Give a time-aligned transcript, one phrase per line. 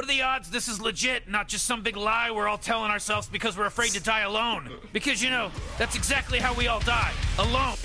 [0.00, 2.90] What are the odds this is legit, not just some big lie we're all telling
[2.90, 4.78] ourselves because we're afraid to die alone?
[4.94, 7.76] Because, you know, that's exactly how we all die alone.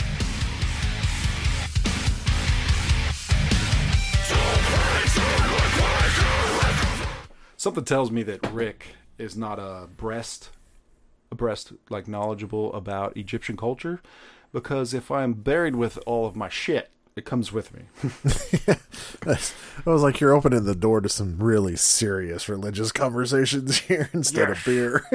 [7.58, 10.52] Something tells me that Rick is not a breast,
[11.32, 14.02] breast like knowledgeable about Egyptian culture,
[14.54, 17.84] because if I'm buried with all of my shit, it comes with me.
[19.86, 24.50] I was like, you're opening the door to some really serious religious conversations here instead
[24.50, 25.06] of beer.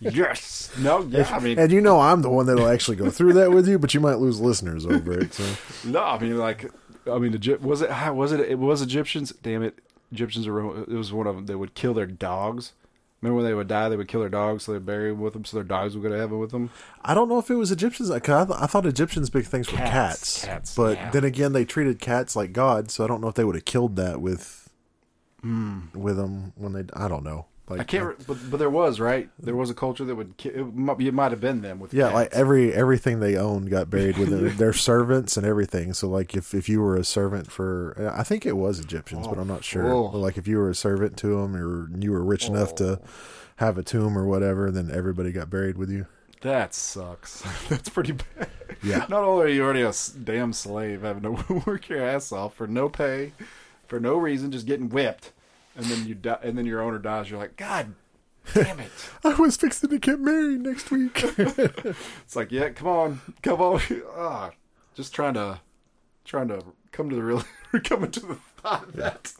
[0.00, 0.72] yes.
[0.78, 1.02] No.
[1.02, 1.28] Yeah.
[1.30, 3.78] I mean, and you know, I'm the one that'll actually go through that with you,
[3.78, 5.34] but you might lose listeners over it.
[5.34, 5.44] So
[5.84, 6.02] no.
[6.02, 6.70] I mean, like,
[7.06, 7.90] I mean, Egypt, was it?
[8.14, 8.40] Was it?
[8.40, 9.32] It was Egyptians.
[9.42, 9.78] Damn it,
[10.10, 10.82] Egyptians are.
[10.82, 11.46] It was one of them.
[11.46, 12.72] They would kill their dogs.
[13.24, 15.32] Remember when they would die, they would kill their dogs, so they'd bury them with
[15.32, 16.68] them, so their dogs would go to heaven with them.
[17.02, 18.10] I don't know if it was Egyptians.
[18.10, 19.90] I, th- I thought Egyptians' big things were Cats.
[19.90, 20.44] cats.
[20.44, 21.10] Cats, but yeah.
[21.10, 23.64] then again, they treated cats like gods, so I don't know if they would have
[23.64, 24.68] killed that with
[25.40, 25.84] hmm.
[25.94, 26.84] with them when they.
[26.92, 27.46] I don't know.
[27.66, 27.80] Like.
[27.80, 29.30] I can't, uh, re- but but there was right.
[29.38, 30.34] There was a culture that would.
[30.44, 31.94] It might, it might have been them with.
[31.94, 32.14] Yeah, cats.
[32.14, 35.94] like every everything they owned got buried with their, their servants and everything.
[35.94, 39.38] So like if if you were a servant for, I think it was Egyptians, but
[39.38, 39.90] I'm not sure.
[39.90, 40.08] Oh.
[40.08, 42.98] But, like if you were a servant to them, or you were rich enough to
[42.98, 43.08] oh.
[43.56, 46.06] have a tomb or whatever, then everybody got buried with you.
[46.44, 47.42] That sucks.
[47.70, 48.50] That's pretty bad.
[48.82, 49.06] Yeah.
[49.08, 52.66] Not only are you already a damn slave having to work your ass off for
[52.66, 53.32] no pay,
[53.86, 55.32] for no reason, just getting whipped,
[55.76, 57.30] and then you die, and then your owner dies.
[57.30, 57.94] You're like, God
[58.52, 58.90] damn it!
[59.24, 61.22] I was fixing to get married next week.
[62.24, 63.80] It's like, yeah, come on, come on.
[64.16, 64.50] Ah,
[64.94, 65.60] just trying to,
[66.24, 67.44] trying to come to the real,
[67.84, 69.32] coming to the thought of that.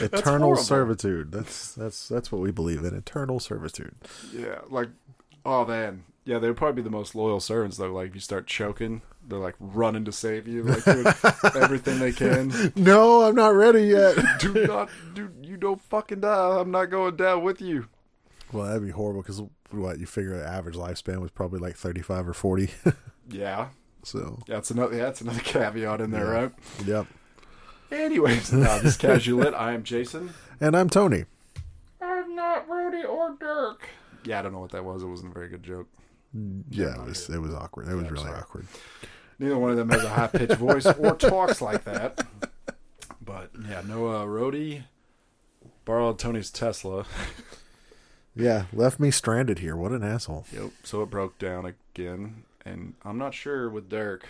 [0.00, 0.62] eternal horrible.
[0.62, 1.32] servitude.
[1.32, 2.94] That's that's that's what we believe in.
[2.94, 3.94] Eternal servitude.
[4.32, 4.88] Yeah, like,
[5.44, 7.92] oh man, yeah, they would probably be the most loyal servants though.
[7.92, 11.06] Like, if you start choking, they're like running to save you, like doing
[11.54, 12.72] everything they can.
[12.76, 14.16] No, I'm not ready yet.
[14.38, 17.86] do not do you don't fucking die i'm not going down with you
[18.52, 22.28] well, that'd be horrible because what you figure the average lifespan was probably like 35
[22.28, 22.70] or 40.
[23.30, 23.68] yeah
[24.02, 26.40] so that's another yeah, that's another caveat in there Yeah.
[26.40, 26.52] right
[26.86, 27.06] yep.
[27.90, 31.24] anyways now this casual lit i am jason And I'm Tony.
[32.00, 33.88] i'm not rudy or dirk
[34.24, 35.88] yeah i don't know what that was it wasn't a very good joke
[36.70, 37.88] Yeah, it was it was awkward.
[37.88, 38.38] It was really sorry.
[38.40, 38.66] awkward.
[39.38, 42.24] neither one of them has a high-pitched voice or talks like that
[43.24, 44.84] but yeah noah Rhodey
[45.84, 47.04] borrowed tony's tesla
[48.34, 49.76] Yeah, left me stranded here.
[49.76, 50.46] What an asshole.
[50.54, 50.70] Yep.
[50.84, 54.26] So it broke down again, and I'm not sure with Dirk.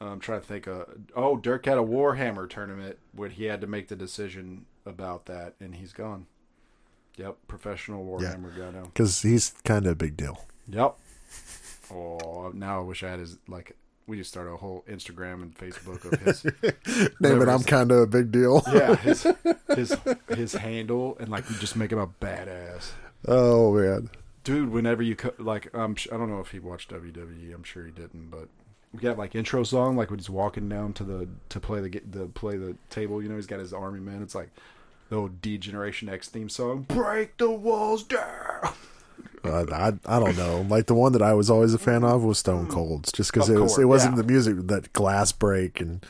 [0.00, 0.66] I'm trying to think.
[0.66, 5.26] Uh, oh, Dirk had a Warhammer tournament where he had to make the decision about
[5.26, 6.24] that, and he's gone.
[7.16, 8.84] Yep, professional Warhammer guy now.
[8.84, 10.46] Because he's kind of a big deal.
[10.70, 10.96] Yep.
[11.92, 13.76] Oh, now I wish I had his like.
[14.06, 16.44] We just started a whole Instagram and Facebook of his.
[17.20, 18.62] Name it, I'm kind of a big deal.
[18.72, 19.26] yeah, his
[19.76, 19.96] his
[20.28, 22.90] his handle, and like you just make him a badass.
[23.28, 24.10] Oh, man.
[24.44, 27.62] dude whenever you co- like um sh- i don't know if he watched wwe i'm
[27.62, 28.48] sure he didn't but
[28.94, 32.00] we got like intro song like when he's walking down to the to play the
[32.10, 34.22] the play the table you know he's got his army man.
[34.22, 34.48] it's like
[35.10, 38.72] the old d generation x theme song break the walls down
[39.44, 40.66] Uh, I, I don't know.
[40.68, 43.48] Like the one that I was always a fan of was Stone Cold's, just because
[43.48, 44.22] it was it wasn't yeah.
[44.22, 46.04] the music that glass break and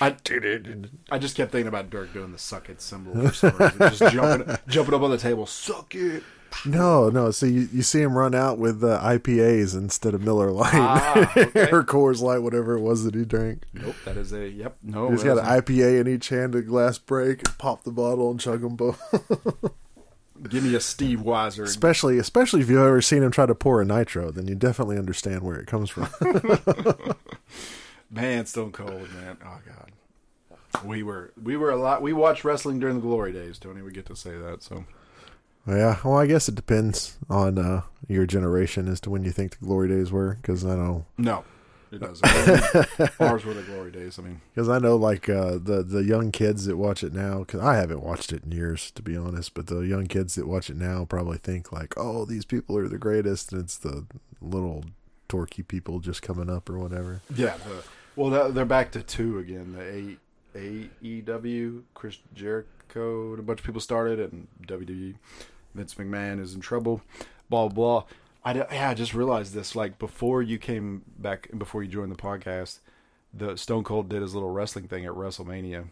[0.00, 0.90] I, did it.
[1.10, 3.40] I just kept thinking about Dirk doing the suck it symbol just
[4.12, 6.22] jumping jumping up on the table suck it
[6.64, 7.30] no no.
[7.30, 11.32] So you, you see him run out with uh, IPAs instead of Miller Lite Ah,
[11.36, 11.68] okay.
[11.72, 13.64] or Coors Light, whatever it was that he drank.
[13.74, 16.98] nope that is a yep no He's got an IPA in each hand, a glass
[16.98, 19.00] break, pop the bottle and chug them both.
[20.48, 23.80] Give me a steve weiser especially especially if you've ever seen him try to pour
[23.80, 26.08] a nitro, then you definitely understand where it comes from.
[28.10, 29.36] Man, Stone Cold, man.
[29.44, 29.92] Oh God.
[30.84, 32.02] We were we were a lot.
[32.02, 33.82] We watched wrestling during the glory days, Tony.
[33.82, 34.62] We get to say that.
[34.62, 34.84] So
[35.66, 39.58] yeah, well, I guess it depends on uh, your generation as to when you think
[39.58, 41.44] the glory days were, because I don't no,
[41.92, 43.20] it doesn't.
[43.20, 44.18] Ours were the glory days.
[44.18, 47.40] I mean, Because I know, like uh, the the young kids that watch it now.
[47.40, 49.54] Because I haven't watched it in years, to be honest.
[49.54, 52.88] But the young kids that watch it now probably think like, "Oh, these people are
[52.88, 54.06] the greatest," and it's the
[54.40, 54.84] little
[55.28, 57.20] torquey people just coming up or whatever.
[57.34, 57.56] yeah.
[57.56, 57.82] The,
[58.16, 59.72] well, they're back to two again.
[59.76, 60.16] The
[60.54, 65.14] A AEW, Chris Jericho, a bunch of people started, and WWE.
[65.74, 67.02] Vince McMahon is in trouble.
[67.50, 68.00] Blah blah.
[68.00, 68.04] blah.
[68.46, 69.74] I yeah, I just realized this.
[69.74, 72.78] Like before you came back, before you joined the podcast,
[73.34, 75.88] the Stone Cold did his little wrestling thing at WrestleMania,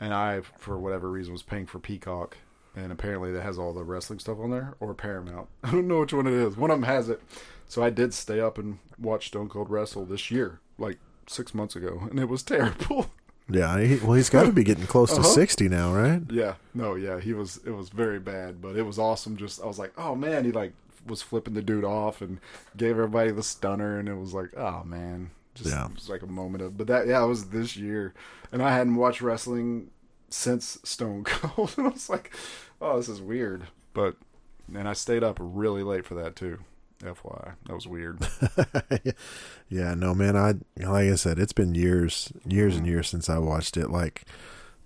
[0.00, 2.36] and I, for whatever reason, was paying for Peacock,
[2.76, 5.48] and apparently that has all the wrestling stuff on there, or Paramount.
[5.64, 6.56] I don't know which one it is.
[6.56, 7.20] One of them has it.
[7.66, 11.74] So I did stay up and watch Stone Cold wrestle this year, like six months
[11.74, 13.10] ago, and it was terrible.
[13.50, 15.28] Yeah, he, well, he's got to be getting close to Uh-huh.
[15.28, 16.22] sixty now, right?
[16.30, 17.58] Yeah, no, yeah, he was.
[17.66, 19.36] It was very bad, but it was awesome.
[19.36, 20.72] Just I was like, oh man, he like
[21.06, 22.38] was flipping the dude off and
[22.76, 25.86] gave everybody the stunner, and it was like, oh man, just Yeah.
[25.86, 26.76] it was like a moment of.
[26.76, 28.14] But that yeah, it was this year,
[28.52, 29.90] and I hadn't watched wrestling
[30.30, 32.34] since Stone Cold, and I was like,
[32.80, 33.64] oh, this is weird.
[33.94, 34.16] But
[34.74, 36.58] and I stayed up really late for that too.
[37.02, 38.18] FYI, that was weird.
[39.68, 40.36] Yeah, no, man.
[40.36, 40.52] I
[40.86, 43.90] like I said, it's been years, years and years since I watched it.
[43.90, 44.24] Like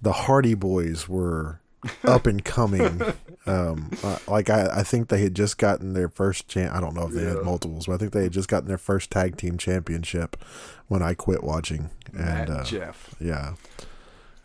[0.00, 1.60] the Hardy Boys were
[2.04, 3.02] up and coming.
[3.46, 6.74] um, uh, like I, I think they had just gotten their first champ.
[6.74, 7.34] I don't know if they Yeah.
[7.36, 10.36] had multiples, but I think they had just gotten their first tag team championship
[10.88, 11.90] when I quit watching.
[12.16, 13.54] And uh, Jeff, yeah,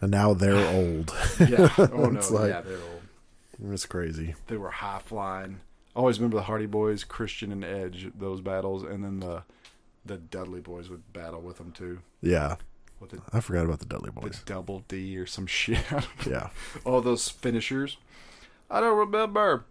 [0.01, 1.13] and now they're old.
[1.39, 3.73] yeah, oh no, It's like- yeah, they're old.
[3.73, 4.35] it's crazy.
[4.47, 5.59] they were high flying.
[5.95, 9.43] I always remember the Hardy Boys, Christian and Edge, those battles, and then the
[10.05, 12.55] the Dudley Boys would battle with them too, Yeah,
[13.09, 14.41] the, I forgot about the Dudley the Boys.
[14.45, 15.79] double D or some shit.
[16.27, 16.49] Yeah.
[16.85, 17.97] All those finishers.
[18.69, 19.65] I don't remember.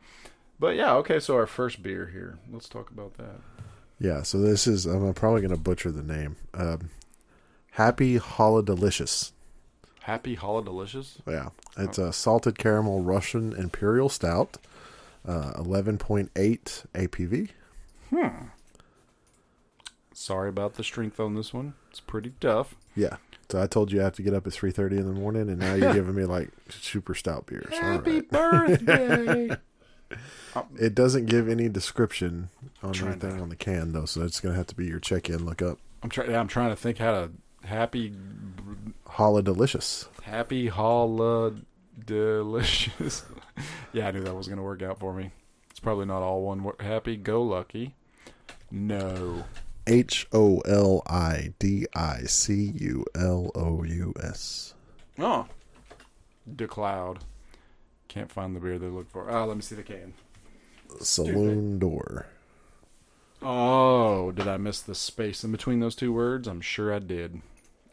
[0.58, 1.20] But yeah, okay.
[1.20, 2.38] So our first beer here.
[2.52, 3.40] Let's talk about that.
[3.98, 6.36] Yeah, so this is I'm probably gonna butcher the name.
[6.54, 6.90] Um,
[7.72, 9.32] Happy Holidelicious.
[10.00, 11.18] Happy Hollow Delicious.
[11.28, 14.56] Yeah, it's a salted caramel Russian Imperial Stout,
[15.28, 16.30] uh, 11.8
[16.94, 17.50] ABV.
[20.20, 21.74] Sorry about the strength on this one.
[21.90, 22.74] It's pretty tough.
[22.94, 23.16] Yeah,
[23.48, 25.58] so I told you I have to get up at 3:30 in the morning, and
[25.58, 27.72] now you're giving me like super stout beers.
[27.72, 28.30] Happy right.
[28.30, 29.56] birthday.
[30.56, 32.48] Uh, it doesn't give any description
[32.82, 35.46] on anything to- on the can though, so it's gonna have to be your check-in.
[35.46, 36.34] Look up I'm trying.
[36.34, 37.30] I'm trying to think how to
[37.62, 38.12] happy
[39.06, 40.08] Holidelicious.
[40.22, 41.54] Happy Holla
[42.04, 43.24] Delicious.
[43.92, 45.32] yeah, I knew that was going to work out for me.
[45.70, 46.64] It's probably not all one.
[46.80, 47.94] Happy Go Lucky.
[48.70, 49.44] No.
[49.90, 54.74] H O L I D I C U L O U S.
[55.18, 55.46] Oh.
[56.48, 57.18] DeCloud.
[58.08, 59.30] Can't find the beer they look for.
[59.30, 60.14] Oh, let me see the can.
[61.00, 62.26] Saloon door.
[63.42, 66.46] Oh, did I miss the space in between those two words?
[66.46, 67.40] I'm sure I did.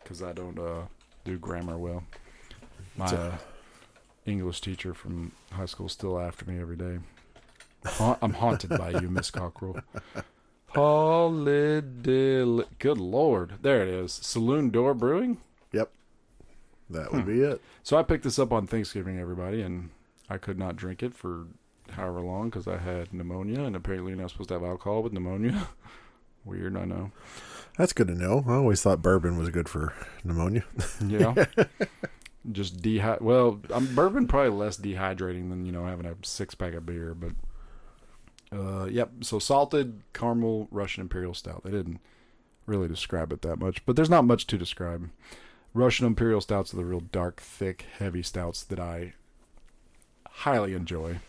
[0.04, 0.84] Because I don't uh,
[1.26, 2.04] do grammar well.
[2.96, 3.38] My uh,
[4.26, 7.00] English teacher from high school still after me every day.
[7.86, 9.82] Ha- I'm haunted by you, Miss Cockrell.
[10.74, 11.82] Holiday.
[12.80, 13.54] Good lord.
[13.62, 14.14] There it is.
[14.14, 15.38] Saloon Door Brewing.
[15.72, 15.92] Yep.
[16.90, 17.28] That would Hmm.
[17.28, 17.62] be it.
[17.84, 19.90] So I picked this up on Thanksgiving, everybody, and
[20.30, 21.48] I could not drink it for
[21.92, 25.14] however long because I had pneumonia, and apparently you're not supposed to have alcohol with
[25.14, 25.68] pneumonia.
[26.46, 27.12] Weird, I know.
[27.78, 28.44] That's good to know.
[28.48, 29.94] I always thought bourbon was good for
[30.24, 30.64] pneumonia.
[31.06, 31.34] Yeah.
[32.52, 33.20] Just dehy.
[33.20, 37.14] Well, um, bourbon probably less dehydrating than you know having a six pack of beer,
[37.14, 37.32] but
[38.52, 39.12] uh, yep.
[39.22, 41.64] So salted caramel Russian Imperial Stout.
[41.64, 42.00] They didn't
[42.66, 45.10] really describe it that much, but there's not much to describe.
[45.74, 49.14] Russian Imperial Stouts are the real dark, thick, heavy stouts that I
[50.28, 51.20] highly enjoy.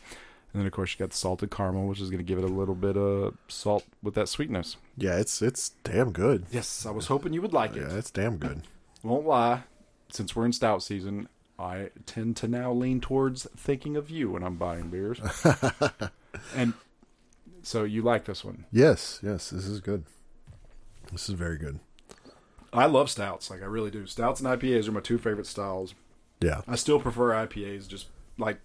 [0.53, 2.45] And then of course you got the salted caramel, which is going to give it
[2.45, 4.77] a little bit of salt with that sweetness.
[4.97, 6.47] Yeah, it's it's damn good.
[6.51, 7.83] Yes, I was hoping you would like it.
[7.89, 8.63] Yeah, it's damn good.
[9.03, 9.65] won't lie,
[10.11, 11.29] since we're in stout season,
[11.59, 15.21] I tend to now lean towards thinking of you when I'm buying beers.
[16.55, 16.73] and
[17.69, 18.65] so you like this one.
[18.73, 20.05] Yes, yes, this is good.
[21.13, 21.81] This is very good.
[22.73, 24.07] I love stouts, like I really do.
[24.07, 25.95] Stouts and IPAs are my two favorite styles.
[26.41, 26.63] Yeah.
[26.67, 28.07] I still prefer IPAs just
[28.39, 28.59] like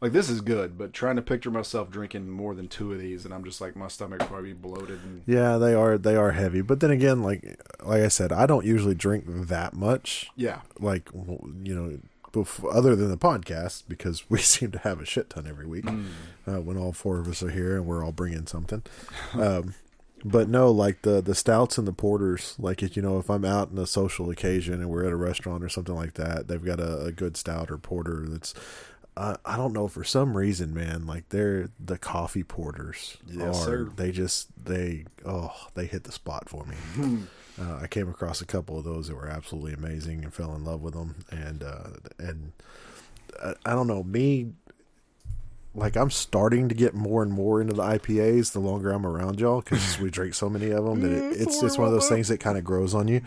[0.00, 3.24] like this is good, but trying to picture myself drinking more than two of these
[3.24, 6.60] and I'm just like my stomach probably bloated and Yeah, they are they are heavy,
[6.62, 10.30] but then again, like like I said, I don't usually drink that much.
[10.36, 10.60] yeah.
[10.78, 11.98] Like you know,
[12.32, 15.86] bef- other than the podcast, because we seem to have a shit ton every week
[16.46, 18.82] uh, when all four of us are here and we're all bringing something.
[19.34, 19.74] Um,
[20.24, 23.44] but no, like the the stouts and the porters, like if you know, if I'm
[23.44, 26.64] out in a social occasion and we're at a restaurant or something like that, they've
[26.64, 28.52] got a, a good stout or porter that's.
[29.16, 31.04] Uh, I don't know for some reason, man.
[31.04, 33.64] Like they're the coffee porters Yes, are.
[33.64, 33.90] sir.
[33.96, 36.76] They just they oh they hit the spot for me.
[37.60, 40.64] uh, I came across a couple of those that were absolutely amazing and fell in
[40.64, 41.16] love with them.
[41.30, 42.52] And uh, and
[43.42, 44.52] I, I don't know me.
[45.74, 49.40] Like I'm starting to get more and more into the IPAs the longer I'm around
[49.40, 52.08] y'all because we drink so many of them that it, it's just one of those
[52.08, 53.20] things that kind of grows on you.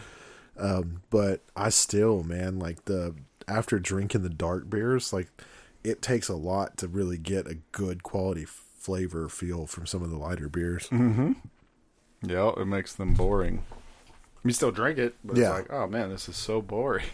[0.57, 3.15] Um, but I still, man, like the
[3.47, 5.29] after drinking the dark beers, like
[5.83, 10.09] it takes a lot to really get a good quality flavor feel from some of
[10.09, 10.87] the lighter beers.
[12.23, 13.63] Yeah, it makes them boring.
[14.43, 15.57] You still drink it, but Yeah.
[15.59, 17.05] it's like, oh man, this is so boring.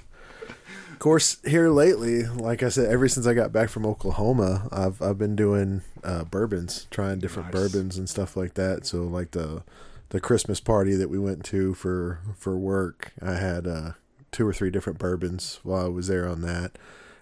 [0.91, 5.01] Of course, here lately, like I said, ever since I got back from Oklahoma, I've
[5.01, 7.61] I've been doing uh, bourbons, trying different Nice.
[7.71, 8.85] bourbons and stuff like that.
[8.85, 9.63] So, like the
[10.09, 13.91] the Christmas party that we went to for for work, I had uh,
[14.31, 16.77] two or three different bourbons while I was there on that.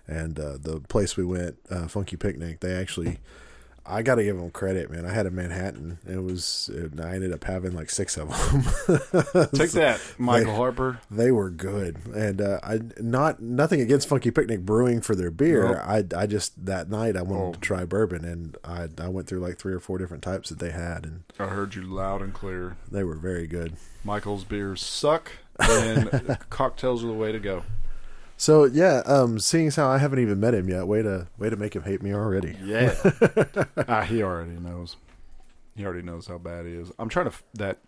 [0.07, 3.17] And uh, the place we went, uh, Funky Picnic, they actually,
[3.87, 5.05] I got to give them credit, man.
[5.05, 5.99] I had a Manhattan.
[6.09, 9.47] It was, I ended up having like six of them.
[9.53, 10.99] Take that, Michael Harper.
[11.11, 15.79] They were good, and uh, I not nothing against Funky Picnic Brewing for their beer.
[15.81, 17.51] I I just that night I wanted Oh.
[17.53, 20.57] to try bourbon, and I I went through like three or four different types that
[20.59, 22.77] they had, and I heard you loud and clear.
[22.91, 23.73] they were very good.
[24.03, 27.63] Michael's beers suck, and cocktails are the way to go.
[28.37, 31.49] So yeah, um, seeing as how I haven't even met him yet, way to way
[31.49, 32.57] to make him hate me already.
[32.63, 32.93] Yeah.
[33.87, 34.97] ah, he already knows.
[35.75, 36.91] He already knows how bad he is.
[36.99, 37.79] I'm trying to f- that.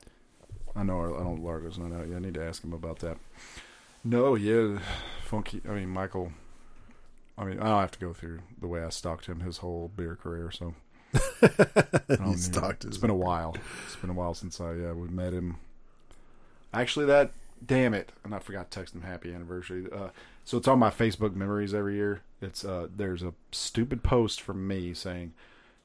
[0.76, 1.02] I know.
[1.02, 1.44] I don't.
[1.44, 2.18] Largo's not out yet.
[2.18, 3.18] I need to ask him about that.
[4.04, 4.80] No, yeah,
[5.24, 5.62] funky.
[5.68, 6.32] I mean, Michael.
[7.38, 9.92] I mean, I don't have to go through the way I stalked him his whole
[9.96, 10.50] beer career.
[10.50, 10.74] So
[12.26, 13.56] He stalked It's been a while.
[13.86, 15.58] It's been a while since I uh, we met him.
[16.74, 17.32] Actually, that
[17.66, 19.88] damn it, and I forgot to text him happy anniversary.
[19.92, 20.10] Uh,
[20.48, 22.22] so it's on my Facebook memories every year.
[22.42, 25.34] It's uh, there's a stupid post from me saying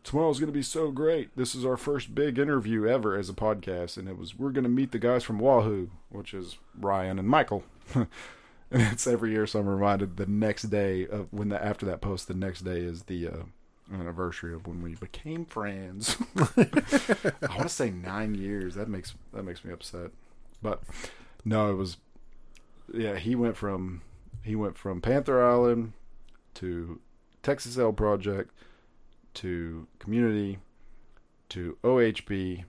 [0.05, 1.37] tomorrow's going to be so great.
[1.37, 4.63] This is our first big interview ever as a podcast, and it was we're going
[4.63, 7.65] to meet the guys from Wahoo, which is Ryan and Michael.
[7.97, 8.07] and
[8.71, 12.29] it's every year, so I'm reminded the next day of when the after that post,
[12.29, 13.43] the next day is the uh,
[13.93, 16.17] anniversary of when we became friends.
[16.37, 18.77] I want to say nine years.
[18.77, 20.13] That makes that makes me upset,
[20.63, 20.85] but
[21.45, 21.97] no, it was.
[22.95, 24.03] Yeah, he went from
[24.43, 25.93] he went from Panther Island
[26.55, 27.01] to
[27.43, 28.53] Texas Ale Project
[29.35, 30.59] to Community
[31.51, 32.65] to OHB,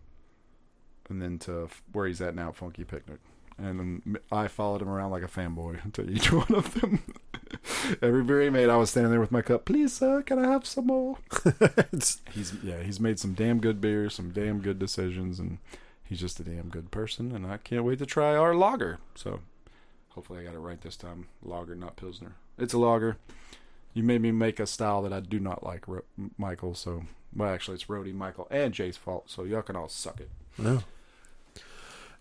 [1.10, 3.20] and then to where he's at now, Funky Picnic.
[3.58, 7.04] And I followed him around like a fanboy to each one of them.
[8.02, 9.66] Every beer he made, I was standing there with my cup.
[9.66, 11.18] Please, sir, can I have some more?
[12.32, 15.60] He's yeah, he's made some damn good beers, some damn good decisions, and
[16.04, 17.32] he's just a damn good person.
[17.32, 19.00] And I can't wait to try our lager.
[19.14, 19.42] So
[20.16, 21.28] hopefully, I got it right this time.
[21.44, 22.36] Lager, not pilsner.
[22.58, 23.18] It's a lager.
[23.94, 26.04] You made me make a style that I do not like, Ro-
[26.38, 26.74] Michael.
[26.76, 27.04] So,
[27.36, 29.30] well, actually, it's Rhodey, Michael, and Jay's fault.
[29.30, 30.30] So y'all can all suck it.
[30.58, 30.84] no.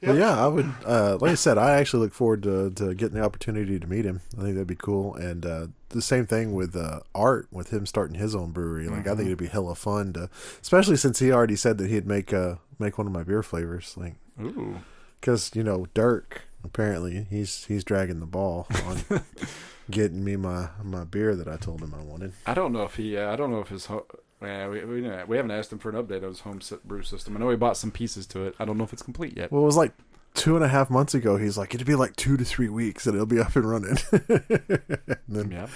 [0.05, 0.69] Well, yeah, I would.
[0.85, 4.05] Uh, like I said, I actually look forward to, to getting the opportunity to meet
[4.05, 4.21] him.
[4.37, 5.15] I think that'd be cool.
[5.15, 8.89] And uh, the same thing with uh, Art, with him starting his own brewery.
[8.89, 10.29] Like I think it'd be hella fun to,
[10.61, 13.95] especially since he already said that he'd make uh, make one of my beer flavors.
[13.97, 14.81] Like Ooh,
[15.21, 19.23] because you know Dirk apparently he's he's dragging the ball on
[19.91, 22.33] getting me my my beer that I told him I wanted.
[22.47, 23.17] I don't know if he.
[23.17, 23.87] Uh, I don't know if his.
[23.87, 24.07] Ho-
[24.41, 27.37] yeah, we, we we haven't asked him for an update on his home brew system.
[27.37, 28.55] I know he bought some pieces to it.
[28.59, 29.53] I don't know if it's complete yet.
[29.53, 29.93] Well, it was like
[30.35, 31.37] two and a half months ago.
[31.37, 33.99] He's like, it'd be like two to three weeks and it'll be up and running.
[34.29, 35.69] and then Yeah.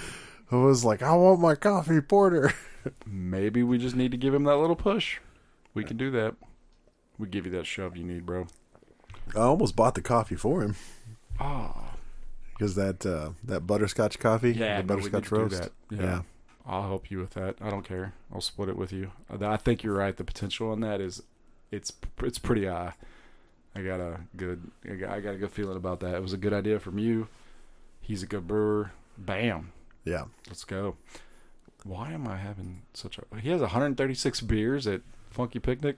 [0.51, 2.53] I was like, I want my coffee porter.
[3.05, 5.19] Maybe we just need to give him that little push.
[5.73, 6.35] We can do that.
[7.17, 8.47] We give you that shove you need, bro.
[9.35, 10.75] I almost bought the coffee for him
[11.39, 11.73] Oh,
[12.53, 15.69] because that uh, that butterscotch coffee, yeah, the no, we need butterscotch roast.
[15.91, 16.01] Yeah.
[16.01, 16.21] Yeah.
[16.65, 17.55] I'll help you with that.
[17.61, 18.13] I don't care.
[18.33, 19.11] I'll split it with you.
[19.31, 20.15] Uh, I think you're right.
[20.17, 21.21] The potential on that is,
[21.71, 21.93] it's
[22.23, 22.93] it's pretty high.
[23.75, 26.15] I got a good, I got, I got a good feeling about that.
[26.15, 27.27] It was a good idea from you.
[28.01, 28.91] He's a good brewer.
[29.17, 29.71] Bam.
[30.03, 30.23] yeah.
[30.47, 30.95] Let's go.
[31.83, 33.39] Why am I having such a?
[33.39, 35.97] He has 136 beers at Funky Picnic.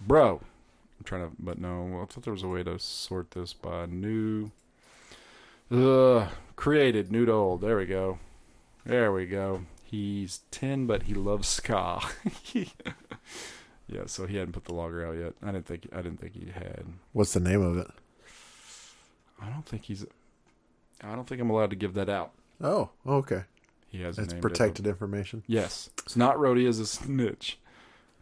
[0.00, 0.40] Bro,
[1.08, 2.00] trying to, but no.
[2.02, 4.50] I thought there was a way to sort this by new.
[5.70, 7.62] Ugh, created, new to old.
[7.62, 8.18] There we go.
[8.84, 9.62] There we go.
[9.82, 12.00] He's 10, but he loves ska.
[12.52, 15.32] yeah, so he hadn't put the lager out yet.
[15.42, 15.88] I didn't think.
[15.92, 16.84] I didn't think he had.
[17.12, 17.88] What's the name of it?
[19.40, 20.04] I don't think he's.
[21.02, 22.32] I don't think I'm allowed to give that out.
[22.60, 23.44] Oh, okay.
[23.88, 24.18] He has.
[24.18, 25.42] It's protected information.
[25.46, 27.58] Yes, it's not Rhodey as a snitch,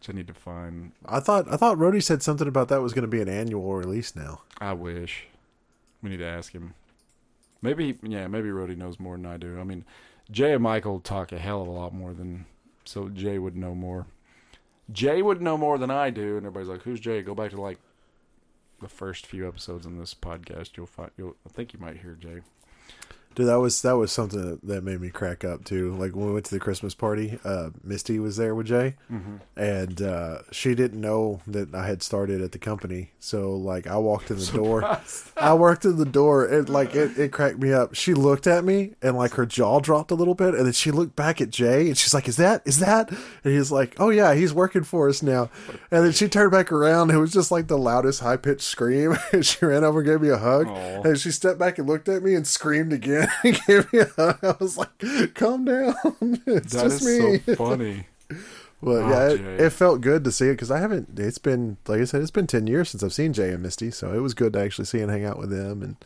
[0.08, 0.92] I need to find.
[1.04, 3.74] I thought I thought Rhodey said something about that was going to be an annual
[3.74, 4.42] release now.
[4.60, 5.26] I wish
[6.02, 6.74] we need to ask him.
[7.62, 9.58] Maybe, yeah, maybe Rhodey knows more than I do.
[9.58, 9.84] I mean,
[10.30, 12.46] Jay and Michael talk a hell of a lot more than,
[12.84, 14.06] so Jay would know more.
[14.92, 17.60] Jay would know more than I do, and everybody's like, "Who's Jay?" Go back to
[17.60, 17.78] like
[18.80, 20.76] the first few episodes in this podcast.
[20.76, 21.10] You'll find.
[21.16, 21.36] You'll.
[21.44, 22.40] I think you might hear Jay.
[23.36, 25.94] Dude, that was that was something that, made me crack up too.
[25.96, 28.94] Like when we went to the Christmas party, uh, Misty was there with Jay,
[29.56, 33.10] and uh, she didn't know that I had started at the company.
[33.20, 35.00] So like, I walked in the door,
[35.36, 37.94] I worked in the door, and like it, it cracked me up.
[37.94, 40.90] She looked at me, and like her jaw dropped a little bit, and then she
[40.90, 44.08] looked back at Jay, and she's like, "Is that is that?" And he's like, "Oh
[44.08, 45.50] yeah, he's working for us now."
[45.90, 48.62] And then she turned back around, and it was just like the loudest high pitched
[48.62, 49.14] scream.
[49.32, 51.02] and she ran over and gave me a hug, Aw.
[51.02, 53.25] and she stepped back and looked at me and screamed again
[53.66, 54.38] gave me a hug.
[54.42, 55.94] I was like, calm down.
[56.46, 57.38] it's That just is me.
[57.46, 58.06] so funny.
[58.80, 61.76] Well, Oh, yeah, it, it felt good to see it because I haven't, it's been,
[61.86, 63.90] like I said, it's been 10 years since I've seen Jay and Misty.
[63.90, 65.96] So it was good to actually see and hang out with them and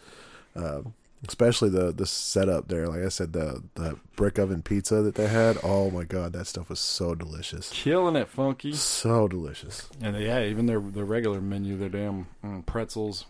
[0.64, 0.82] uh,
[1.26, 2.86] especially the the setup there.
[2.88, 5.58] Like I said, the the brick oven pizza that they had.
[5.62, 8.72] Oh my god, that stuff was so delicious, Killing it, funky.
[8.72, 9.88] so delicious.
[10.00, 13.26] And yeah, even their their regular menu, their damn mm, pretzels,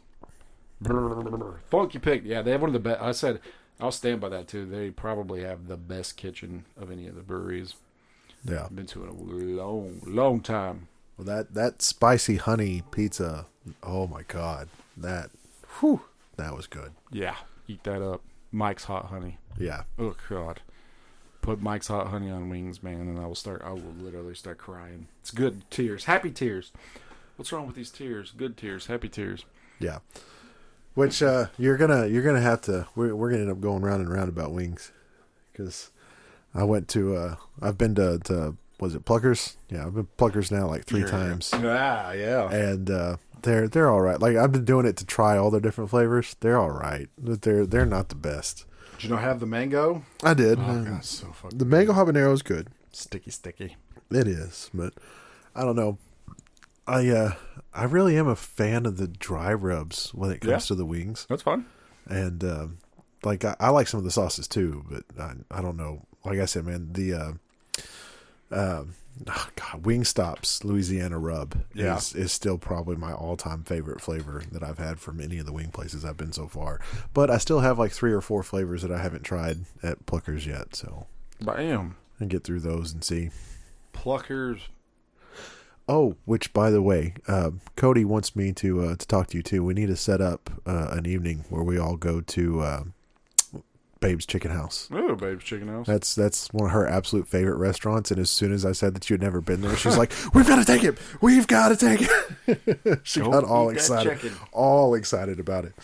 [1.70, 2.24] funky pig.
[2.24, 3.00] Yeah, they have one of the best.
[3.02, 3.40] I said
[3.80, 4.66] I'll stand by that too.
[4.66, 7.74] They probably have the best kitchen of any of the breweries.
[8.44, 8.64] Yeah.
[8.64, 10.88] I've been to in a long, long time.
[11.16, 13.46] Well, that that spicy honey pizza.
[13.82, 15.30] Oh my god, that,
[15.80, 16.00] whew,
[16.36, 16.92] that was good.
[17.12, 17.36] Yeah,
[17.68, 18.22] eat that up.
[18.50, 19.36] Mike's hot honey.
[19.58, 20.60] Yeah, Oh God,
[21.42, 23.60] put Mike's hot honey on wings, man, and I will start.
[23.62, 25.08] I will literally start crying.
[25.20, 26.72] It's good tears, happy tears.
[27.36, 28.32] What's wrong with these tears?
[28.34, 29.44] Good tears, happy tears.
[29.78, 29.98] yeah.
[30.94, 32.86] Which uh, you're gonna you're gonna have to.
[32.96, 34.90] We're we're gonna end up going round and round about wings,
[35.52, 35.90] because
[36.54, 37.16] I went to.
[37.16, 39.54] Uh, I've been to, to was it Pluckers?
[39.70, 42.50] Yeah, I've been Pluckers now like three times, Ah, yeah.
[42.50, 44.18] and uh, they're they're all right.
[44.20, 46.34] Like I've been doing it to try all their different flavors.
[46.40, 47.08] They're all right.
[47.16, 48.64] But They're they're not the best.
[48.96, 50.02] Did you know have the mango?
[50.24, 50.58] I did.
[50.58, 52.68] Oh, Um, God, so fucking the mango habanero is good.
[52.92, 53.76] sticky, sticky.
[54.10, 54.92] It is, but
[55.54, 55.98] I don't know.
[56.86, 57.32] I uh
[57.72, 60.58] I really am a fan of the dry rubs when it comes Yeah.
[60.68, 61.66] to the wings, That's fun.
[62.06, 62.78] and um,
[63.22, 66.06] like I, I like some of the sauces too, but I I don't know.
[66.24, 67.32] Like I said, man, the uh,
[68.50, 68.94] um
[69.28, 71.96] oh God, Wingstop's Louisiana rub Yeah.
[71.96, 75.46] is is still probably my all time favorite flavor that I've had from any of
[75.46, 76.80] the wing places I've been so far.
[77.14, 80.46] But I still have like three or four flavors that I haven't tried at Pluckers
[80.46, 81.06] yet, so
[81.40, 81.96] Bam.
[82.18, 83.30] Can get through those and see.
[83.94, 84.60] Pluckers.
[85.92, 89.42] Oh, which by the way, uh, Cody wants me to uh, to talk to you
[89.42, 89.64] too.
[89.64, 92.82] We need to set up uh, an evening where we all go to uh,
[93.98, 94.88] Babe's Chicken House.
[94.92, 95.86] Oh, babe's chicken house.
[95.88, 98.10] That's that's one of her absolute favorite restaurants.
[98.12, 100.46] And as soon as I said that you had never been there, she's like, "We've
[100.46, 100.96] got to take it.
[101.20, 102.08] We've got to take
[102.46, 105.74] it." she Go got all excited, all excited about it.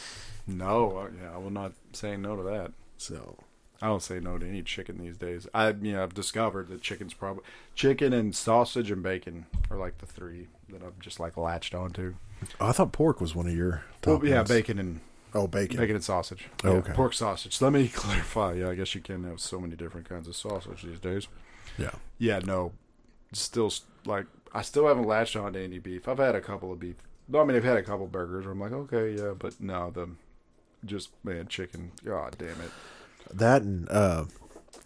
[0.46, 2.70] no, I- yeah, I will not say no to that.
[2.96, 3.36] So
[3.82, 5.46] I don't say no to any chicken these days.
[5.52, 7.42] I, you know, I've discovered that chicken's probably
[7.74, 12.14] chicken and sausage and bacon are like the three that I've just like latched onto.
[12.60, 13.84] oh, I thought pork was one of your.
[14.06, 14.48] Well, yeah, ones.
[14.48, 15.00] bacon and
[15.34, 15.76] Oh, bacon.
[15.76, 16.46] bacon and sausage.
[16.64, 16.92] Oh, Yeah, okay.
[16.94, 17.60] pork sausage.
[17.60, 18.54] Let me clarify.
[18.54, 21.28] Yeah, I guess you can have so many different kinds of sausage these days.
[21.76, 21.90] Yeah.
[22.18, 22.72] Yeah, no,
[23.32, 23.70] still
[24.06, 26.08] like I still haven't latched on to any beef.
[26.08, 26.96] I've had a couple of beef.
[27.28, 29.90] No, I mean I've had a couple burgers where I'm like, okay, yeah, but no,
[29.90, 30.08] the
[30.86, 31.92] just man chicken.
[32.04, 32.70] God damn it.
[33.32, 34.24] That and uh,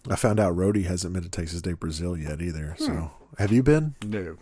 [0.09, 2.75] I found out Rhodey hasn't been to Texas de Brazil yet either.
[2.77, 3.05] So Hmm.
[3.37, 3.95] have you been?
[4.03, 4.37] No,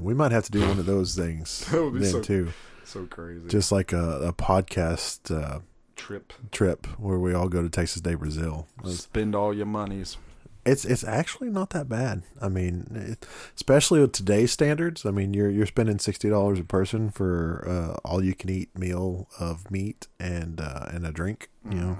[0.00, 2.48] We might have to do one of those things That would be then so- too.
[2.84, 3.46] so crazy.
[3.48, 5.60] Just like a, a podcast uh,
[5.96, 6.32] trip.
[6.50, 8.66] trip where we all go to Texas de Brazil.
[8.84, 10.16] It's Spend all your monies.
[10.64, 12.22] it's, it's actually not that bad.
[12.40, 15.04] I mean, it, especially with today's standards.
[15.06, 18.76] I mean, you're you're spending sixty dollars a person for uh, all you can eat
[18.78, 21.50] meal of meat and uh, and a drink.
[21.70, 21.98] You know,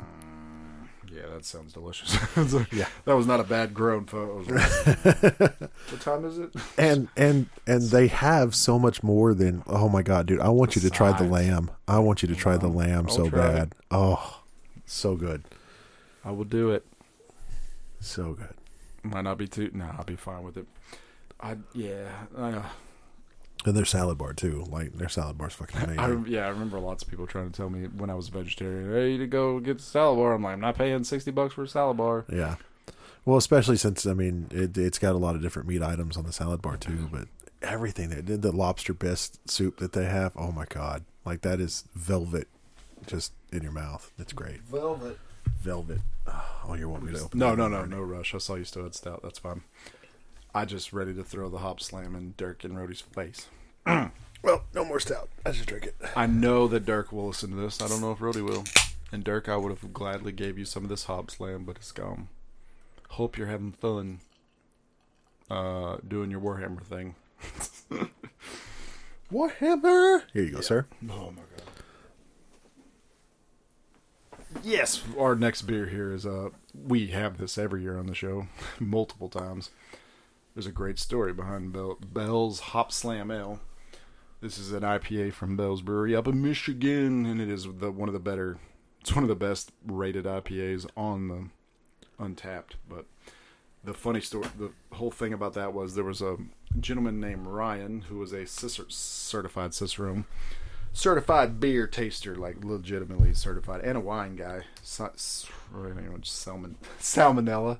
[1.17, 2.15] Yeah, that sounds delicious.
[2.73, 2.87] Yeah.
[3.07, 4.43] that was not a bad groan photo.
[4.45, 6.51] what time is it?
[6.77, 9.63] and and and they have so much more than.
[9.67, 10.41] Oh my god, dude!
[10.41, 11.71] I want you to try the lamb.
[11.89, 13.33] I want you to try the lamb I'll so it.
[13.33, 13.75] bad.
[13.91, 14.43] Oh,
[14.85, 15.45] so good,
[16.25, 16.85] I will do it.
[18.01, 18.55] so good.
[19.03, 19.71] Might not be too.
[19.73, 20.67] Nah, I'll be fine with it.
[21.41, 22.09] I yeah.
[22.37, 22.63] Uh,
[23.67, 24.65] And their salad bar too.
[24.69, 26.25] Like their salad bar's fucking amazing.
[26.27, 28.31] I yeah, I remember lots of people trying to tell me when I was a
[28.31, 31.55] vegetarian, "Hey, to go get the salad bar." I'm like, I'm not paying sixty bucks
[31.55, 32.25] for a salad bar.
[32.33, 32.57] Yeah.
[33.25, 36.25] Well, especially since I mean it, it's got a lot of different meat items on
[36.25, 37.17] the salad bar too, mm-hmm.
[37.17, 37.29] but
[37.61, 40.33] everything they did the lobster bisque soup that they have.
[40.37, 42.47] Oh my god, like that is velvet,
[43.05, 44.13] just in your mouth.
[44.17, 44.61] That's great.
[44.63, 45.19] Velvet.
[45.59, 46.01] Velvet.
[46.29, 47.39] Oh, you want me to open?
[47.39, 47.91] No, that no, no, already?
[47.91, 48.35] no rush.
[48.35, 49.21] I saw you still had stout.
[49.23, 49.63] That's fine.
[50.57, 53.49] I just ready to throw the hop slam in Dirk and Rhodey's face.
[54.43, 55.29] Well, no more stout.
[55.45, 55.97] I just drink it.
[56.15, 57.83] I know that Dirk will listen to this.
[57.83, 58.63] I don't know if Rhodey will.
[59.11, 61.91] And Dirk, I would have gladly gave you some of this hop slam, but it's
[61.91, 62.29] gone.
[63.11, 64.21] Hope you're having fun
[65.51, 67.17] uh, doing your Warhammer thing.
[69.33, 70.23] Warhammer.
[70.33, 70.87] Here you go, sir.
[71.11, 71.67] Oh my god.
[74.63, 78.47] Yes, our next beer here is uh we have this every year on the show
[78.79, 79.71] multiple times.
[80.57, 83.61] There's a great story behind Bell, Bell's Hop Slam Ale.
[84.41, 88.09] This is an IPA from Bell's Brewery up in Michigan, and it is the one
[88.09, 88.57] of the better.
[89.03, 91.49] It's one of the best rated IPAs on the
[92.19, 92.71] Untappd.
[92.89, 93.05] But
[93.85, 96.39] the funny story, the whole thing about that was there was a
[96.81, 100.25] gentleman named Ryan who was a cicer- certified cicerone, um,
[100.95, 104.63] certified beer taster, like legitimately certified, and a wine guy.
[104.83, 107.77] Sa- s- or, you know, just salmon, salmonella.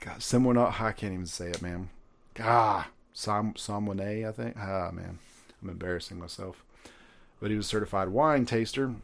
[0.00, 1.90] God, someone I can't even say it, man.
[2.40, 4.56] Ah, Sam Salmone, I think.
[4.58, 5.18] Ah, man,
[5.62, 6.62] I'm embarrassing myself.
[7.40, 8.94] But he was certified wine taster,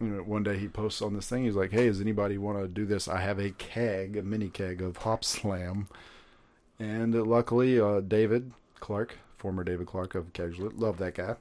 [0.00, 1.44] you know, one day he posts on this thing.
[1.44, 3.08] He's like, "Hey, does anybody want to do this?
[3.08, 5.88] I have a keg, a mini keg of Hop Slam."
[6.76, 11.36] And uh, luckily, uh, David Clark, former David Clark of Casual, love that guy,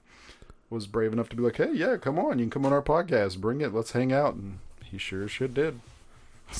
[0.69, 2.83] was brave enough to be like, "Hey, yeah, come on, you can come on our
[2.83, 5.79] podcast, bring it, let's hang out." And he sure shit did.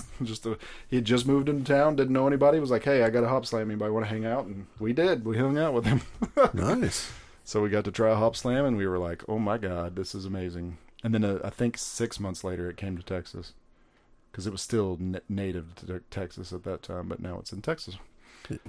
[0.24, 0.58] just a,
[0.90, 2.60] he had just moved into town, didn't know anybody.
[2.60, 3.70] Was like, "Hey, I got a hop slam.
[3.70, 5.26] Anybody want to hang out?" And we did.
[5.26, 6.02] We hung out with him.
[6.54, 7.12] Nice.
[7.46, 9.96] So we got to try a hop slam, and we were like, "Oh my god,
[9.96, 13.54] this is amazing!" And then uh, I think six months later, it came to Texas
[14.32, 17.62] because it was still n- native to Texas at that time, but now it's in
[17.62, 17.98] Texas.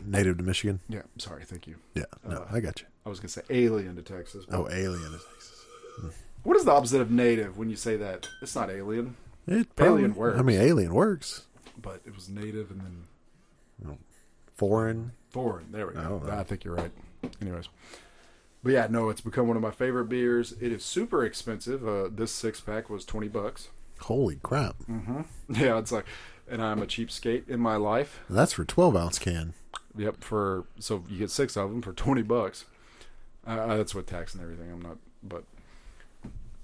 [0.05, 0.81] Native to Michigan.
[0.89, 1.77] Yeah, sorry, thank you.
[1.95, 2.05] Yeah.
[2.29, 2.87] No, Uh, I got you.
[3.07, 4.45] I was gonna say alien to Texas.
[4.51, 5.65] Oh, alien to Texas.
[6.43, 8.29] what is the opposite of native when you say that?
[8.43, 11.45] It's not alien, It Alien probably- I mean, alien works.
[11.81, 13.99] but it was native and then
[14.55, 15.13] Foreign.
[15.31, 15.73] foreign.
[15.73, 16.09] There we I go.
[16.11, 16.33] don't know.
[16.33, 16.93] I think you're right.
[17.43, 17.69] Anyways.
[18.63, 20.53] But yeah, no, it's become one of my favorite beers.
[20.61, 21.87] It is super expensive.
[21.87, 23.69] Uh, this six pack was twenty bucks.
[24.01, 24.77] Holy crap!
[24.91, 25.23] Mm-hmm.
[25.55, 26.07] Yeah, it's like,
[26.49, 28.21] and I'm a cheapskate in my life.
[28.31, 29.53] That's for twelve ounce can.
[29.97, 32.65] Yep, for so you get six of them for twenty bucks.
[33.47, 34.71] Uh, that's with tax and everything.
[34.73, 35.45] I'm not, but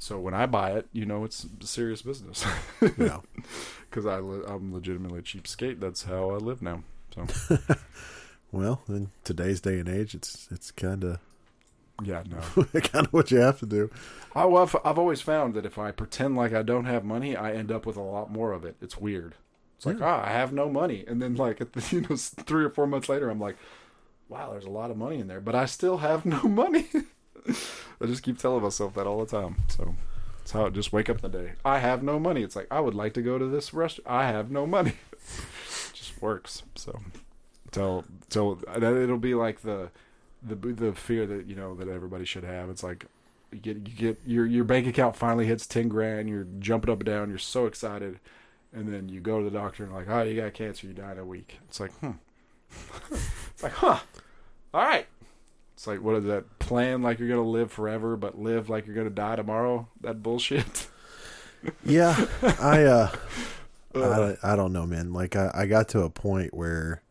[0.00, 2.44] so when I buy it, you know it's serious business
[2.98, 3.20] Yeah.
[3.90, 5.78] because I li- I'm legitimately a cheapskate.
[5.78, 6.82] That's how I live now.
[7.14, 7.26] So
[8.52, 11.18] well, in today's day and age, it's it's kind of
[12.02, 12.64] yeah, no.
[12.80, 13.90] kind of what you have to do.
[14.34, 17.36] I, well, I've, I've always found that if I pretend like I don't have money,
[17.36, 18.76] I end up with a lot more of it.
[18.80, 19.34] It's weird.
[19.76, 22.64] It's like, ah, I have no money, and then like at the, you know three
[22.64, 23.56] or four months later, I'm like,
[24.28, 26.88] wow, there's a lot of money in there, but I still have no money.
[28.00, 29.56] I just keep telling myself that all the time.
[29.68, 29.94] So
[30.42, 31.52] it's how I just wake up the day.
[31.64, 32.42] I have no money.
[32.42, 34.08] It's like I would like to go to this restaurant.
[34.08, 34.94] I have no money.
[35.12, 36.62] it just works.
[36.74, 37.00] So
[37.70, 39.90] till till it'll be like the
[40.42, 42.70] the the fear that you know that everybody should have.
[42.70, 43.06] It's like
[43.52, 46.28] you get you get your your bank account finally hits ten grand.
[46.28, 47.28] You're jumping up and down.
[47.28, 48.18] You're so excited,
[48.72, 50.86] and then you go to the doctor and like, oh, you got cancer.
[50.86, 51.58] You die in a week.
[51.68, 52.12] It's like, hmm.
[53.10, 53.98] it's like, huh.
[54.72, 55.06] All right.
[55.80, 56.58] It's like, what is that?
[56.58, 59.88] Plan like you're gonna live forever, but live like you're gonna die tomorrow.
[60.02, 60.86] That bullshit.
[61.84, 62.26] Yeah,
[62.58, 63.10] I uh,
[63.94, 65.12] I, I don't know, man.
[65.12, 67.02] Like I, I got to a point where,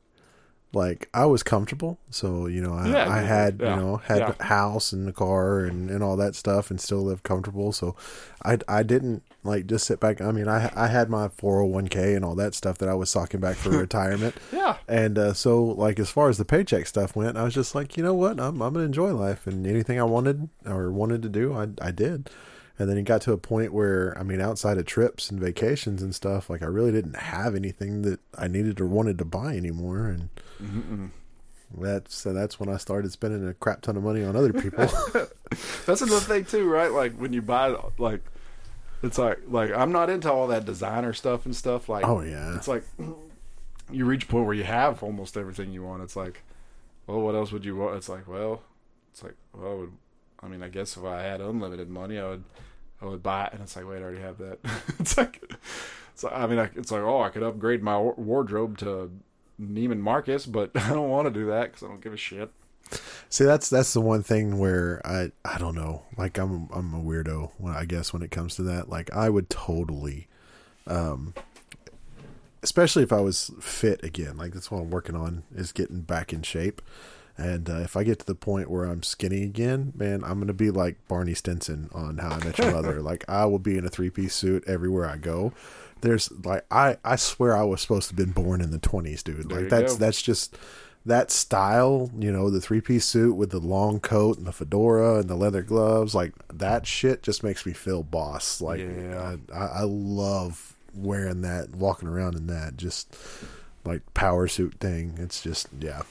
[0.73, 1.99] like, I was comfortable.
[2.09, 4.33] So you know, I, Yeah, I had yeah, you know had yeah.
[4.39, 7.71] a house and a car and, and all that stuff, and still live comfortable.
[7.71, 7.95] So,
[8.43, 10.21] I I didn't like just sit back.
[10.21, 12.89] I mean, I I had my four hundred one k and all that stuff that
[12.89, 14.35] I was socking back for retirement.
[14.51, 14.77] Yeah.
[14.87, 17.97] And uh, so, like, as far as the paycheck stuff went, I was just like,
[17.97, 21.29] you know what, I'm I'm gonna enjoy life, and anything I wanted or wanted to
[21.29, 22.29] do, I I did.
[22.77, 26.01] And then it got to a point where, I mean, outside of trips and vacations
[26.01, 29.57] and stuff, like I really didn't have anything that I needed or wanted to buy
[29.57, 30.07] anymore.
[30.07, 30.29] And
[31.77, 34.87] that's so that's when I started spending a crap ton of money on other people.
[35.85, 36.91] That's another thing too, right?
[36.91, 38.21] Like when you buy, like
[39.03, 41.89] it's like like I'm not into all that designer stuff and stuff.
[41.89, 42.55] Like, Oh, yeah.
[42.55, 42.83] it's like
[43.91, 46.03] you reach a point where you have almost everything you want.
[46.03, 46.43] It's like,
[47.07, 47.95] well, what else would you want?
[47.95, 48.61] It's like, well,
[49.11, 49.91] it's like, well, I, would,
[50.41, 52.43] I mean, I guess if I had unlimited money, I would,
[53.01, 53.53] I would buy it.
[53.53, 54.59] And it's like, wait, I already have that.
[54.99, 55.41] it's like,
[56.13, 59.09] it's like, I mean, I, it's like, oh, I could upgrade my wardrobe to
[59.59, 62.51] Neiman Marcus, but I don't want to do that because I don't give a shit.
[63.29, 66.03] See, that's that's the one thing where I I don't know.
[66.17, 67.51] Like I'm I'm a weirdo.
[67.57, 70.27] When I guess when it comes to that, like I would totally,
[70.87, 71.33] um,
[72.63, 74.37] especially if I was fit again.
[74.37, 76.81] Like that's what I'm working on is getting back in shape.
[77.37, 80.51] And uh, if I get to the point where I'm skinny again, man, I'm gonna
[80.51, 83.01] be like Barney Stinson on How I Met Your Mother.
[83.03, 85.53] like I will be in a three piece suit everywhere I go.
[86.01, 89.23] There's like I I swear I was supposed to have been born in the 20s,
[89.23, 89.49] dude.
[89.49, 89.99] There Like that's go.
[89.99, 90.57] that's just
[91.09, 95.19] that style, you know, the three piece suit with the long coat and the fedora
[95.19, 98.61] and the leather gloves, like that shit just makes me feel boss.
[98.61, 99.35] Like Yeah.
[99.53, 103.15] I, I, love wearing that, walking around in that, just
[103.83, 105.17] like power suit thing.
[105.17, 106.03] It's just yeah.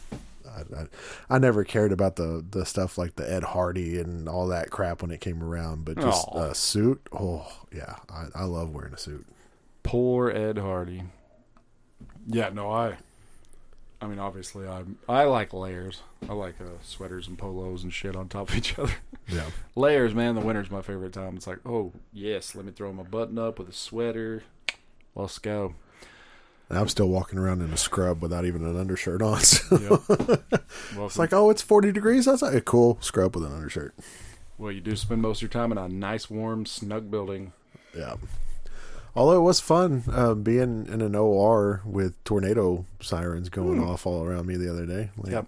[0.47, 0.87] I, I,
[1.31, 5.03] I never cared about the, the stuff like the Ed Hardy and all that crap
[5.03, 8.99] when it came around, but just a suit, oh yeah, I, I love wearing a
[8.99, 9.25] suit.
[9.85, 11.05] Poor Ed Hardy.
[12.27, 12.97] Yeah, no, I.
[14.01, 16.03] I mean, obviously, I I like layers.
[16.29, 18.95] I like uh, sweaters and polos and shit on top of each other.
[19.29, 20.35] Yeah, layers, man.
[20.37, 21.37] The winter's my favorite time.
[21.37, 24.45] It's like, oh yes, let me throw my button up with a sweater.
[25.15, 25.75] Let's go.
[26.69, 29.41] And I'm still walking around in a scrub without even an undershirt on.
[29.43, 30.09] So Yep.
[30.97, 32.27] Well, it's like, oh, it's 40 degrees.
[32.27, 33.95] That's like a cool scrub with an undershirt.
[34.59, 37.53] well, you do spend most of your time in a nice, warm, snug building.
[37.97, 38.17] Yeah.
[39.19, 43.89] Although it was fun uh, being in an OR with tornado sirens going Hmm.
[43.89, 45.11] off all around me the other day.
[45.19, 45.47] Like, Yep.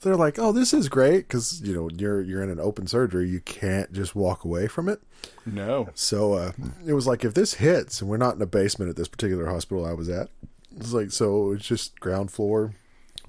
[0.00, 3.28] They're like, "Oh, this is great," because you know you're you're in an open surgery,
[3.28, 5.00] you can't just walk away from it.
[5.46, 5.88] No.
[5.94, 6.52] So uh,
[6.84, 9.46] it was like if this hits, and we're not in a basement at this particular
[9.46, 10.28] hospital I was at,
[10.76, 12.74] it's like so it's just ground floor.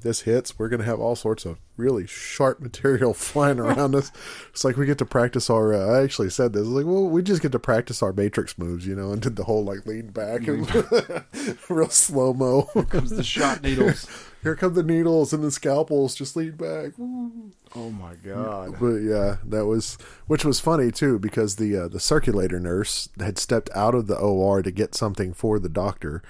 [0.04, 4.12] This hits, we're gonna have all sorts of really sharp material flying around us.
[4.50, 5.74] It's like we get to practice our.
[5.74, 6.68] Uh, I actually said this.
[6.68, 9.46] Like, well, we just get to practice our matrix moves, you know, and did the
[9.46, 10.70] whole like lean back and
[11.70, 12.70] real slow mo.
[12.74, 14.08] Here comes the shot needles.
[14.44, 16.16] Here come the needles and the scalpels.
[16.16, 16.92] Just lean back.
[17.00, 18.76] Oh my god.
[18.80, 23.40] But yeah, that was which was funny too because the uh, the circulator nurse had
[23.40, 26.22] stepped out of the OR to get something for the doctor,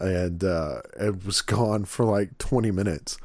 [0.00, 3.18] and uh, it was gone for like twenty minutes.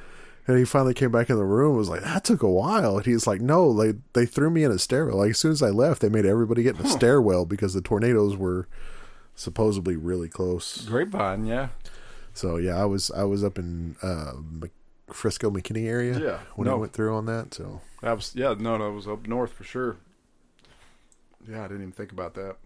[0.48, 1.70] And he finally came back in the room.
[1.70, 2.98] and Was like that took a while.
[2.98, 5.18] And he's like, no, they they threw me in a stairwell.
[5.18, 7.82] Like as soon as I left, they made everybody get in a stairwell because the
[7.82, 8.68] tornadoes were
[9.34, 10.86] supposedly really close.
[10.86, 11.70] Grapevine, yeah.
[12.34, 14.34] So yeah, I was I was up in uh,
[15.08, 16.20] Frisco, McKinney area.
[16.20, 16.78] Yeah, when I no.
[16.78, 17.54] went through on that.
[17.56, 19.98] So That was yeah, no, no, it was up north for sure.
[21.50, 22.58] Yeah, I didn't even think about that.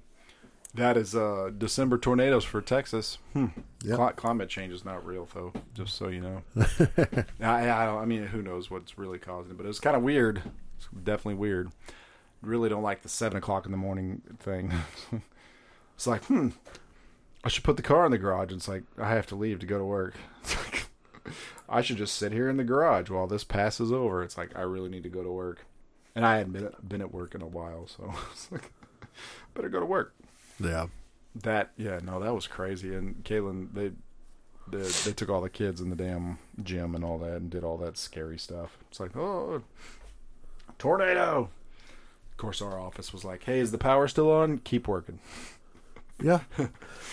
[0.75, 3.17] That is uh December tornadoes for Texas.
[3.33, 3.47] Hmm.
[3.83, 6.43] Cli- climate change is not real though, just so you know.
[7.41, 10.03] I, I, don't- I mean, who knows what's really causing it, but it's kind of
[10.03, 10.43] weird.
[10.77, 11.71] It's definitely weird.
[12.41, 14.71] Really don't like the seven o'clock in the morning thing.
[15.95, 16.49] it's like, hmm,
[17.43, 18.51] I should put the car in the garage.
[18.53, 20.15] It's like I have to leave to go to work.
[20.43, 20.87] It's like
[21.67, 24.23] I should just sit here in the garage while this passes over.
[24.23, 25.65] It's like I really need to go to work,
[26.15, 28.71] and I hadn't been been at work in a while, so it's like
[29.53, 30.13] better go to work.
[30.59, 30.87] Yeah,
[31.43, 32.93] That yeah, no, that was crazy.
[32.93, 33.91] And Kaylin, they
[34.69, 37.63] they they took all the kids in the damn gym and all that, and did
[37.63, 38.77] all that scary stuff.
[38.89, 39.61] It's like oh,
[40.77, 41.49] tornado.
[42.31, 44.59] Of course, our office was like, "Hey, is the power still on?
[44.59, 45.19] Keep working."
[46.21, 46.41] Yeah.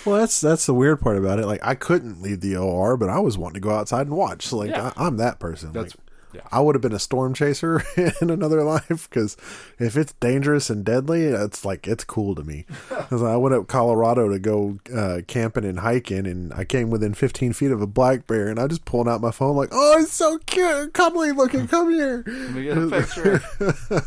[0.04, 1.46] Well, that's that's the weird part about it.
[1.46, 4.46] Like, I couldn't leave the OR, but I was wanting to go outside and watch.
[4.46, 4.92] So, like, Yeah.
[4.96, 5.72] I, I'm that person.
[5.72, 6.05] That's Like,
[6.36, 6.42] yeah.
[6.52, 7.82] I would have been a storm chaser
[8.20, 9.36] in another life because
[9.78, 12.66] if it's dangerous and deadly, it's like it's cool to me.
[13.10, 17.52] I went up Colorado to go uh, camping and hiking, and I came within 15
[17.52, 20.12] feet of a black bear, and I just pulled out my phone like, "Oh, it's
[20.12, 21.66] so cute, cuddly looking.
[21.66, 23.42] Come here." Let me get a picture.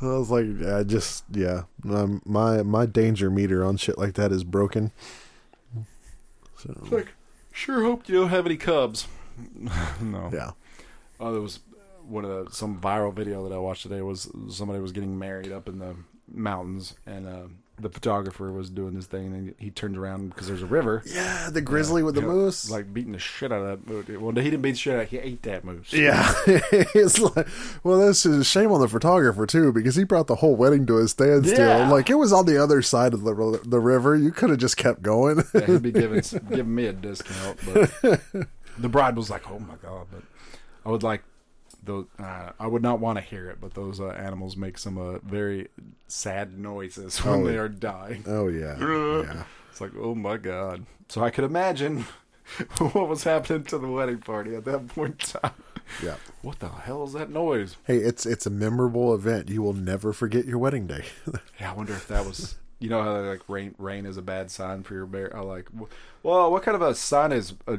[0.00, 4.32] I was like, I just yeah, um, my my danger meter on shit like that
[4.32, 4.92] is broken.
[6.56, 7.08] So like,
[7.52, 9.06] sure hope you don't have any cubs.
[10.00, 10.30] no.
[10.32, 10.50] yeah,
[11.20, 11.60] Oh, there was
[12.08, 15.52] one of the some viral video that I watched today was somebody was getting married
[15.52, 15.94] up in the
[16.30, 17.48] mountains, and uh,
[17.80, 21.48] the photographer was doing this thing, and he turned around because there's a river, yeah,
[21.50, 22.70] the grizzly with the moose.
[22.70, 23.90] like beating the shit out of that.
[23.90, 24.20] moose.
[24.20, 25.92] Well, he didn't beat the shit out; he ate that moose.
[25.92, 27.46] yeah, it's like,
[27.84, 30.98] well, that's a shame on the photographer too because he brought the whole wedding to
[30.98, 31.66] a standstill.
[31.66, 31.88] Yeah.
[31.88, 34.16] Like it was on the other side of the the river.
[34.16, 35.42] You could have just kept going.
[35.54, 37.90] Yeah, he'd be giving giving me a discount, but
[38.78, 40.22] the bride was like, "Oh my god!" But
[40.84, 41.22] I would like
[41.88, 42.06] those.
[42.18, 45.18] Uh, I would not want to hear it, but those uh, animals make some uh,
[45.18, 45.68] very
[46.06, 48.22] sad noises when Oh, they are dying.
[48.26, 48.76] oh yeah,
[49.24, 49.44] yeah.
[49.70, 50.86] It's like, oh my god.
[51.08, 52.04] So I could imagine
[52.78, 55.52] what was happening to the wedding party at that point in time.
[56.02, 56.16] Yeah.
[56.42, 57.76] What the hell is that noise?
[57.84, 59.48] Hey, it's it's a memorable event.
[59.48, 61.04] You will never forget your wedding day.
[61.58, 62.56] Yeah, I wonder if that was.
[62.78, 65.34] You know how like rain rain is a bad sign for your bear.
[65.36, 65.68] I like.
[66.22, 67.78] Well, what kind of a sign is a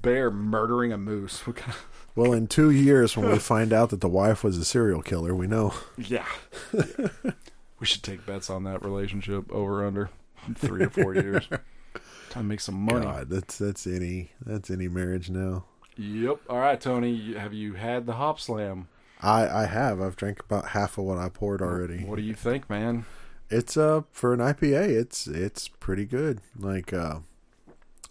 [0.00, 1.44] bear murdering a moose?
[1.46, 4.58] What kind of, well, in two years, when we find out that the wife was
[4.58, 5.74] a serial killer, we know.
[5.96, 6.26] yeah.
[6.72, 7.08] Yeah.
[7.80, 10.10] we should take bets on that relationship over under
[10.54, 11.48] three or four years.
[12.30, 13.04] Time to make some money.
[13.04, 15.64] God, that's that's any that's any marriage now.
[15.96, 16.40] Yep.
[16.48, 17.34] All right, Tony.
[17.34, 18.88] Have you had the hop slam?
[19.20, 20.00] I I have.
[20.00, 22.04] I've drank about half of what I poured already.
[22.04, 23.04] What do you think, man?
[23.50, 26.40] It's uh for an IPA, it's it's pretty good.
[26.58, 27.18] Like uh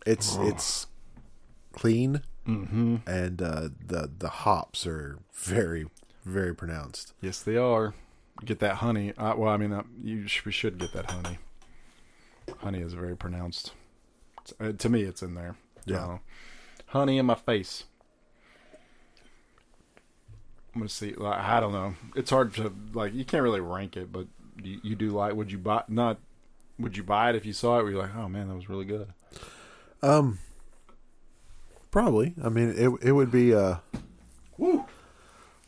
[0.05, 0.85] it's it's
[1.73, 2.95] clean Mm-hmm.
[3.05, 5.85] and uh the the hops are very
[6.25, 7.13] very pronounced.
[7.21, 7.93] Yes, they are.
[8.43, 9.13] Get that honey.
[9.17, 11.37] Uh, well, I mean, uh, you sh- we should get that honey.
[12.59, 13.73] Honey is very pronounced.
[14.59, 15.55] Uh, to me, it's in there.
[15.85, 16.05] Yeah.
[16.05, 16.17] Uh,
[16.87, 17.83] honey in my face.
[20.73, 21.13] I'm gonna see.
[21.13, 21.95] Like, I don't know.
[22.15, 23.13] It's hard to like.
[23.13, 24.27] You can't really rank it, but
[24.63, 25.35] you, you do like.
[25.35, 25.83] Would you buy?
[25.87, 26.17] Not.
[26.79, 27.83] Would you buy it if you saw it?
[27.83, 29.07] Were you like, oh man, that was really good?
[30.01, 30.39] Um
[31.91, 32.33] probably.
[32.43, 33.77] I mean it it would be uh
[34.57, 34.85] Woo!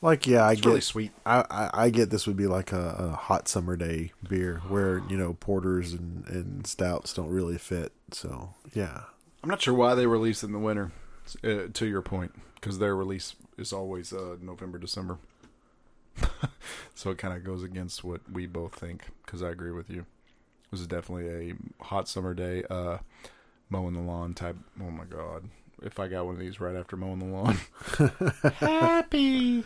[0.01, 1.11] like yeah, I It's get really sweet.
[1.25, 5.01] I, I, I get this would be like a, a hot summer day beer where,
[5.09, 7.93] you know, porters and, and stouts don't really fit.
[8.11, 9.03] So yeah.
[9.41, 10.91] I'm not sure why they release in the winter.
[11.41, 15.17] Uh, to your point, because their release is always uh, November, December.
[16.95, 19.05] so it kind of goes against what we both think.
[19.25, 20.05] Because I agree with you.
[20.69, 22.63] This is definitely a hot summer day.
[22.69, 22.97] Uh,
[23.69, 24.57] mowing the lawn type.
[24.81, 25.49] Oh my god!
[25.83, 27.57] If I got one of these right after mowing the lawn,
[28.55, 29.63] happy,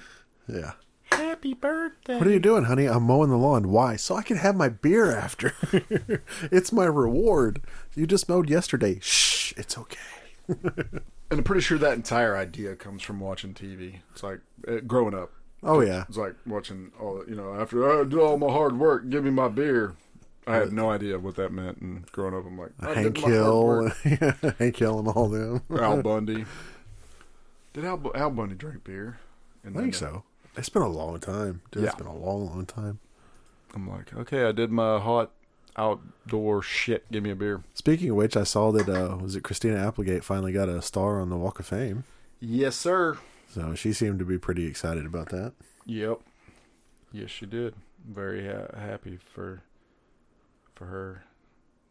[0.47, 0.71] Yeah.
[1.11, 2.17] happy birthday.
[2.17, 2.85] What are you doing, honey?
[2.87, 3.69] I'm mowing the lawn.
[3.69, 3.95] Why?
[3.97, 5.53] So I can have my beer after.
[6.51, 7.61] it's my reward.
[7.95, 8.99] You just mowed yesterday.
[9.01, 9.97] Shh, it's okay.
[11.29, 13.95] And I'm pretty sure that entire idea comes from watching TV.
[14.13, 15.29] It's like uh, growing up.
[15.61, 16.05] Oh yeah.
[16.07, 17.53] It's like watching all you know.
[17.53, 19.95] After I do all my hard work, give me my beer.
[20.47, 23.23] I had no idea what that meant, and growing up, I'm like I Hank did
[23.23, 24.53] my hard Hill.
[24.59, 25.61] Hank Hill, and all them.
[25.77, 26.45] Al Bundy.
[27.73, 29.19] Did Al, Al Bundy drink beer?
[29.65, 30.23] I think uh, so.
[30.55, 31.61] It's been a long time.
[31.71, 31.97] Dude, It's Yeah.
[31.97, 32.99] been a long, long time.
[33.75, 35.31] I'm like, okay, I did my hot
[35.75, 37.11] outdoor shit.
[37.11, 37.61] Give me a beer.
[37.75, 41.19] Speaking of which, I saw that uh, was it Christina Applegate finally got a star
[41.21, 42.05] on the Walk of Fame.
[42.39, 43.17] Yes, sir.
[43.49, 45.53] So she seemed to be pretty excited about that.
[45.85, 46.19] Yep.
[47.11, 47.75] Yes, she did.
[48.09, 49.61] Very ha- happy for
[50.77, 51.23] for her.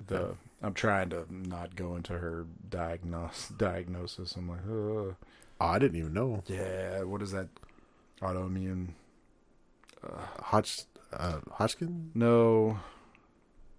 [0.06, 4.36] The I'm trying to not go into her diagnose diagnosis.
[4.36, 5.14] I'm like, Ugh.
[5.58, 6.42] Oh, I didn't even know.
[6.46, 7.48] yeah, what is that?
[8.20, 8.88] Autoimmune?
[10.40, 10.80] Hodge,
[11.12, 12.10] uh, Hodgkin?
[12.14, 12.78] No,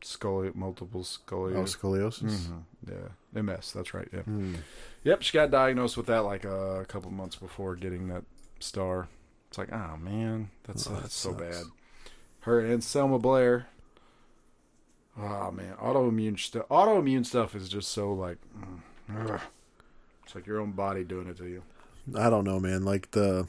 [0.02, 1.56] scoli multiple scoliosis.
[1.56, 2.24] Oh, scoliosis.
[2.24, 2.48] scoliosis.
[2.48, 2.64] Mhm.
[2.90, 3.72] Yeah, MS.
[3.74, 4.08] That's right.
[4.12, 4.22] Yeah.
[4.22, 4.56] Hmm.
[5.04, 8.24] Yep, she got diagnosed with that like uh, a couple months before getting that
[8.60, 9.08] star.
[9.50, 11.64] It's like, oh man, that's Oh, that so bad.
[12.42, 13.68] Her and Selma Blair.
[15.20, 16.68] Oh man, autoimmune stuff.
[16.70, 19.42] Autoimmune stuff is just so like, mm, ugh.
[20.24, 21.64] it's like your own body doing it to you.
[22.16, 22.84] I don't know, man.
[22.84, 23.48] Like the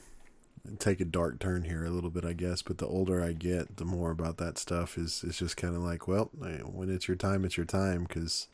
[0.79, 2.61] take a dark turn here a little bit, I guess.
[2.61, 5.81] But the older I get, the more about that stuff is is just kind of
[5.81, 8.03] like, well, when it's your time, it's your time.
[8.03, 8.47] Because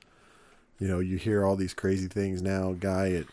[0.77, 2.73] you know you hear all these crazy things now.
[2.73, 3.27] Guy at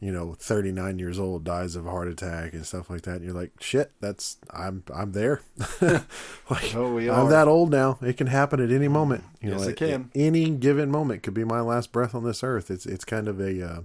[0.00, 3.16] you know 39 years old dies of a heart attack and stuff like that.
[3.16, 5.42] And you're like, shit, that's I'm I'm there.
[5.82, 7.30] like Oh, we I'm are.
[7.30, 7.98] that old now.
[8.00, 9.24] It can happen at any moment.
[9.40, 10.10] You Yes, know, it can.
[10.14, 12.70] Any given moment could be my last breath on this earth.
[12.70, 13.80] It's it's kind of a uh,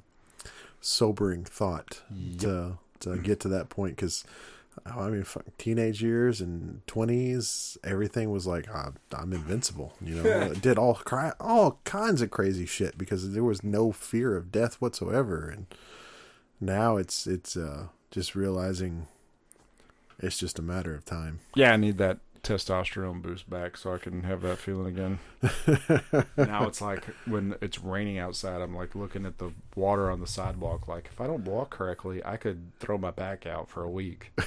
[0.81, 2.01] sobering thought
[2.39, 4.23] to to get to that point because
[4.85, 5.25] I mean,
[5.57, 9.93] teenage years and twenties, everything was like "Ah, I'm invincible.
[10.01, 13.91] You know, I did all cry, all kinds of crazy shit because there was no
[13.91, 15.49] fear of death whatsoever.
[15.49, 15.65] And
[16.59, 19.07] now it's it's uh, just realizing
[20.19, 21.39] it's just a matter of time.
[21.55, 25.19] Yeah, I need that testosterone boost back so I can have that feeling again.
[26.37, 30.27] now it's like when it's raining outside, I'm like looking at the water on the
[30.27, 30.87] sidewalk.
[30.87, 34.31] Like if I don't walk correctly, I could throw my back out for a week.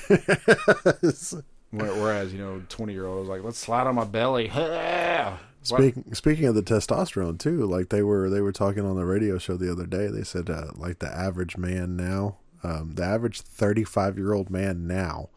[1.70, 4.48] Whereas you know, twenty year old was like, let's slide on my belly.
[5.66, 5.78] What?
[5.78, 9.38] Speaking speaking of the testosterone too, like they were they were talking on the radio
[9.38, 10.06] show the other day.
[10.06, 14.50] They said uh, like the average man now, um, the average thirty five year old
[14.50, 15.28] man now,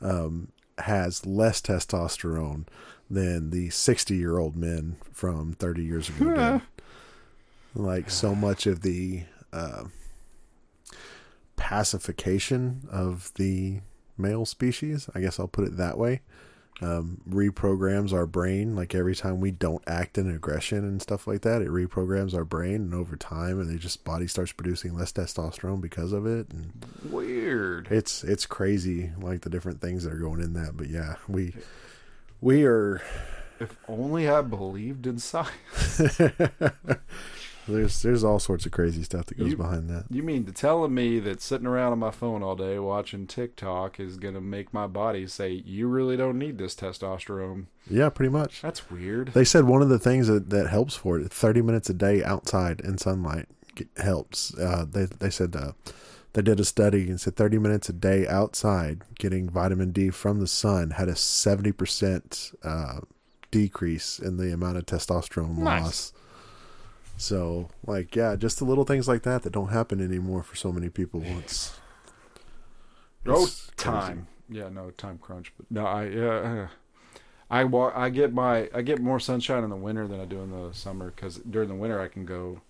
[0.00, 0.48] um,
[0.78, 2.66] has less testosterone
[3.10, 6.62] than the sixty year old men from thirty years ago did.
[7.74, 9.84] Like so much of the uh,
[11.56, 13.80] pacification of the
[14.16, 16.22] male species, I guess I'll put it that way
[16.82, 18.76] um, reprograms our brain.
[18.76, 22.44] Like every time we don't act in aggression and stuff like that, it reprograms our
[22.44, 26.48] brain, and over time, and they just body starts producing less testosterone because of it.
[26.50, 27.88] And Weird.
[27.90, 30.76] it's it's crazy, like the different things that are going in that.
[30.76, 31.54] But yeah, we
[32.40, 33.00] we are
[33.58, 36.10] If only I believed in science.
[37.68, 40.04] there's there's all sorts of crazy stuff that goes You- behind that.
[40.10, 43.98] You mean to telling me that sitting around on my phone all day watching TikTok
[44.00, 47.66] is gonna make my body say you really don't need this testosterone?
[47.90, 48.62] Yeah, pretty much.
[48.62, 49.28] That's weird.
[49.34, 52.22] They said one of the things that, that helps for it, 30 minutes a day
[52.24, 53.46] outside in sunlight
[53.98, 54.56] helps.
[54.58, 55.72] Uh, they, they said uh,
[56.32, 60.40] they did a study and said 30 minutes a day outside getting vitamin D from
[60.40, 63.00] the sun had a 70% uh,
[63.50, 65.82] decrease in the amount of testosterone Nice.
[65.82, 66.12] loss.
[67.16, 70.70] So, like, yeah, just the little things like that that don't happen anymore for so
[70.70, 71.22] many people.
[71.24, 71.78] It's,
[73.24, 73.60] No crazy.
[73.76, 74.26] time.
[74.48, 75.52] Yeah, no time crunch.
[75.56, 76.68] But no, I yeah,
[77.50, 77.94] I walk.
[77.96, 80.72] I get my I get more sunshine in the winter than I do in the
[80.72, 82.60] summer because during the winter I can go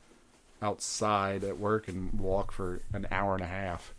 [0.63, 3.93] outside at work and walk for an hour and a half.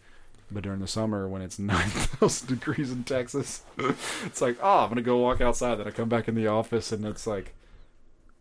[0.49, 3.62] But during the summer, when it's nine thousand degrees in Texas,
[4.25, 5.75] it's like, oh, I'm gonna go walk outside.
[5.75, 7.53] Then I come back in the office, and it's like,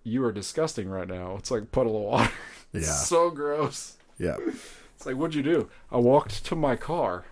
[0.07, 1.35] you are disgusting right now.
[1.39, 2.33] It's like puddle of water.
[2.73, 2.93] It's Yeah.
[2.95, 3.97] so gross.
[4.19, 4.37] Yeah.
[4.95, 5.69] It's like, what'd you do?
[5.91, 7.25] I walked to my car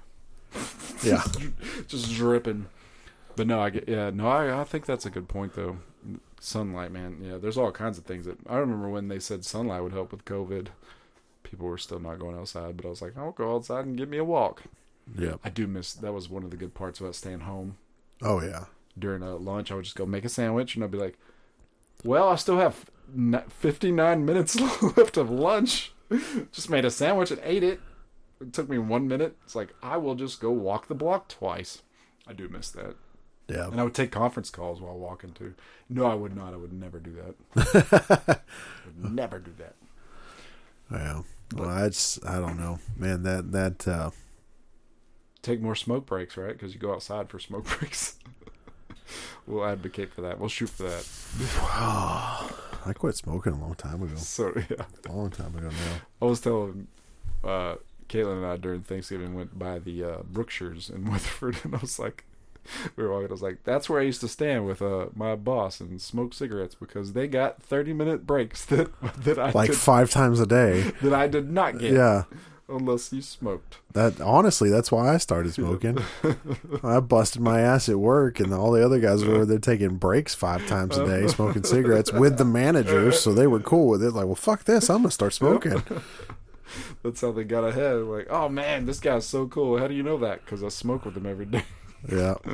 [1.02, 1.22] Yeah.
[1.88, 2.66] just dripping.
[3.36, 5.78] But no, I get yeah, no, I I think that's a good point though.
[6.40, 7.18] Sunlight, man.
[7.22, 10.12] Yeah, there's all kinds of things that I remember when they said sunlight would help
[10.12, 10.68] with COVID.
[11.42, 14.08] People were still not going outside, but I was like, I'll go outside and give
[14.08, 14.62] me a walk.
[15.18, 15.34] Yeah.
[15.44, 17.76] I do miss that was one of the good parts about staying home.
[18.22, 18.66] Oh, yeah.
[18.98, 21.18] During a lunch, I would just go make a sandwich and I'd be like,
[22.04, 22.84] well, I still have
[23.48, 24.60] 59 minutes
[24.96, 25.92] left of lunch.
[26.52, 27.80] Just made a sandwich and ate it.
[28.40, 29.36] It took me one minute.
[29.44, 31.82] It's like, I will just go walk the block twice.
[32.26, 32.96] I do miss that.
[33.48, 33.68] Yeah.
[33.68, 35.54] And I would take conference calls while walking too.
[35.88, 36.54] No, I would not.
[36.54, 37.14] I would never do
[37.54, 38.40] that.
[38.98, 39.74] never do that.
[40.90, 41.22] Yeah.
[41.54, 43.22] Well, I just I don't know, man.
[43.22, 44.10] That that uh,
[45.44, 46.54] Take more smoke breaks, right?
[46.54, 48.16] Because you go outside for smoke breaks.
[49.46, 50.38] we'll advocate for that.
[50.38, 51.06] We'll shoot for that.
[52.86, 54.14] I quit smoking a long time ago.
[54.16, 54.84] So yeah.
[55.08, 56.00] A long time ago now.
[56.20, 56.88] I was telling
[57.42, 57.76] uh,
[58.08, 61.98] Caitlin and I during Thanksgiving went by the uh, Brookshires in Weatherford, and I was
[61.98, 62.24] like,
[62.96, 63.28] we were walking.
[63.28, 66.32] I was like, that's where I used to stand with uh, my boss and smoke
[66.34, 68.90] cigarettes because they got thirty minute breaks that
[69.24, 70.92] that I Like could, five times a day.
[71.02, 72.24] that I did not get Yeah.
[72.68, 73.78] Unless you smoked.
[73.92, 75.98] That honestly, that's why I started smoking.
[76.82, 79.96] I busted my ass at work, and all the other guys were over there taking
[79.96, 84.02] breaks five times a day, smoking cigarettes with the managers, so they were cool with
[84.02, 84.12] it.
[84.12, 85.82] Like, well, fuck this, I'm gonna start smoking.
[87.02, 88.02] That's how they got ahead.
[88.02, 89.78] Like, oh man, this guy's so cool.
[89.78, 90.44] How do you know that?
[90.44, 91.64] Because I smoke with him every day.
[92.10, 92.34] Yeah,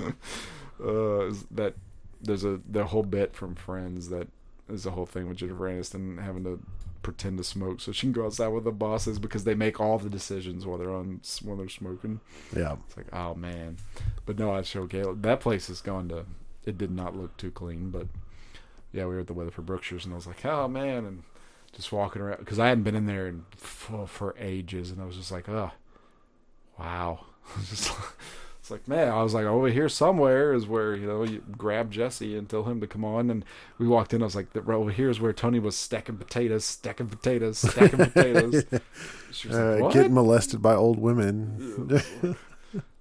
[0.85, 1.75] uh, that
[2.21, 4.29] there's a the whole bit from Friends that
[4.69, 6.61] is the whole thing with Jennifer Aniston having to
[7.03, 9.99] pretend to smoke so she can go outside with the bosses because they make all
[9.99, 12.21] the decisions while they're on when they're smoking.
[12.55, 12.77] yeah.
[12.87, 13.79] It's like, oh man,
[14.27, 16.27] but no, I showed Caleb that place has gone to.
[16.65, 18.07] It did not look too clean, but
[18.93, 21.23] yeah, we were at the Weatherford Brookshires, and I was like, oh man, and
[21.73, 25.05] just walking around because I hadn't been in there in, for, for ages, and I
[25.05, 25.71] was just like, oh,
[26.79, 27.25] wow,
[27.69, 27.93] just.
[28.71, 31.91] It's like, man, I was like, over here somewhere is where, you know, you grab
[31.91, 33.29] Jesse and tell him to come on.
[33.29, 33.45] And
[33.79, 36.65] we walked in, I was like, right over here is where Tony was stacking potatoes,
[36.65, 38.65] stacking potatoes, stacking potatoes.
[39.33, 41.97] She was Uh, like, getting molested by old women.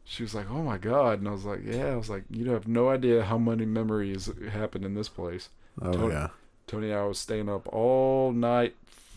[0.06, 2.50] She was like, "Oh my god!" And I was like, "Yeah." I was like, "You
[2.52, 5.50] have no idea how many memories happened in this place."
[5.82, 6.14] Oh Totally.
[6.14, 6.28] yeah,
[6.68, 8.76] Tony and I was staying up all night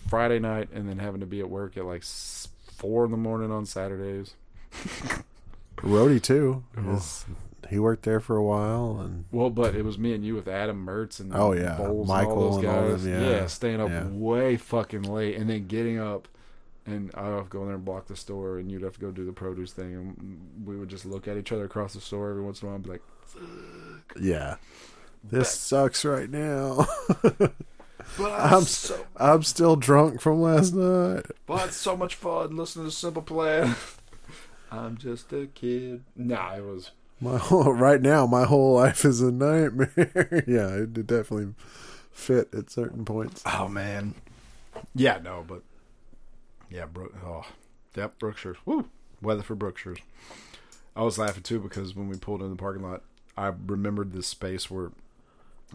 [0.08, 3.50] Friday night, and then having to be at work at like four in the morning
[3.50, 4.34] on Saturdays.
[5.82, 6.64] Rhodey too.
[6.76, 7.04] Oh.
[7.70, 10.46] He worked there for a while, and Well, but it was me and you with
[10.46, 11.76] Adam Mertz and Oh, yeah.
[11.78, 13.04] Bowles Michael and all all those guys.
[13.04, 13.46] them, yeah.
[13.46, 14.06] staying up Yeah.
[14.08, 16.28] way fucking late, and then getting up.
[16.84, 19.00] And I'd have to go in there and block the store, and you'd have to
[19.00, 22.00] go do the produce thing, and we would just look at each other across the
[22.00, 23.02] store every once in a while and be like,
[24.20, 24.56] yeah,
[25.24, 26.86] this sucks right now.
[27.22, 31.24] "But I'm so I'm still drunk from last night.
[31.46, 33.76] But it's so much fun listening to Simple Plan.
[34.72, 36.02] I'm just a kid.
[36.16, 36.92] Nah, it was.
[37.20, 39.92] My whole right now, my whole life is a nightmare.
[40.46, 41.54] yeah, it did definitely
[42.10, 43.42] fit at certain points.
[43.44, 44.14] Oh man.
[44.94, 45.62] Yeah, no, but
[46.70, 47.14] yeah, Brook.
[47.22, 47.44] Oh,
[47.94, 48.56] yep, Brookshires.
[48.64, 48.88] Woo,
[49.20, 50.00] Weatherford Brookshires.
[50.96, 53.02] I was laughing too because when we pulled in the parking lot,
[53.36, 54.90] I remembered this space where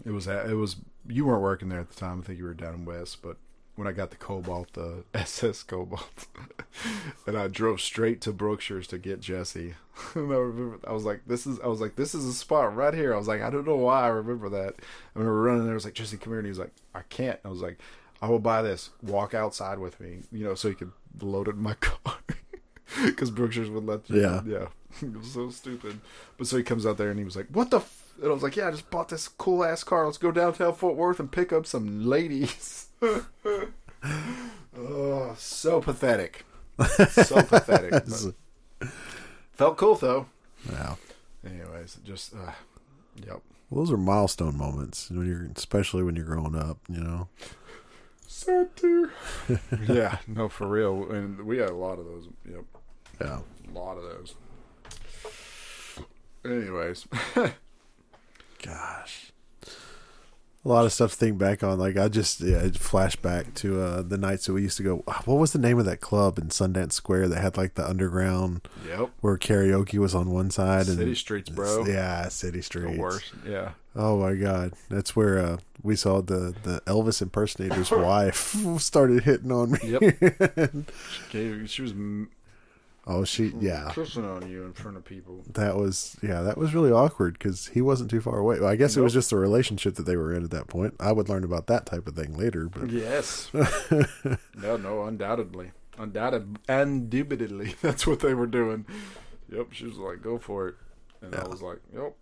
[0.04, 0.26] it was.
[0.26, 0.76] At, it was
[1.08, 2.20] you weren't working there at the time.
[2.20, 3.36] I think you were down in West, but
[3.78, 6.26] when I got the Cobalt, the SS Cobalt,
[7.28, 9.74] and I drove straight to Brookshire's to get Jesse.
[10.16, 12.74] and I remember, I was like, "This is," I was like, "This is a spot
[12.74, 14.74] right here." I was like, "I don't know why I remember that."
[15.14, 15.74] I remember running there.
[15.74, 17.78] I was like, "Jesse, come here," and he was like, "I can't." I was like,
[18.20, 18.90] "I will buy this.
[19.00, 22.18] Walk outside with me, you know, so he could load it in my car."
[23.04, 24.20] Because Brookshire's would let you.
[24.20, 24.42] Yeah.
[24.44, 24.66] yeah.
[25.00, 26.00] It was so stupid.
[26.36, 28.14] But so he comes out there and he was like, "What the?" F-?
[28.20, 30.04] And I was like, "Yeah, I just bought this cool ass car.
[30.04, 33.66] Let's go downtown Fort Worth and pick up some ladies." Oh,
[35.36, 36.44] so pathetic.
[37.10, 38.04] So pathetic.
[39.52, 40.26] felt cool though.
[40.70, 40.94] Yeah,
[41.44, 42.52] Anyways, just uh,
[43.26, 43.40] yep.
[43.70, 46.78] those are milestone moments when you're, especially when you're growing up.
[46.88, 47.28] You know.
[48.26, 48.68] Sad
[49.88, 51.10] yeah, no, for real.
[51.10, 52.28] And we had a lot of those.
[52.48, 52.64] Yep,
[53.20, 53.40] Yeah.
[53.68, 54.34] a lot of those.
[56.44, 57.06] Anyways,
[58.62, 59.27] Gosh.
[60.64, 61.78] A lot of stuff to think back on.
[61.78, 64.96] Like I just yeah, flashback to uh, the nights that we used to go.
[65.24, 68.68] What was the name of that club in Sundance Square that had like the underground
[68.86, 69.10] yep.
[69.20, 71.86] where karaoke was on one side and City streets, bro.
[71.86, 72.96] Yeah, City Streets.
[72.96, 73.32] The worst.
[73.46, 73.70] Yeah.
[73.94, 79.52] Oh my god, that's where uh, we saw the the Elvis impersonator's wife started hitting
[79.52, 79.78] on me.
[79.82, 80.00] Yep.
[81.30, 81.94] Gave, she was
[83.08, 83.90] oh, she yeah.
[83.92, 85.42] kissing on you in front of people.
[85.54, 88.60] That was yeah, that was really awkward because he wasn't too far away.
[88.60, 90.94] Well, I guess it was just the relationship that they were in at that point.
[91.00, 93.50] I would learn about that type of thing later, but Yes.
[94.54, 95.72] no, no, undoubtedly.
[95.98, 98.86] Undoubted, indubitably, that's what they were doing.
[99.50, 100.74] Yep, she was like, go for it.
[101.20, 102.14] And I was like, yep,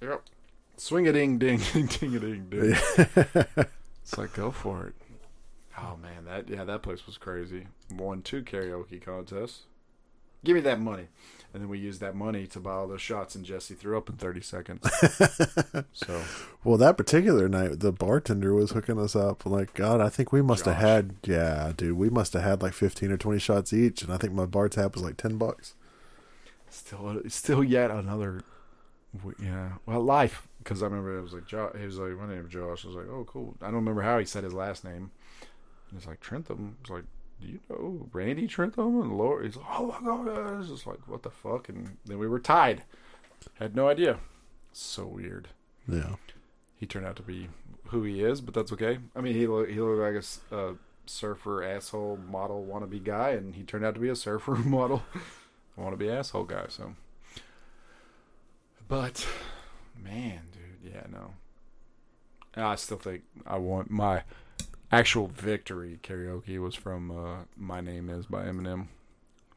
[0.00, 0.22] yep.
[0.76, 2.76] Swing a ding, ding, ding, ding, a ding, ding.
[4.02, 4.94] It's like, go for it.
[5.78, 7.66] Oh, man, that, yeah, that place was crazy.
[7.96, 9.62] Won two karaoke contests.
[10.44, 11.08] Give me that money.
[11.52, 14.08] And then we used that money to buy all those shots, and Jesse threw up
[14.10, 14.90] in 30 seconds.
[15.92, 16.20] so,
[16.64, 19.46] Well, that particular night, the bartender was hooking us up.
[19.46, 22.72] Like, God, I think we must have had, yeah, dude, we must have had like
[22.72, 24.02] 15 or 20 shots each.
[24.02, 25.74] And I think my bar tab was like 10 bucks.
[26.68, 28.42] still, still yet another,
[29.40, 29.74] yeah.
[29.86, 30.48] Well, life.
[30.58, 32.84] Because I remember it was like, Josh, he was like, my name is Josh.
[32.84, 33.54] I was like, oh, cool.
[33.60, 35.12] I don't remember how he said his last name.
[35.90, 36.78] And it's like, Trentham.
[36.80, 37.04] It's like,
[37.40, 39.00] do you know Randy Trentham?
[39.00, 40.60] And Laura, he's like, oh my God.
[40.60, 41.68] It's just like, what the fuck?
[41.68, 42.84] And then we were tied.
[43.58, 44.18] Had no idea.
[44.72, 45.48] So weird.
[45.88, 46.16] Yeah.
[46.76, 47.48] he turned out to be
[47.88, 48.98] who he is, but that's okay.
[49.14, 50.74] I mean, he looked he looked like a a,
[51.06, 55.02] surfer asshole model wannabe guy, and he turned out to be a surfer model
[55.78, 56.64] wannabe asshole guy.
[56.68, 56.94] So,
[58.88, 59.26] but
[60.02, 61.34] man, dude, yeah, no.
[62.56, 64.22] I still think I want my
[64.94, 68.88] actual victory karaoke was from uh, "My Name Is" by Eminem.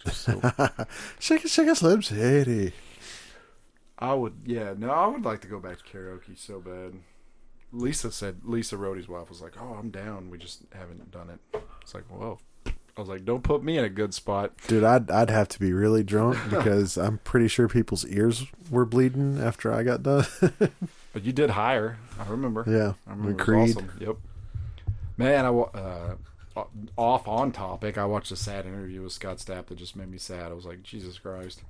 [0.03, 0.39] Just so
[1.19, 2.73] Shake it, shake it, Slim Shady.
[3.99, 6.93] I would, yeah, no, I would like to go back to karaoke so bad.
[7.71, 10.29] Lisa said, Lisa Rhodey's wife was like, "Oh, I'm down.
[10.29, 12.39] We just haven't done it." It's like, whoa.
[12.65, 15.59] I was like, "Don't put me in a good spot." Dude, I'd, I'd have to
[15.59, 20.25] be really drunk because I'm pretty sure people's ears were bleeding after I got done.
[21.13, 21.97] But you did higher.
[22.19, 22.63] I remember.
[22.67, 22.93] yeah.
[23.07, 23.43] I remember.
[23.43, 23.75] Creed.
[23.75, 23.91] awesome.
[23.99, 24.17] Yep.
[25.17, 26.15] Man, I uh,
[26.97, 27.97] off on topic.
[27.97, 30.51] I watched a sad interview with Scott Stapp that just made me sad.
[30.51, 31.63] I was like, Jesus Christ.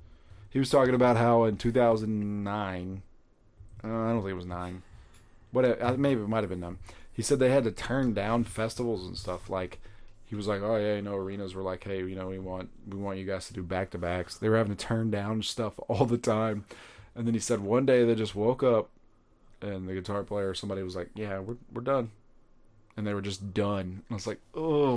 [0.50, 3.02] He was talking about how in 2009,
[3.82, 4.82] uh, I don't think it was nine,
[5.50, 6.78] what uh, maybe it might have been nine.
[7.12, 9.50] He said they had to turn down festivals and stuff.
[9.50, 9.78] Like
[10.26, 12.70] he was like, oh yeah, you know, arenas were like, hey, you know, we want
[12.88, 14.36] we want you guys to do back to backs.
[14.36, 16.64] They were having to turn down stuff all the time.
[17.14, 18.90] And then he said one day they just woke up
[19.60, 22.10] and the guitar player somebody was like, "Yeah, we're we're done,"
[22.98, 23.80] and they were just done.
[23.80, 24.96] And I was like, "Oh,"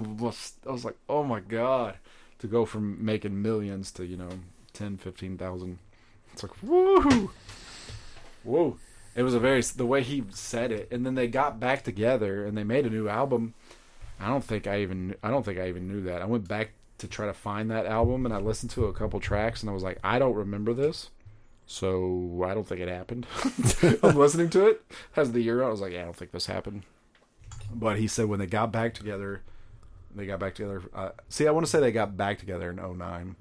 [0.68, 2.00] I was like, "Oh my god!"
[2.40, 4.30] To go from making millions to you know
[4.74, 5.78] ten, fifteen thousand,
[6.34, 7.30] it's like woo,
[8.44, 8.78] whoa.
[9.14, 12.44] It was a very the way he said it, and then they got back together
[12.44, 13.54] and they made a new album.
[14.20, 16.24] I don't think I even I don't think I even knew that.
[16.24, 19.20] I went back to try to find that album and I listened to a couple
[19.20, 21.10] tracks and I was like, I don't remember this.
[21.66, 23.26] So I don't think it happened.
[24.04, 24.84] I'm listening to it.
[25.14, 25.64] Has the year.
[25.64, 26.84] I was like, yeah, I don't think this happened.
[27.74, 29.42] But he said when they got back together,
[30.14, 30.82] they got back together.
[30.94, 33.36] Uh, see, I want to say they got back together in 09.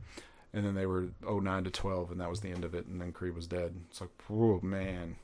[0.52, 2.86] And then they were 09 to 12, and that was the end of it.
[2.86, 3.74] And then Creed was dead.
[3.88, 5.14] It's like, oh, man.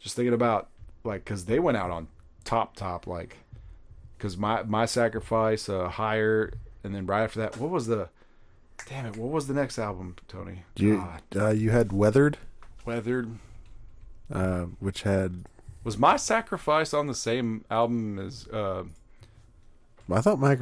[0.00, 0.68] Just thinking about,
[1.04, 2.08] like, because they went out on
[2.44, 3.36] top, top, like,
[4.18, 6.52] because my, my sacrifice, uh, higher,
[6.82, 8.08] and then right after that, what was the,
[8.88, 10.64] damn it, what was the next album, Tony?
[10.74, 12.36] You, uh, you had Weathered,
[12.84, 13.38] Weathered.
[14.32, 15.44] uh, which had,
[15.86, 18.82] Was my sacrifice on the same album as uh
[20.12, 20.58] I thought my,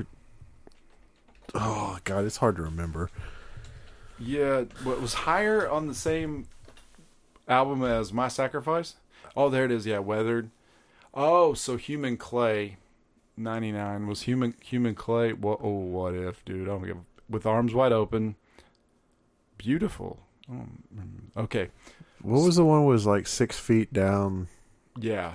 [1.54, 3.08] oh, God, it's hard to remember.
[4.18, 6.46] yeah, what was higher on the same
[7.48, 8.96] album as My Sacrifice?
[9.34, 9.86] Oh, there it is.
[9.86, 10.50] Yeah, Weathered.
[11.14, 12.76] Oh, so Human Clay
[13.38, 15.32] 99 was Human Human Clay.
[15.32, 16.68] What oh, what if, dude?
[16.68, 16.98] I'm give
[17.30, 18.36] with arms wide open.
[19.56, 20.18] Beautiful.
[20.52, 20.66] Oh,
[21.38, 21.70] okay.
[22.20, 24.48] What was the one was like six feet down?
[24.98, 25.34] Yeah.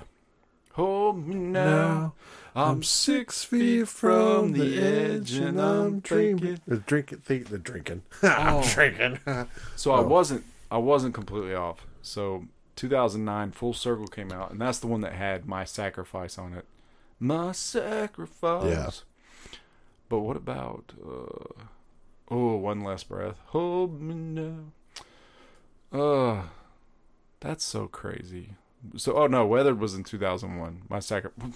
[0.73, 2.13] Hold me now.
[2.55, 6.59] I'm six feet from the edge and I'm drinking.
[6.67, 8.03] The drinking, the, the drinking.
[8.23, 8.69] I'm Oh.
[8.73, 9.19] drinking.
[9.75, 10.07] So I Oh.
[10.07, 11.85] wasn't I wasn't completely off.
[12.01, 12.45] So
[12.75, 16.65] 2009 Full Circle came out and that's the one that had my sacrifice on it.
[17.19, 18.65] My sacrifice.
[18.65, 18.89] Yeah.
[20.07, 21.63] But what about uh
[22.31, 23.37] Oh, one last breath.
[23.47, 25.97] Hold me now.
[25.97, 26.43] Uh
[27.39, 28.51] that's so crazy.
[28.97, 30.83] So oh no, Weathered was in 2001.
[30.89, 31.31] My second.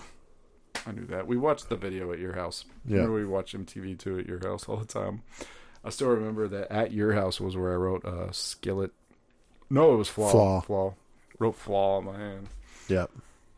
[0.85, 1.27] I knew that.
[1.27, 2.65] We watched the video at your house.
[2.85, 2.97] Yeah.
[2.97, 5.21] Remember we watch MTV too at your house all the time.
[5.85, 8.91] I still remember that at your house was where I wrote uh, skillet.
[9.69, 10.29] No, it was flaw.
[10.29, 10.61] Flaw.
[10.61, 10.93] Flaw.
[11.39, 12.47] Wrote flaw on my hand,
[12.87, 13.11] Yep.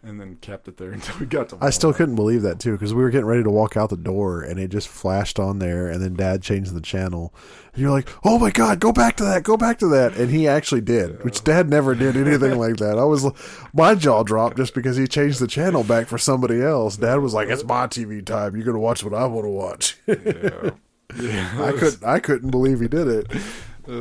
[0.05, 1.57] And then kept it there until we got to.
[1.59, 3.97] I still couldn't believe that too because we were getting ready to walk out the
[3.97, 7.33] door and it just flashed on there and then Dad changed the channel
[7.73, 10.29] and you're like, oh my god, go back to that, go back to that, and
[10.29, 12.97] he actually did, which Dad never did anything like that.
[12.97, 13.25] I was
[13.73, 16.97] my jaw dropped just because he changed the channel back for somebody else.
[16.97, 19.97] Dad was like, it's my TV time, you're gonna watch what I want to watch.
[21.17, 21.29] Yeah.
[21.29, 21.63] yeah.
[21.63, 23.31] I couldn't, I couldn't believe he did it.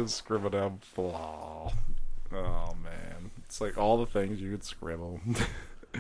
[0.09, 1.71] Scribble down flaw.
[2.33, 5.21] Oh man, it's like all the things you could scribble.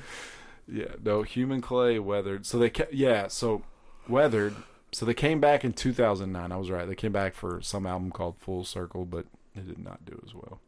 [0.68, 2.46] yeah, no human clay weathered.
[2.46, 2.92] So they kept.
[2.92, 3.62] Yeah, so
[4.08, 4.54] weathered.
[4.92, 6.52] So they came back in 2009.
[6.52, 6.86] I was right.
[6.86, 9.26] They came back for some album called Full Circle, but
[9.56, 10.60] it did not do as well.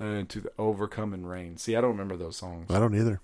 [0.00, 1.56] And to the Overcome and Rain.
[1.56, 2.70] See, I don't remember those songs.
[2.70, 3.20] I don't either.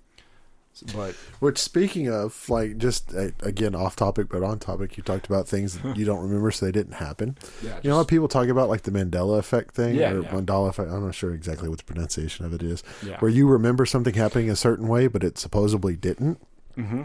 [0.95, 5.47] But Which, speaking of, like, just again off topic but on topic, you talked about
[5.47, 7.37] things that you don't remember, so they didn't happen.
[7.63, 10.29] yeah, You know how people talk about like the Mandela effect thing, Yeah, or yeah.
[10.31, 10.89] Mandela effect.
[10.91, 13.19] I'm not sure exactly what the pronunciation of it is, Yeah.
[13.19, 16.39] where you remember something happening a certain way, but it supposedly didn't.
[16.75, 17.03] hmm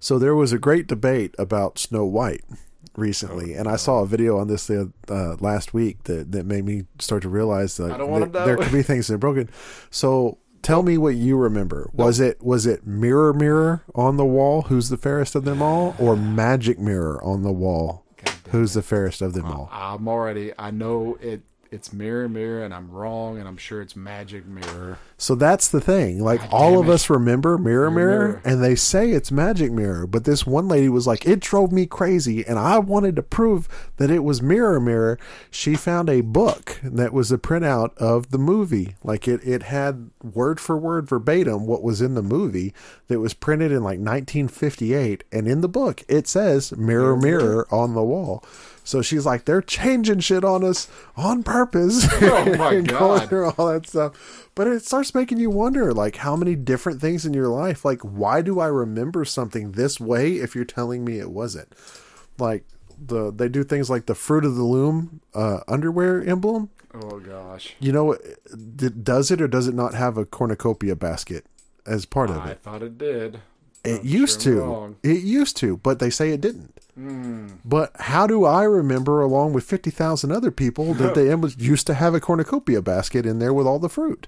[0.00, 2.42] So there was a great debate about Snow White
[2.96, 6.64] recently, and I saw a video on this the, uh, last week that, that made
[6.64, 9.18] me start to realize that, I don't wanna that there could be things that are
[9.18, 9.48] broken.
[9.90, 11.90] So tell me what you remember.
[11.92, 14.62] Was it was it mirror mirror on the wall?
[14.62, 18.04] Who's the fairest of them all, or magic mirror on the wall?
[18.50, 19.68] Who's the fairest of them all?
[19.72, 20.52] I'm already.
[20.58, 21.42] I know it.
[21.72, 24.98] It's mirror, mirror, and I'm wrong, and I'm sure it's magic mirror.
[25.16, 26.20] So that's the thing.
[26.20, 26.92] Like all of it.
[26.92, 28.42] us remember Mirror, Mirror, Mirror, Mirror.
[28.44, 31.86] and they say it's Magic Mirror, but this one lady was like, it drove me
[31.86, 33.68] crazy, and I wanted to prove
[33.98, 35.20] that it was Mirror, Mirror.
[35.48, 38.96] She found a book that was a printout of the movie.
[39.04, 42.74] Like it, it had word for word verbatim what was in the movie
[43.06, 47.94] that was printed in like 1958, and in the book it says Mirror, Mirror on
[47.94, 48.44] the wall.
[48.90, 52.06] So she's like, they're changing shit on us on purpose.
[52.22, 54.48] Oh my and going through all that stuff.
[54.56, 58.00] But it starts making you wonder, like, how many different things in your life, like,
[58.02, 61.72] why do I remember something this way if you're telling me it wasn't?
[62.38, 62.64] Like,
[63.00, 66.70] the they do things like the fruit of the loom uh, underwear emblem.
[66.92, 68.16] Oh gosh, You know,
[69.02, 71.46] does it or does it not have a cornucopia basket
[71.86, 72.50] as part of I it?
[72.50, 73.40] I thought it did.
[73.84, 74.60] It I'm used sure to.
[74.60, 74.96] wrong.
[75.02, 76.74] It used to, but they say it didn't.
[76.94, 77.48] Hmm.
[77.64, 81.30] But how do I remember, along with 50,000 other people, that they
[81.64, 84.26] used to have a cornucopia basket in there with all the fruit?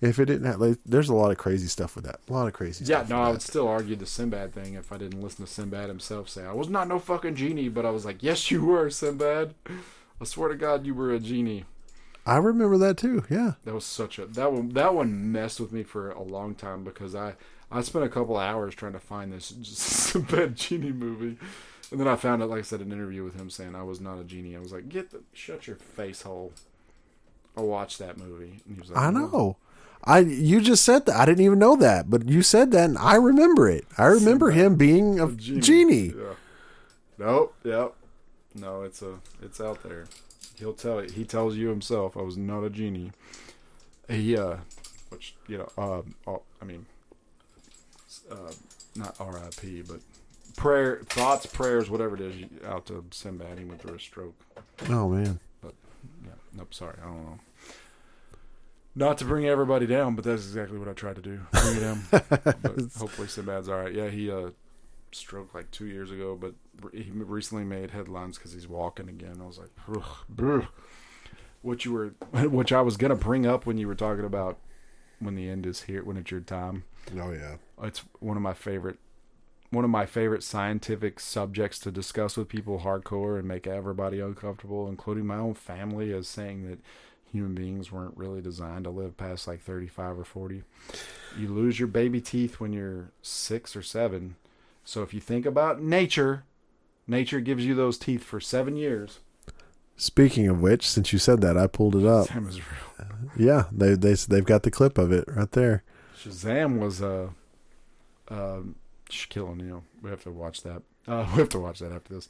[0.00, 2.20] If it didn't have, like, there's a lot of crazy stuff with that.
[2.28, 3.08] A lot of crazy Yeah, stuff.
[3.10, 5.88] no, with I would still argue the Sinbad thing if I didn't listen to Sinbad
[5.88, 8.88] himself say I was not no fucking genie, but I was like, yes, you were
[8.90, 9.54] Sinbad.
[10.20, 11.64] I swear to God, you were a genie.
[12.26, 13.24] I remember that too.
[13.30, 13.52] Yeah.
[13.64, 14.70] That was such a that one.
[14.70, 17.34] That one messed with me for a long time because I
[17.70, 21.36] I spent a couple hours trying to find this Sinbad genie movie,
[21.90, 22.46] and then I found it.
[22.46, 24.56] like I said, an interview with him saying I was not a genie.
[24.56, 26.52] I was like, get the shut your face hole.
[27.56, 28.60] I watched that movie.
[28.66, 29.56] And he was like, I "No." know.
[30.04, 31.16] I you just said that.
[31.16, 33.86] I didn't even know that, but you said that, and I remember it.
[33.98, 36.12] I remember him being a A genie.
[36.16, 36.34] Yeah.
[37.18, 37.54] Nope.
[37.64, 37.94] Yep.
[38.54, 40.04] No, it's a it's out there.
[40.58, 41.10] He'll tell you.
[41.10, 42.16] He tells you himself.
[42.16, 43.10] I was not a genie.
[44.08, 44.58] He uh,
[45.08, 46.86] which you know, uh, oh, I mean,
[48.30, 48.52] uh,
[48.94, 49.82] not R.I.P.
[49.82, 50.00] But
[50.56, 53.58] prayer, thoughts, prayers, whatever it is, out to Sinbad.
[53.58, 54.34] He went through a stroke.
[54.88, 55.38] Oh man.
[55.60, 55.74] But
[56.24, 56.32] Yeah.
[56.54, 56.74] Nope.
[56.74, 56.96] Sorry.
[57.02, 57.38] I don't know.
[58.94, 61.40] Not to bring everybody down, but that's exactly what I tried to do.
[61.52, 62.02] Bring it down.
[62.10, 63.92] but hopefully Sinbad's all right.
[63.92, 64.50] Yeah, he uh,
[65.12, 66.54] stroked like two years ago, but
[66.94, 69.38] he recently made headlines because he's walking again.
[69.42, 70.02] I was like, Ugh,
[70.34, 70.68] bruh.
[71.60, 72.06] what you were,
[72.48, 74.56] which I was gonna bring up when you were talking about
[75.18, 76.84] when the end is here, when it's your time.
[77.18, 77.56] Oh yeah.
[77.82, 78.98] It's one of my favorite,
[79.70, 84.88] one of my favorite scientific subjects to discuss with people hardcore and make everybody uncomfortable,
[84.88, 86.78] including my own family, as saying that
[87.32, 90.62] human beings weren't really designed to live past like 35 or 40.
[91.38, 94.36] You lose your baby teeth when you're six or seven.
[94.84, 96.44] So if you think about nature,
[97.06, 99.18] nature gives you those teeth for seven years.
[99.96, 102.24] Speaking of which, since you said that, I pulled it up.
[102.24, 103.06] Is real.
[103.36, 105.82] Yeah, they they they've got the clip of it right there.
[106.26, 107.28] Shazam was uh,
[108.28, 108.76] um,
[109.10, 109.84] Shaquille O'Neal.
[110.02, 110.82] We have to watch that.
[111.08, 112.28] Uh, we have to watch that after this.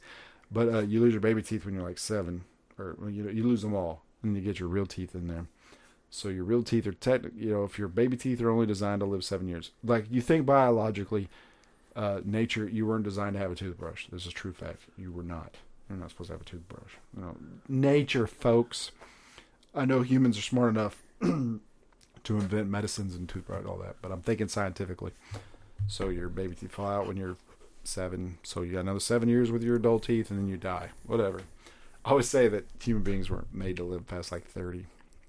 [0.51, 2.43] But uh, you lose your baby teeth when you're like seven,
[2.77, 5.47] or you know you lose them all, and you get your real teeth in there.
[6.11, 8.99] So your real teeth are technically, you know, if your baby teeth are only designed
[8.99, 11.27] to live seven years, like you think biologically,
[11.95, 14.05] uh, nature, you weren't designed to have a toothbrush.
[14.11, 14.83] This is true fact.
[14.95, 15.55] You were not.
[15.89, 16.93] You're not supposed to have a toothbrush.
[17.15, 17.37] You know,
[17.67, 18.91] nature, folks.
[19.73, 21.01] I know humans are smart enough
[22.23, 25.11] to invent medicines and toothbrush and all that, but I'm thinking scientifically.
[25.87, 27.37] So your baby teeth fall out when you're
[27.83, 28.37] seven.
[28.43, 30.89] So you got another seven years with your adult teeth, and then you die.
[31.05, 31.41] Whatever.
[32.05, 34.79] I always say that human beings weren't made to live past like 30.
[34.79, 34.85] It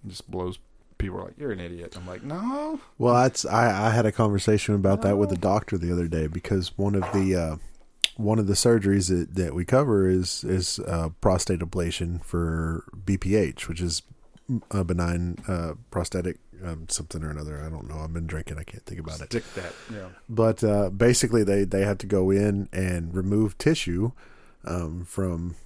[0.06, 0.58] just blows.
[0.96, 4.12] People are like, "You're an idiot." I'm like, "No." Well, that's I, I had a
[4.12, 7.56] conversation about that with a doctor the other day because one of the uh,
[8.16, 13.68] one of the surgeries that, that we cover is is uh, prostate ablation for BPH,
[13.68, 14.02] which is
[14.70, 17.62] a benign uh, prostatic um, something or another.
[17.64, 17.98] I don't know.
[17.98, 18.58] I've been drinking.
[18.58, 19.30] I can't think about it.
[19.30, 19.72] Stick that.
[19.92, 20.08] Yeah.
[20.28, 24.12] But uh, basically, they they had to go in and remove tissue
[24.64, 25.56] um, from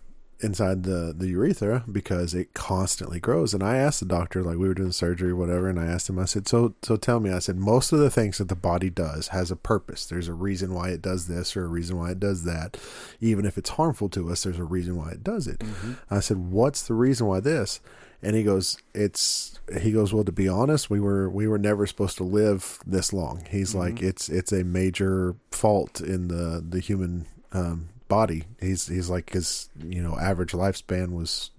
[0.41, 3.55] inside the the urethra because it constantly grows.
[3.55, 6.11] And I asked the doctor, like we were doing surgery or whatever, and I asked
[6.11, 8.57] him, I said, so so tell me, I said, most of the things that the
[8.57, 10.05] body does has a purpose.
[10.05, 12.77] There's a reason why it does this or a reason why it does that.
[13.21, 15.63] Even if it's harmful to us, there's a reason why it does it.
[16.11, 17.81] I said, what's the reason why this?
[18.23, 21.87] And he goes, it's he goes, well, to be honest, we were we were never
[21.87, 23.45] supposed to live this long.
[23.51, 28.45] He's like, it's it's a major fault in the the human um, body.
[28.61, 31.51] He's he's like his you know average lifespan was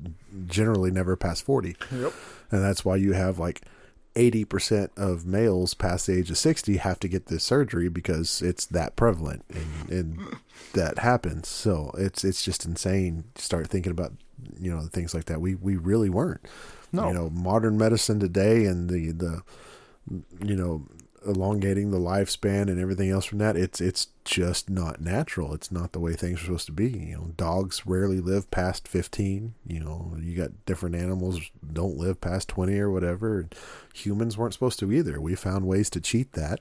[0.48, 2.14] generally never past forty, Yep.
[2.52, 3.62] and that's why you have like
[4.16, 8.42] eighty percent of males past the age of sixty have to get this surgery because
[8.42, 10.36] it's that prevalent and, and
[10.74, 11.48] that happens.
[11.50, 13.26] So it's it's just insane.
[13.36, 14.14] to Start thinking about
[14.60, 15.42] you know things like that.
[15.42, 16.42] We we really weren't.
[16.92, 17.08] No.
[17.08, 19.42] You know, modern medicine today and the the
[20.46, 20.86] you know
[21.26, 25.92] elongating the lifespan and everything else from that it's it's just not natural it's not
[25.92, 29.80] the way things are supposed to be you know dogs rarely live past 15 you
[29.80, 31.40] know you got different animals
[31.72, 33.48] don't live past 20 or whatever
[33.94, 36.60] humans weren't supposed to either we found ways to cheat that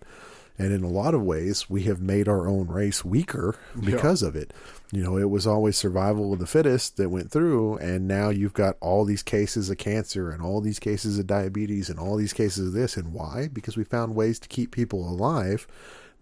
[0.58, 4.36] and in a lot of ways we have made our own race weaker because of
[4.36, 4.52] it.
[4.90, 8.52] You know it was always survival of the fittest that went through and now you've
[8.52, 12.32] got all these cases of cancer and all these cases of diabetes and all these
[12.32, 12.96] cases of this.
[12.96, 13.48] And why?
[13.52, 15.66] Because we found ways to keep people alive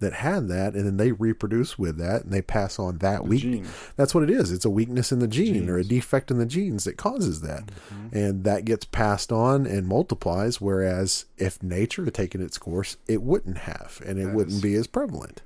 [0.00, 3.42] that had that and then they reproduce with that and they pass on that weak
[3.42, 3.66] gene.
[3.96, 6.46] that's what it is it's a weakness in the gene or a defect in the
[6.46, 8.16] genes that causes that Mm-hmm.
[8.16, 13.22] and that gets passed on and multiplies whereas if nature had taken its course it
[13.22, 15.42] wouldn't have and it That wouldn't is- be as prevalent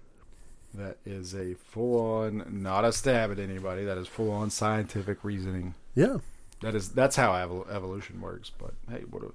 [0.75, 3.85] That is a full on, not a stab at anybody.
[3.85, 5.75] That is full on scientific reasoning.
[5.95, 6.17] yeah
[6.63, 8.51] That is that's how evol- evolution works.
[8.59, 9.23] But hey, what?
[9.23, 9.27] A,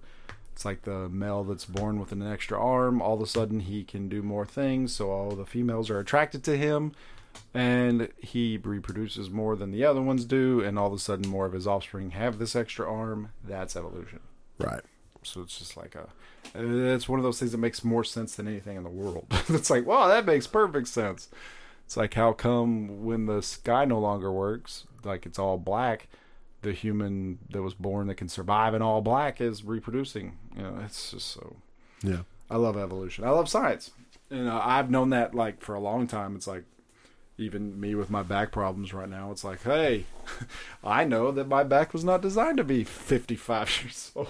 [0.59, 3.01] it's like the male that's born with an extra arm.
[3.01, 4.93] All of a sudden, he can do more things.
[4.93, 6.91] So all the females are attracted to him,
[7.53, 10.59] and he reproduces more than the other ones do.
[10.59, 13.31] And all of a sudden, more of his offspring have this extra arm.
[13.41, 14.19] That's evolution.
[14.57, 14.81] right
[15.23, 16.09] So it's just like a.
[16.53, 19.27] It's one of those things that makes more sense than anything in the world.
[19.47, 21.29] it's like, wow, that makes perfect sense.
[21.85, 26.09] It's like how come when the sky no longer works, like it's all black,
[26.61, 30.37] the human that was born that can survive in all black is reproducing.
[30.55, 31.57] You know, it's just so.
[32.03, 33.23] yeah I love evolution.
[33.25, 33.91] I love science,
[34.29, 36.35] and uh, I've known that like for a long time.
[36.35, 36.63] It's like
[37.37, 39.31] even me with my back problems right now.
[39.31, 40.05] It's like, hey,
[40.83, 44.27] I know that my back was not designed to be 55 years old.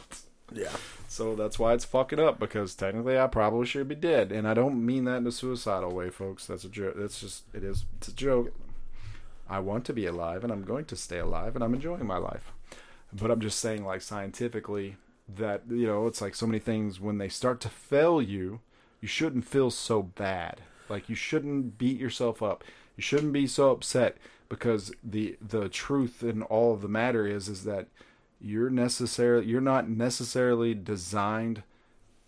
[0.53, 0.75] yeah
[1.07, 4.53] So that's why it's fucking up because technically I probably should be dead, and I
[4.53, 6.45] don't mean that in a suicidal way, folks.
[6.45, 6.95] That's a joke.
[6.97, 7.85] That's just it is.
[7.97, 8.53] It's a joke.
[9.49, 12.17] I want to be alive, and I'm going to stay alive, and I'm enjoying my
[12.17, 12.51] life.
[13.11, 14.97] But I'm just saying, like scientifically,
[15.27, 18.61] that you know, it's like so many things when they start to fail you,
[19.01, 20.61] you shouldn't feel so bad.
[20.87, 22.63] Like you shouldn't beat yourself up.
[22.95, 24.17] You shouldn't be so upset
[24.49, 27.87] because the the truth in all of the matter is is that
[28.41, 31.63] you're necessarily you're not necessarily designed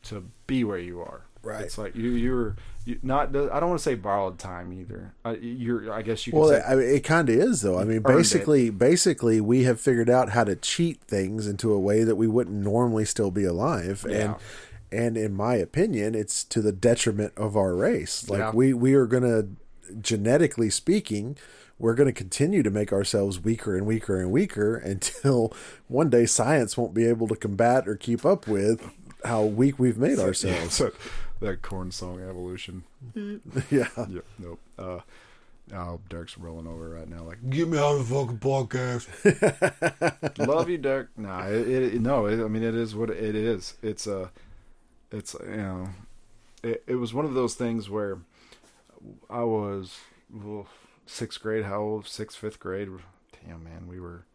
[0.04, 1.22] to be where you are.
[1.44, 1.62] Right.
[1.62, 2.56] It's like you you're you,
[3.04, 3.30] not.
[3.36, 5.14] I don't want to say borrowed time either.
[5.24, 5.92] Uh, you're.
[5.92, 6.34] I guess you.
[6.34, 7.78] Could Well, say, I mean, it kind of is though.
[7.80, 8.18] I mean, Earned it.
[8.18, 12.28] basically, basically, we have figured out how to cheat things into a way that we
[12.28, 14.16] wouldn't normally still be alive, Yeah.
[14.18, 14.36] and
[14.94, 18.28] and in my opinion, it's to the detriment of our race.
[18.30, 18.52] Like Yeah.
[18.52, 19.44] we we are gonna,
[20.02, 21.38] genetically speaking,
[21.80, 25.54] we're gonna continue to make ourselves weaker and weaker and weaker until
[25.88, 28.90] one day science won't be able to combat or keep up with
[29.24, 30.74] how weak we've made ourselves.
[30.74, 30.92] So,
[31.42, 32.84] that Korn song evolution.
[33.70, 33.88] yeah.
[33.98, 34.26] Yep.
[34.40, 34.60] Nope.
[34.80, 35.00] Uh,
[35.74, 37.24] oh, Dirk's rolling over right now.
[37.24, 40.38] Like, get me out of the fucking podcast.
[40.48, 41.10] Love you, Dirk.
[41.18, 42.26] Nah, it, it no.
[42.28, 43.76] It, I mean, it is what it is.
[43.82, 44.32] It's a,
[45.12, 45.90] it's you know,
[46.64, 48.20] it, it was one of those things where
[49.30, 49.98] I was
[50.32, 50.68] well,
[51.06, 51.66] sixth grade.
[51.66, 52.08] How old?
[52.08, 52.90] Sixth, fifth grade.
[53.46, 54.26] Damn, man, we were.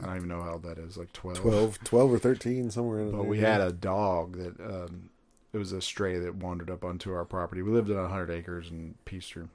[0.00, 0.96] I don't even know how old that is.
[0.96, 1.38] Like 12.
[1.40, 3.26] 12, 12 or 13, somewhere in But there.
[3.26, 5.10] we had a dog that um,
[5.52, 7.62] it was a stray that wandered up onto our property.
[7.62, 9.48] We lived on 100 acres in Peaster,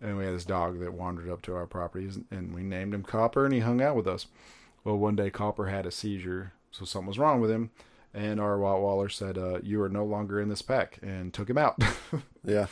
[0.00, 3.02] and we had this dog that wandered up to our properties, and we named him
[3.02, 4.26] Copper, and he hung out with us.
[4.84, 7.70] Well, one day Copper had a seizure, so something was wrong with him,
[8.12, 11.58] and our Rottweiler said, uh, "You are no longer in this pack," and took him
[11.58, 11.80] out.
[12.44, 12.66] Yeah.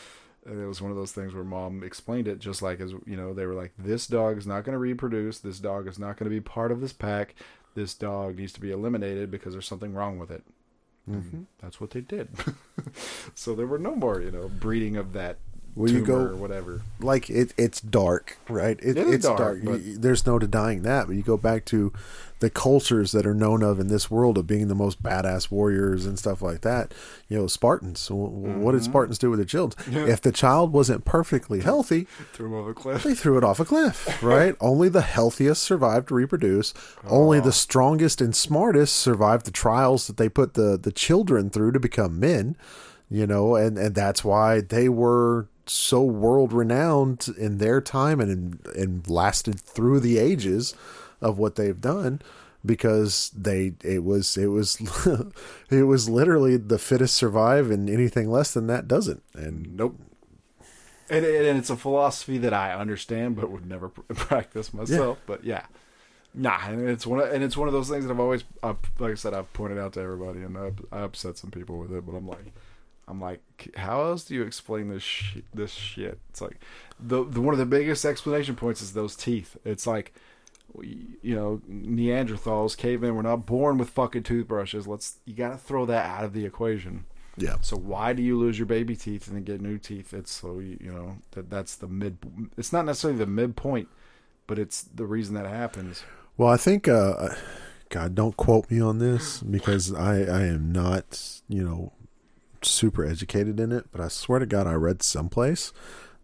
[0.46, 3.16] And it was one of those things where mom explained it just like as you
[3.18, 6.16] know they were like this dog is not going to reproduce this dog is not
[6.16, 7.34] going to be part of this pack
[7.74, 10.42] this dog needs to be eliminated because there's something wrong with it
[11.16, 11.42] Mm-hmm.
[11.60, 12.28] That's what they did
[13.34, 15.38] so there were no more you know breeding of that
[15.78, 16.82] Well, you go- or whatever.
[16.98, 18.78] like it it's dark right?
[18.82, 21.92] It, it's dark, dark, You- there's no denying that but you go back to
[22.40, 26.06] the cultures that are known of in this world of being the most badass warriors
[26.06, 26.92] and stuff like that.
[27.28, 28.06] You know spartans.
[28.08, 28.90] W- what did mm-hmm.
[28.90, 32.74] spartans do with the children if the child wasn't perfectly healthy Threw him over a
[32.74, 33.02] cliff.
[33.02, 34.56] they threw it off a cliff right?
[34.60, 36.74] Only the healthiest survived to reproduce.
[37.08, 37.50] Only the oh.
[37.50, 42.18] strongest and smartest survived the trials that they put the the children through to become
[42.18, 42.56] men
[43.10, 43.56] you know?
[43.56, 49.60] And and that's why they were so world renowned in their time and and lasted
[49.60, 50.74] through the ages
[51.20, 52.20] of what they've done
[52.64, 54.80] because they it was it was
[55.70, 59.98] it was literally the fittest survive and anything less than that doesn't and Nope.
[61.10, 65.18] And, and it's a philosophy that I understand, but would never practice myself.
[65.26, 65.64] But yeah,
[66.34, 66.58] nah.
[66.66, 69.12] And it's one of, and it's one of those things that I've always, I've, like
[69.12, 72.04] I said, I've pointed out to everybody, and I, I upset some people with it.
[72.04, 72.52] But I'm like,
[73.08, 73.40] I'm like,
[73.76, 76.18] how else do you explain this sh- this shit?
[76.30, 76.60] It's like
[77.00, 79.56] the, the one of the biggest explanation points is those teeth.
[79.64, 80.12] It's like.
[80.72, 84.86] we- You know, Neanderthals, cavemen, were not born with fucking toothbrushes.
[84.86, 87.04] Let's you got to throw that out of the equation.
[87.36, 90.12] yeah So why do you lose your baby teeth and then get new teeth?
[90.12, 92.18] It's so you, you know that that's the mid.
[92.56, 93.88] It's not necessarily the midpoint,
[94.46, 96.02] but it's the reason that happens.
[96.36, 97.30] Well, I think, uh,
[97.88, 101.92] God, don't quote me on this because I, I am not, you know,
[102.64, 103.86] super educated in it.
[103.92, 105.72] But I swear to God, I read someplace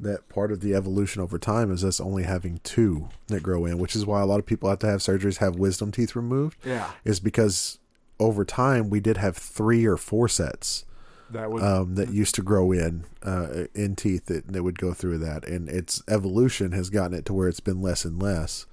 [0.00, 3.78] that part of the evolution over time is us only having two that grow in,
[3.78, 6.58] which is why a lot of people have to have surgeries, have wisdom teeth removed.
[6.64, 7.78] Yeah, Is because
[8.18, 10.84] over time we did have three or four sets
[11.30, 11.62] that would.
[11.62, 15.46] um, that used to grow in uh, in teeth that, that would go through that,
[15.48, 18.66] and its evolution has gotten it to where it's been less and less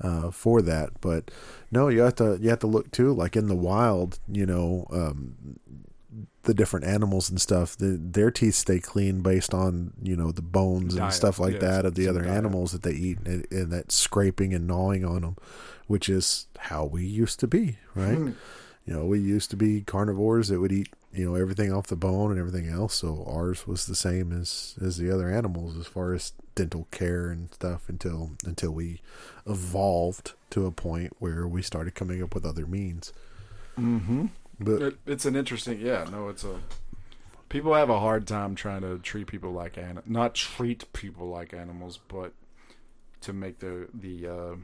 [0.00, 1.00] uh, for that.
[1.00, 1.30] But
[1.70, 4.86] no, you have to you have to look too, like in the wild, you know,
[4.90, 5.58] um,
[6.44, 7.76] the different animals and stuff.
[7.76, 11.60] The, their teeth stay clean based on you know the bones and stuff like yeah,
[11.60, 12.36] that of the other diet.
[12.36, 15.36] animals that they eat, and, and that scraping and gnawing on them,
[15.86, 18.16] which is how we used to be, right?
[18.16, 18.30] Hmm.
[18.86, 21.96] You know, we used to be carnivores that would eat, you know, everything off the
[21.96, 22.94] bone and everything else.
[22.94, 27.28] So ours was the same as as the other animals as far as dental care
[27.28, 29.00] and stuff until until we
[29.46, 33.12] evolved to a point where we started coming up with other means.
[33.78, 34.26] mm-hmm.
[34.60, 35.80] But it, it's an interesting.
[35.80, 36.60] Yeah, no, it's a.
[37.48, 41.54] People have a hard time trying to treat people like an not treat people like
[41.54, 42.32] animals, but
[43.22, 44.56] to make the the uh,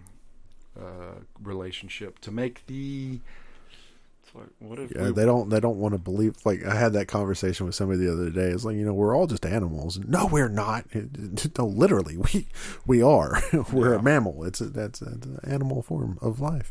[0.80, 3.20] uh, relationship to make the.
[4.22, 6.34] It's like what if yeah, we- they don't they don't want to believe.
[6.44, 8.48] Like I had that conversation with somebody the other day.
[8.50, 9.98] It's like you know we're all just animals.
[9.98, 10.84] No, we're not.
[10.94, 12.48] No, literally we
[12.86, 13.40] we are.
[13.72, 14.00] we're Yeah.
[14.00, 14.44] a mammal.
[14.44, 16.70] It's a, that's, that's an animal form of life.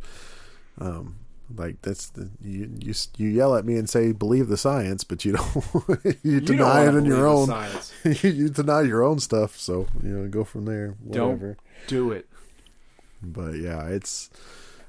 [0.79, 1.15] Um,
[1.55, 5.23] like that's the you you you yell at me and say believe the science, but
[5.25, 5.55] you don't
[6.23, 7.47] you, You don't deny it in your own.
[7.47, 7.93] science.
[8.23, 9.57] you deny your own stuff.
[9.57, 10.95] So you know go from there.
[11.09, 11.57] Don't.
[11.87, 12.27] Do it.
[13.21, 14.29] but yeah it's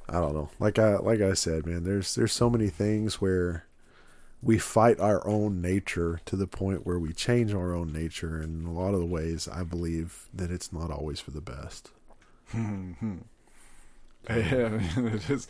[0.09, 3.65] i don't know like i like i said man there's there's so many things where
[4.43, 8.61] we fight our own nature to the point where we change our own nature and
[8.63, 11.91] in a lot of the ways i believe that it's not always for the best
[14.29, 15.49] Yeah, it is.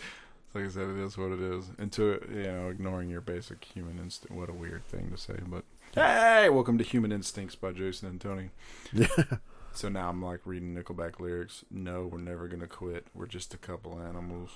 [0.55, 1.65] Like I said, it is what it is.
[1.79, 4.37] And to you know, ignoring your basic human instinct.
[4.37, 8.21] What a weird thing to say, but hey, welcome to Human Instincts by Jason and
[8.21, 8.51] Tony.
[8.93, 9.07] yeah
[9.73, 11.65] So now I'm like reading Nickelback lyrics.
[11.73, 13.09] No, we're never gonna quit.
[13.15, 14.51] We're just a couple animals.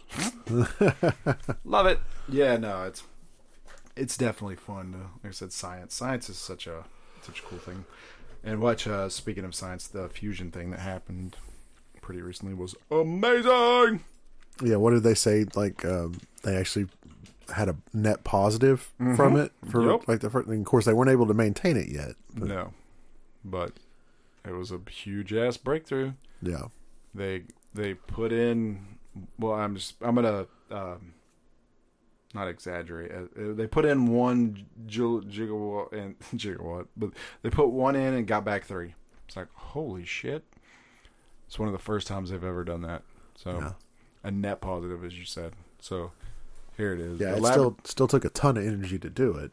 [1.64, 1.98] Love it.
[2.28, 3.02] Yeah, no, it's
[3.96, 4.92] it's definitely fun.
[4.92, 5.94] To, like I said, science.
[5.96, 6.84] Science is such a
[7.22, 7.84] such a cool thing.
[8.44, 8.86] And watch.
[8.86, 11.36] Uh, speaking of science, the fusion thing that happened
[12.00, 14.04] pretty recently was amazing.
[14.62, 16.86] Yeah what did they say like um, they actually
[17.54, 19.90] had a net positive from it for Mm-hmm.
[19.90, 20.08] Yep.
[20.08, 22.72] like the first and of course they weren't able to maintain it yet but No,
[23.44, 23.72] but
[24.46, 26.12] it was a huge ass breakthrough.
[26.42, 26.64] yeah
[27.14, 27.44] They
[27.74, 28.80] they put in.
[29.38, 31.14] Well, I'm just I'm gonna um,
[32.34, 33.10] not exaggerate.
[33.12, 37.10] Uh, They put in one gigawatt and gigawatt, but
[37.42, 38.94] they put one in and got back three.
[39.26, 40.44] It's like holy shit!
[41.46, 43.02] It's one of the first times they've ever done that.
[43.36, 43.72] So yeah
[44.22, 45.52] a net positive, as you said.
[45.80, 46.12] So
[46.76, 47.20] here it is.
[47.20, 49.52] yeah The it lab- still still took a ton of energy to do it.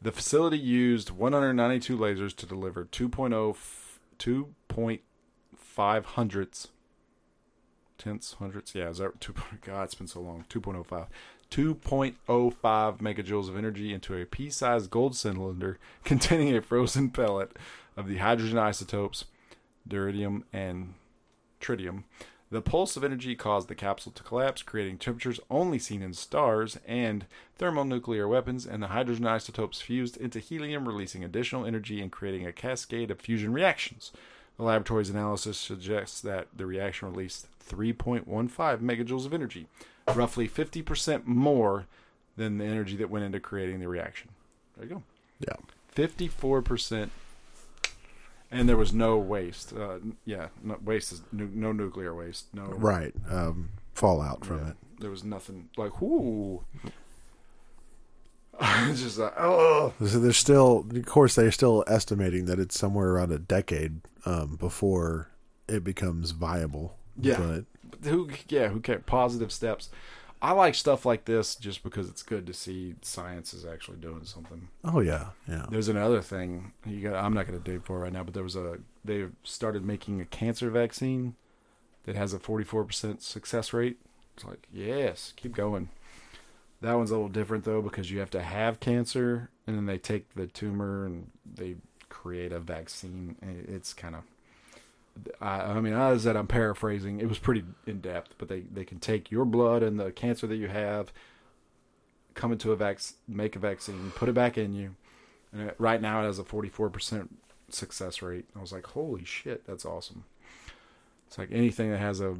[0.00, 6.68] The facility used 192 lasers to deliver 2.0 f- 2.5 hundredths
[7.98, 8.74] tenths hundredths?
[8.74, 10.44] Yeah is that two god it's been so long.
[10.48, 11.06] 2.05
[11.50, 17.52] 2.05 megajoules of energy into a pea-sized gold cylinder containing a frozen pellet
[17.96, 19.26] of the hydrogen isotopes
[19.88, 20.94] deuterium and
[21.60, 22.04] tritium
[22.52, 26.78] The pulse of energy caused the capsule to collapse, creating temperatures only seen in stars
[26.86, 27.24] and
[27.56, 32.52] thermonuclear weapons, and the hydrogen isotopes fused into helium, releasing additional energy and creating a
[32.52, 34.12] cascade of fusion reactions.
[34.58, 39.66] The laboratory's analysis suggests that the reaction released 3.15 megajoules of energy,
[40.14, 41.86] roughly 50% more
[42.36, 44.28] than the energy that went into creating the reaction.
[44.76, 45.02] There you go.
[45.38, 45.56] Yeah.
[45.96, 47.08] 54%
[48.52, 52.62] and there was no waste uh, yeah no, waste is nu- no nuclear waste no
[52.64, 53.12] Right.
[53.30, 54.76] Um, fallout from yeah, it.
[55.00, 56.62] there was nothing like whoo
[58.94, 63.32] just like oh So they're still, of course, they're still estimating that it's somewhere around
[63.32, 65.30] a decade um, before
[65.68, 66.96] it becomes viable.
[67.18, 67.38] Yeah.
[67.38, 67.64] But
[68.08, 69.88] who yeah who cares positive steps
[70.42, 74.24] i like stuff like this just because it's good to see science is actually doing
[74.24, 75.66] something oh yeah, yeah.
[75.70, 77.14] There's another thing you got.
[77.22, 79.84] I'm not going to dig for it right now, but there was a they started
[79.84, 81.34] making a cancer vaccine
[82.04, 83.98] that has a 44% success rate.
[84.34, 85.88] It's like yes, keep going.
[86.80, 89.98] That one's a little different though because you have to have cancer and then they
[89.98, 91.76] take the tumor and they
[92.08, 93.36] create a vaccine.
[93.42, 94.22] It's kind of.
[95.40, 97.20] I, I mean, as that I'm paraphrasing.
[97.20, 100.46] It was pretty in depth, but they they can take your blood and the cancer
[100.46, 101.12] that you have,
[102.34, 104.94] come into a vac, make a vaccine, put it back in you,
[105.52, 107.28] and it, right now it has a 44%
[107.68, 108.46] success rate.
[108.56, 110.24] I was like, holy shit, that's awesome.
[111.26, 112.36] It's like anything that has a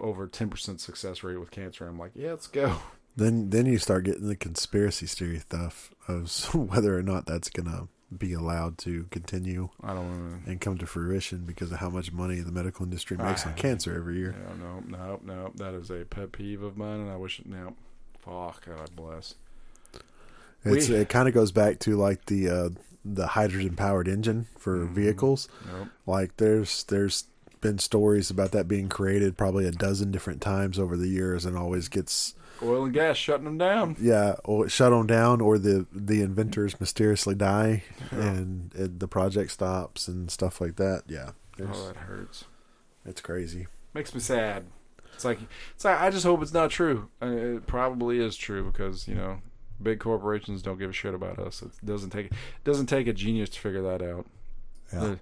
[0.00, 2.78] over 10% success rate with cancer, I'm like, yeah, let's go.
[3.16, 7.88] Then then you start getting the conspiracy theory stuff of whether or not that's gonna
[8.16, 12.40] be allowed to continue I don't and come to fruition because of how much money
[12.40, 13.56] the medical industry makes on Ah.
[13.60, 14.34] cancer every year.
[14.58, 15.52] No, no, no, no.
[15.56, 17.46] That is a pet peeve of mine, and I wish it.
[17.46, 17.74] No,
[18.20, 19.34] fuck, God bless.
[20.64, 22.68] It's We- it kind of goes back to like the uh,
[23.04, 24.92] the hydrogen powered engine for Mhm.
[24.94, 25.48] vehicles.
[25.70, 25.88] Nope.
[26.06, 27.24] Like there's there's
[27.60, 31.56] been stories about that being created probably a dozen different times over the years and
[31.56, 33.96] always gets Oil and gas shutting them down.
[34.00, 38.18] yeah or shut them down or the the inventors mysteriously die Yeah.
[38.26, 41.02] and it, the project stops and stuff like that.
[41.08, 41.30] Yeah,
[41.60, 42.44] Oh, that hurts.
[43.04, 43.66] it's crazy.
[43.94, 44.64] Makes me sad.
[45.14, 45.38] It's like
[45.74, 47.08] it's like I just hope it's not true.
[47.22, 49.40] It probably is true because you know
[49.82, 51.62] big corporations don't give a shit about us.
[51.62, 52.32] It doesn't take it
[52.64, 54.26] doesn't take a genius to figure that out.
[54.92, 55.12] Yeah.
[55.12, 55.18] It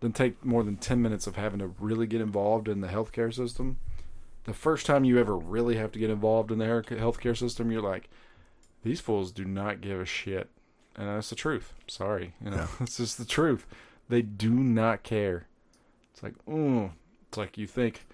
[0.00, 3.32] doesn't take more than ten minutes of having to really get involved in the healthcare
[3.32, 3.78] system.
[4.46, 7.82] The first time you ever really have to get involved in the healthcare system, you're
[7.82, 8.08] like,
[8.84, 10.48] these fools do not give a shit,
[10.94, 11.74] and that's the truth.
[11.88, 12.68] Sorry, you know, Yeah.
[12.80, 13.66] it's just the truth.
[14.08, 15.48] They do not care.
[16.12, 16.92] It's like, mm.
[17.28, 18.06] it's like you think,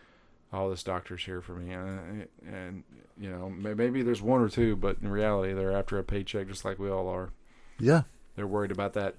[0.52, 2.82] oh, this doctor's here for me, and, and
[3.18, 6.64] you know, maybe there's one or two, but in reality, they're after a paycheck, just
[6.64, 7.30] like we all are.
[7.78, 8.02] Yeah,
[8.36, 9.16] They're worried about that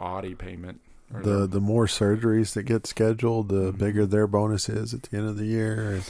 [0.00, 0.80] Audi payment.
[1.10, 3.78] The the more surgeries that get scheduled, the Mhm.
[3.78, 6.00] bigger their bonus is at the end of the year.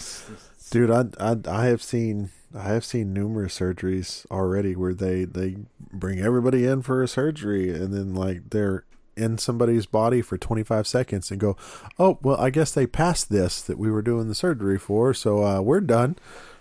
[0.70, 5.56] Dude, I, I I have seen I have seen numerous surgeries already where they they
[5.92, 8.84] bring everybody in for a surgery and then like they're
[9.16, 11.56] in somebody's body for 25 seconds and go,
[11.98, 15.42] "Oh, well, I guess they passed this that we were doing the surgery for, so
[15.44, 16.16] uh, we're done."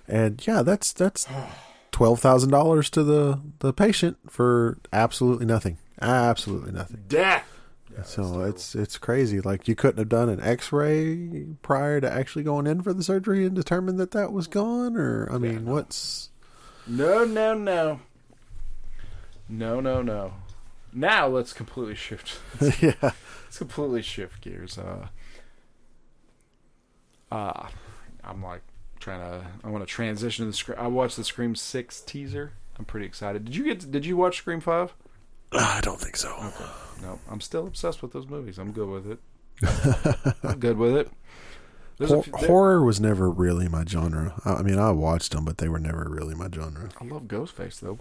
[0.07, 1.27] And yeah, that's that's
[1.91, 5.77] $12,000 to the the patient for absolutely nothing.
[6.01, 7.03] Absolutely nothing.
[7.07, 7.47] death.
[8.03, 9.41] So it's it's crazy.
[9.41, 13.45] Like you couldn't have done an X-ray prior to actually going in for the surgery
[13.45, 15.73] and determined that that was gone, or I mean, no.
[15.73, 16.29] what's
[16.87, 17.99] No, no, no.
[19.47, 20.33] No, no, no.
[20.91, 22.39] Now let's completely shift.
[22.81, 24.77] yeah, Let's completely shift gears.
[24.77, 25.07] Uh,
[27.31, 27.67] uh
[28.23, 28.61] I'm like
[28.99, 29.45] trying to.
[29.63, 30.77] I want to transition to the screen.
[30.79, 32.53] I watched the Scream Six teaser.
[32.77, 33.45] I'm pretty excited.
[33.45, 33.91] Did you get?
[33.91, 34.93] Did you watch Scream Five?
[35.51, 36.29] I don't think so.
[36.29, 36.65] Okay.
[37.01, 38.57] No, I'm still obsessed with those movies.
[38.57, 39.19] I'm good with it.
[40.43, 41.09] I'm good with it.
[42.05, 44.41] Hor- few- horror was never really my genre.
[44.43, 46.89] I, I mean, I watched them, but they were never really my genre.
[46.99, 47.97] I love Ghostface though.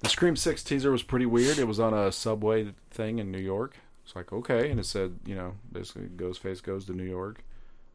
[0.00, 1.58] The Scream Six teaser was pretty weird.
[1.58, 3.76] It was on a subway thing in New York.
[4.04, 7.42] It's like okay, and it said you know basically Ghostface goes to New York.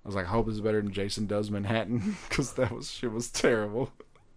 [0.03, 2.89] I was like, I hope this is better than Jason Does Manhattan because that was
[2.89, 3.91] shit was terrible.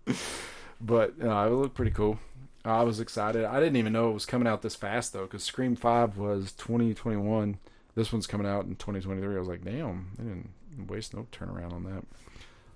[0.80, 2.18] but uh, it looked pretty cool.
[2.64, 3.44] I was excited.
[3.44, 6.52] I didn't even know it was coming out this fast though, because Scream Five was
[6.52, 7.58] 2021.
[7.94, 9.34] This one's coming out in 2023.
[9.34, 12.04] I was like, damn, they didn't waste no turnaround on that.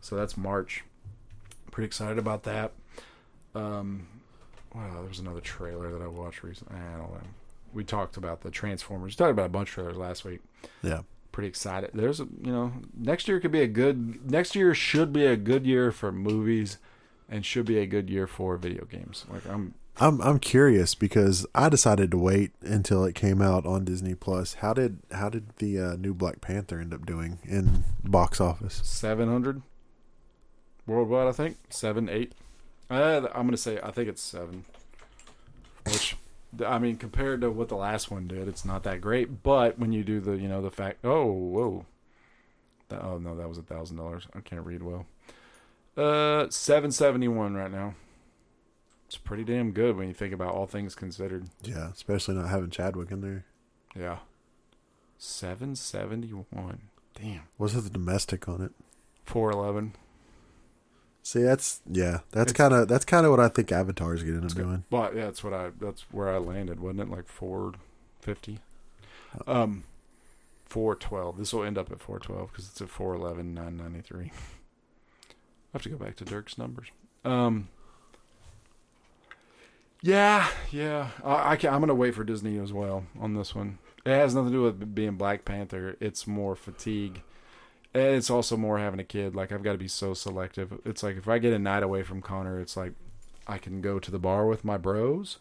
[0.01, 0.85] So that's March.
[1.71, 2.73] Pretty excited about that.
[3.55, 4.09] Um,
[4.75, 6.77] well, there was another trailer that I watched recently.
[6.77, 7.21] I don't know.
[7.73, 9.13] We talked about the Transformers.
[9.13, 10.41] We talked about a bunch of trailers last week.
[10.83, 11.91] Yeah, Pretty excited.
[11.93, 15.37] There's a you know next year could be a good next year should be a
[15.37, 16.79] good year for movies,
[17.29, 19.25] and should be a good year for video games.
[19.31, 23.85] Like I'm I'm I'm curious because I decided to wait until it came out on
[23.85, 24.55] Disney Plus.
[24.55, 28.81] How did how did the uh, new Black Panther end up doing in box office?
[28.85, 29.63] Seven hundred
[30.87, 32.33] worldwide, I think seven, eight.
[32.91, 34.65] Uh, I'm gonna say I think it's seven.
[35.85, 36.17] Which,
[36.65, 39.43] I mean, compared to what the last one did, it's not that great.
[39.43, 41.87] But when you do the, you know, the fact, oh, whoa,
[42.89, 44.27] that, oh no, that was a thousand dollars.
[44.35, 45.07] I can't read well.
[45.97, 47.95] Uh, 771 right now.
[49.07, 51.49] It's pretty damn good when you think about all things considered.
[51.63, 53.45] Yeah, especially not having Chadwick in there.
[53.95, 54.19] Yeah.
[55.19, 56.89] 771.
[57.15, 57.43] Damn.
[57.57, 58.73] What's the domestic on it?
[59.25, 59.95] 411.
[61.23, 64.43] See, that's yeah, that's kind of that's kind of what I think Avatar's going to
[64.43, 64.85] end up doing.
[64.91, 67.11] But yeah, that's what I that's where I landed, wasn't it?
[67.11, 68.61] Like 450.
[69.47, 69.83] Um
[70.67, 71.39] 412.
[71.39, 74.31] This will end up at 412 because it's at 411 993
[75.77, 76.89] have to go back to Dirk's numbers.
[77.25, 77.69] Um.
[80.03, 81.11] Yeah, yeah.
[81.25, 83.79] I, I can, I'm gonna wait for Disney as well on this one.
[84.05, 85.97] It has nothing to do with being Black Panther.
[86.01, 87.23] It's more fatigue.
[87.93, 89.35] And it's also more having a kid.
[89.35, 90.81] Like I've got to be so selective.
[90.85, 92.93] It's like if I get a night away from Connor, it's like
[93.47, 95.39] I can go to the bar with my bros.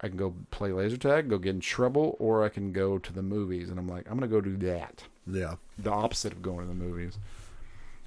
[0.00, 3.12] I can go play laser tag, go get in trouble, or I can go to
[3.12, 3.70] the movies.
[3.70, 5.04] And I'm like, I'm gonna go do that.
[5.26, 7.16] Yeah, The opposite of going to the movies.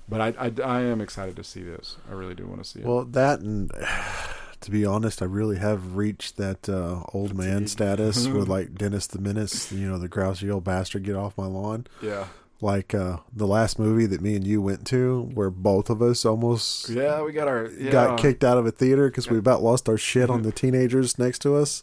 [0.08, 1.98] But I, I, I am excited to see this.
[2.08, 2.86] I really do want to see it.
[2.86, 3.72] well, that and
[4.62, 9.08] to be honest, I really have reached that uh, old man status with like Dennis
[9.08, 9.72] the Menace.
[9.72, 11.88] You know, the grousey old bastard, get off my lawn.
[12.04, 12.28] yeah,
[12.62, 16.24] Like uh, the last movie that me and you went to, where both of us
[16.24, 17.92] almost yeah, we got our yeah.
[17.92, 21.18] got kicked out of a theater because we about lost our shit on the teenagers
[21.18, 21.82] next to us.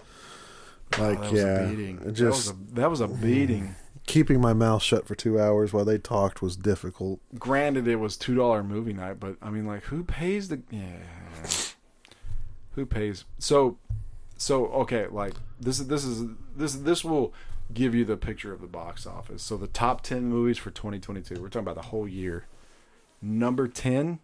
[0.99, 1.97] Oh, Like, that was yeah, a beating.
[1.97, 3.75] it that was just a, that was a beating.
[4.07, 7.21] Keeping my mouth shut for two hours while they talked was difficult.
[7.39, 10.61] Granted, it was two dollar movie night, but I mean, like, who pays the?
[10.71, 10.99] Yeah,
[12.75, 13.25] who pays?
[13.39, 13.79] So,
[14.37, 16.27] so okay, like this is this is
[16.57, 17.33] this this will
[17.73, 19.43] give you the picture of the box office.
[19.43, 21.41] So the top ten movies for 2022.
[21.41, 22.47] We're talking about the whole year.
[23.21, 24.19] Number ten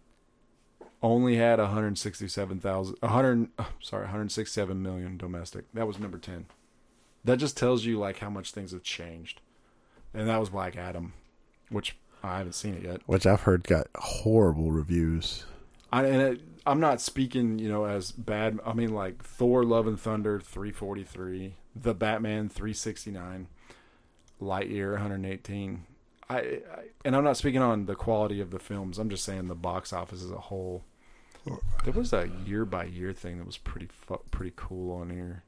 [1.01, 5.65] only had 167,000 100 uh, sorry 167 million domestic.
[5.73, 6.45] That was number 10.
[7.23, 9.41] That just tells you like how much things have changed.
[10.13, 11.13] And that was Black Adam,
[11.69, 13.01] which I haven't seen it yet.
[13.05, 15.45] Which I've heard got horrible reviews.
[15.91, 18.59] I, and it, I'm not speaking, you know, as bad.
[18.65, 23.47] I mean, like Thor: Love and Thunder, 343, The Batman, 369,
[24.41, 25.85] Lightyear, 118.
[26.29, 26.59] I, I
[27.05, 28.99] and I'm not speaking on the quality of the films.
[28.99, 30.83] I'm just saying the box office as a whole.
[31.83, 35.43] There was a year by year thing that was pretty fu- pretty cool on here.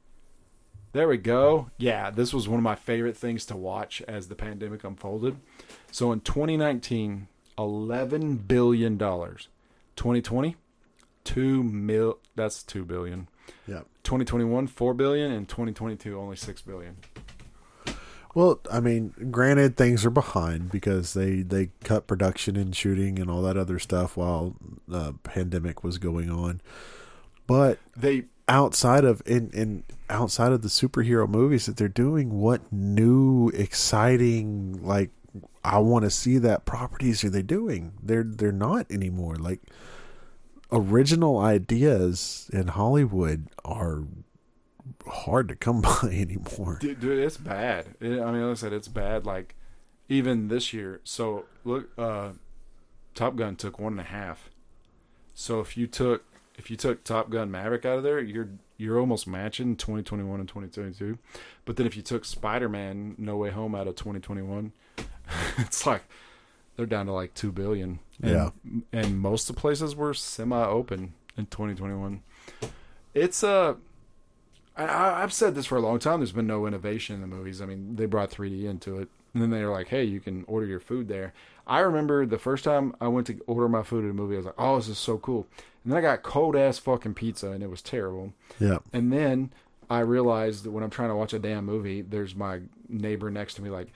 [0.94, 1.72] There we go.
[1.78, 5.38] Yeah, this was one of my favorite things to watch as the pandemic unfolded.
[5.92, 7.28] So in 2019,
[7.58, 9.48] 11 billion dollars.
[9.96, 10.56] 2020,
[11.24, 13.28] 2 mil that's 2 billion.
[13.68, 13.82] Yeah.
[14.04, 16.98] 2021, 4 billion and 2022 only 6 billion.
[18.34, 23.30] Well, I mean, granted, things are behind because they they cut production and shooting and
[23.30, 24.56] all that other stuff while
[24.88, 26.62] the pandemic was going on.
[27.46, 32.72] But They outside of in, in outside of the superhero movies that they're doing, what
[32.72, 35.10] new exciting like
[35.64, 37.94] I want to see that properties are they doing?
[38.04, 39.36] They're they're not anymore.
[39.38, 39.62] Like
[40.70, 44.04] original ideas in Hollywood are
[45.08, 46.78] hard to come by anymore.
[46.82, 47.96] Dude, dude, it's bad.
[48.02, 49.26] It, I mean, like I said, it's bad.
[49.26, 49.56] Like
[50.10, 51.00] even this year.
[51.06, 52.32] So look, uh,
[53.16, 54.50] Top Gun took one and a half.
[55.34, 56.26] So if you took
[56.62, 60.48] if you took Top Gun Maverick out of there, you're you're almost matching 2021 and
[60.48, 61.18] 2022.
[61.66, 64.72] But then if you took Spider Man No Way Home out of 2021,
[65.58, 66.04] it's like
[66.76, 68.00] they're down to like two billion.
[68.22, 68.50] And, Yeah.
[68.94, 72.22] and most of the places were semi open in 2021.
[73.14, 73.76] It's uh
[74.78, 76.20] I- I've said this for a long time.
[76.20, 77.62] There's been no innovation in the movies.
[77.62, 80.44] I mean, they brought 3D into it, and then they were like, "Hey, you can
[80.48, 81.34] order your food there."
[81.68, 84.38] I remember the first time I went to order my food at a movie, I
[84.38, 85.48] was like, "Oh, this is so cool!"
[85.84, 88.34] And then I got cold ass fucking pizza, and it was terrible.
[88.60, 88.80] Yeah.
[88.94, 89.52] And then
[89.90, 93.56] I realized that when I'm trying to watch a damn movie, there's my neighbor next
[93.56, 93.88] to me, like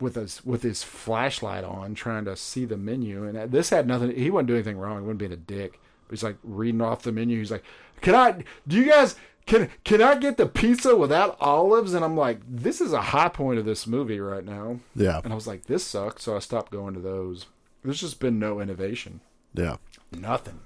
[0.00, 3.24] with his with his flashlight on, trying to see the menu.
[3.24, 4.14] And this had nothing.
[4.14, 4.96] He wasn't doing anything wrong.
[4.98, 5.80] He wasn't being a dick.
[6.08, 7.38] But he's like reading off the menu.
[7.38, 7.64] He's like,
[8.00, 8.44] "Can I?
[8.66, 9.16] Do you guys?"
[9.46, 11.92] Can, can I get the pizza without olives?
[11.94, 14.78] And I'm like, this is a high point of this movie right now.
[14.94, 15.20] Yeah.
[15.24, 16.22] And I was like, this sucks.
[16.24, 17.46] So I stopped going to those.
[17.82, 19.20] There's just been no innovation
[19.54, 19.76] Yeah.
[20.12, 20.60] nothing.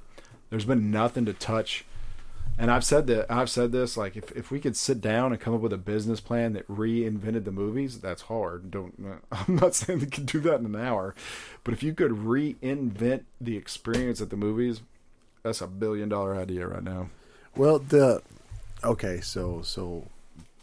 [0.51, 1.85] There's been nothing to touch.
[2.57, 5.41] And I've said that I've said this like if, if we could sit down and
[5.41, 8.71] come up with a business plan that reinvented the movies, that's hard.
[8.71, 8.95] Don't
[9.33, 11.15] I'm not saying we can do that in an hour,
[11.65, 14.83] but if you could reinvent the experience at the movies,
[15.43, 17.09] that's a billion dollar idea right now.
[17.57, 18.23] Well, the
[18.85, 20.07] okay, so so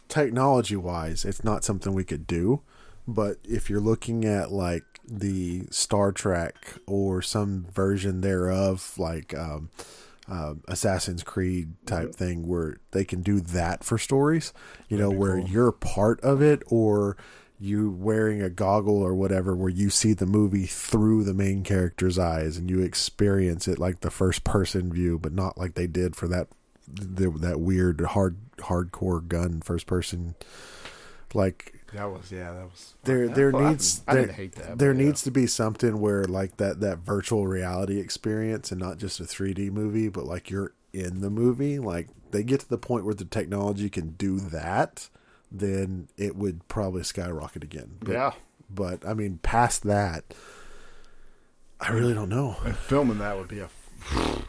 [0.08, 2.60] technology wise, it's not something we could do.
[3.08, 9.70] But if you're looking at like the Star Trek or some version thereof, like um,
[10.30, 14.52] uh, Assassin's Creed type thing, where they can do that for stories,
[14.88, 17.16] you know, where you're part of it, or
[17.58, 22.18] you wearing a goggle or whatever, where you see the movie through the main character's
[22.18, 26.14] eyes and you experience it like the first person view, but not like they did
[26.14, 26.48] for that
[26.92, 30.34] the, that weird hard hardcore gun first person
[31.34, 32.52] like That was yeah.
[32.52, 34.78] That was there that- there I needs I there, didn't hate that.
[34.78, 35.06] there but yeah.
[35.06, 39.24] needs to be something where like that that virtual reality experience and not just a
[39.24, 43.14] 3D movie but like you're in the movie like they get to the point where
[43.14, 45.08] the technology can do that
[45.50, 48.32] then it would probably skyrocket again but, Yeah.
[48.68, 50.34] but I mean past that
[51.80, 53.68] I really don't know And filming that would be a.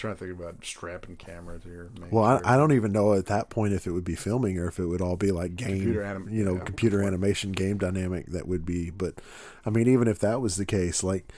[0.00, 1.90] trying to think about strapping cameras here.
[2.10, 2.54] Well, I.
[2.54, 4.86] I don't even know at that point if it would be filming or if it
[4.86, 6.64] would all be like game, Computer anim- you know, yeah.
[6.64, 8.90] computer animation, game dynamic that would be.
[8.90, 9.20] But
[9.64, 11.30] I mean, even if that was the case, like,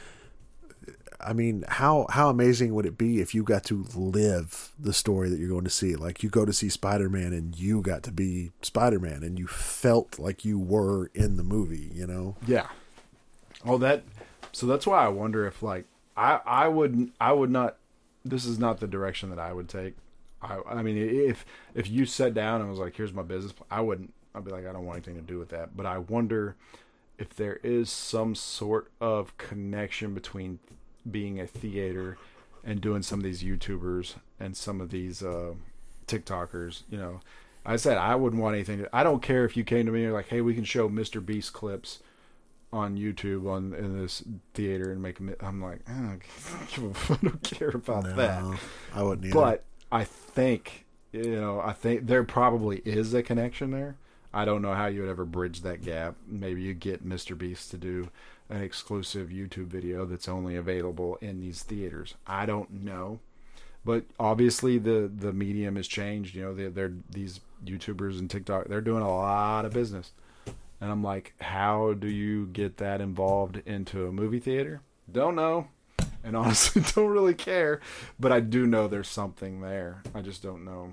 [1.20, 5.28] I mean, how how amazing would it be if you got to live the story
[5.28, 5.96] that you're going to see?
[5.96, 9.38] Like, you go to see Spider Man and you got to be Spider Man and
[9.38, 11.90] you felt like you were in the movie.
[11.92, 12.36] You know?
[12.46, 12.68] Yeah.
[13.64, 14.04] Oh, that.
[14.52, 15.86] So that's why I wonder if like
[16.16, 17.76] I I would I would not.
[18.24, 19.94] This is not the direction that I would take.
[20.40, 21.44] I I mean if
[21.74, 24.12] if you sat down and was like, here's my business, plan," I wouldn't.
[24.34, 25.76] I'd be like, I don't want anything to do with that.
[25.76, 26.56] But I wonder
[27.18, 30.58] if there is some sort of connection between
[31.08, 32.16] being a theater
[32.64, 35.54] and doing some of these YouTubers and some of these uh,
[36.06, 36.82] TikTokers.
[36.90, 37.20] You know,
[37.66, 38.78] I said I wouldn't want anything.
[38.78, 40.64] To, I don't care if you came to me and you're like, hey, we can
[40.64, 41.24] show Mr.
[41.24, 42.00] Beast clips
[42.72, 44.22] on YouTube on in this
[44.54, 45.34] theater and make them.
[45.40, 46.18] I'm like, I
[46.76, 48.58] don't, care about that.
[48.94, 49.34] I wouldn't either.
[49.34, 53.96] But I think you know, I think there probably is a connection there.
[54.34, 56.14] I don't know how you would ever bridge that gap.
[56.26, 57.36] Maybe you get Mr.
[57.36, 58.08] Beast to do
[58.48, 62.14] an exclusive YouTube video that's only available in these theaters.
[62.26, 63.20] I don't know,
[63.84, 66.34] but obviously the the medium has changed.
[66.34, 68.68] You know, they're, they're these YouTubers and TikTok.
[68.68, 70.12] They're doing a lot of business,
[70.82, 74.82] and I'm like, how do you get that involved into a movie theater?
[75.10, 75.68] Don't know
[76.24, 77.80] and honestly don't really care.
[78.18, 80.02] But I do know there's something there.
[80.14, 80.92] I just don't know.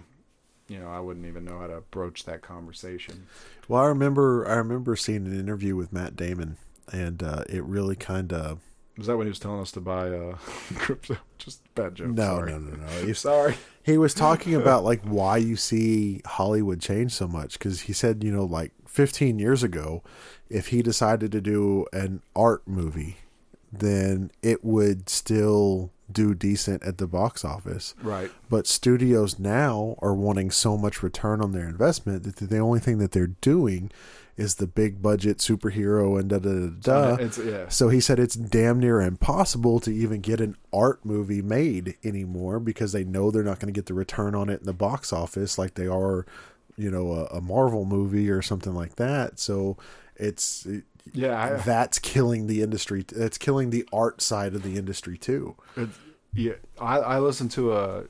[0.68, 3.26] You know, I wouldn't even know how to broach that conversation.
[3.68, 6.58] Well, I remember I remember seeing an interview with Matt Damon,
[6.92, 8.60] and uh, it really kind of
[8.96, 10.38] Was that when he was telling us to buy uh,
[10.76, 11.18] crypto?
[11.40, 12.10] Just a bad joke.
[12.10, 12.52] no, sorry.
[12.52, 13.06] no, no, no.
[13.08, 13.56] He, Sorry.
[13.82, 18.24] he was talking about like why you see Hollywood change so much because he said
[18.24, 20.04] you know like 15 years ago,
[20.50, 23.18] if he decided to do an art movie,
[23.72, 27.94] then it would still do decent at the box office.
[28.02, 28.32] Right.
[28.50, 32.98] But studios now are wanting so much return on their investment that the only thing
[32.98, 33.92] that they're doing
[34.38, 37.24] is the big budget superhero and da da da da.
[37.24, 37.68] It's yeah.
[37.68, 42.60] So he said it's damn near impossible to even get an art movie made anymore
[42.60, 45.12] because they know they're not going to get the return on it in the box
[45.12, 46.26] office like they are,
[46.80, 49.38] you know, a, a Marvel movie or something like that.
[49.40, 49.78] So
[50.16, 50.66] it's
[51.14, 51.40] Yeah.
[51.42, 53.04] I, that's killing the industry.
[53.08, 55.56] That's killing the art side of the industry too.
[56.34, 58.04] Yeah, I, I listened to a,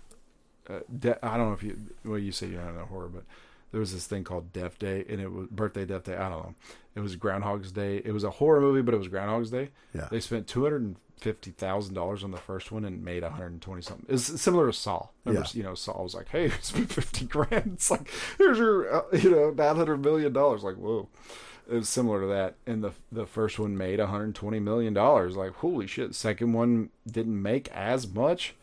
[0.68, 3.24] a de- I don't know if you well you say you're not into horror, but
[3.72, 6.16] there was this thing called Death Day, and it was birthday Death Day.
[6.16, 6.56] I don't know.
[7.00, 8.02] It was Groundhog's Day.
[8.04, 9.70] It was a horror movie, but it was Groundhog's Day.
[9.96, 10.08] Yeah.
[10.12, 13.32] They spent two hundred and fifty thousand dollars on the first one and made one
[13.32, 14.06] hundred and twenty something.
[14.10, 15.08] It's similar to Saw.
[15.26, 15.58] Remember, Yeah.
[15.58, 19.32] you know, Saw was like, "Hey, spent fifty grand." It's like, here's your, uh, you
[19.32, 20.64] know, nine hundred million dollars.
[20.64, 21.08] Like, whoa.
[21.72, 25.36] It was similar to that, and the the first one made 120 million dollars.
[25.38, 26.16] Like, holy shit!
[26.16, 28.56] Second one didn't make as much,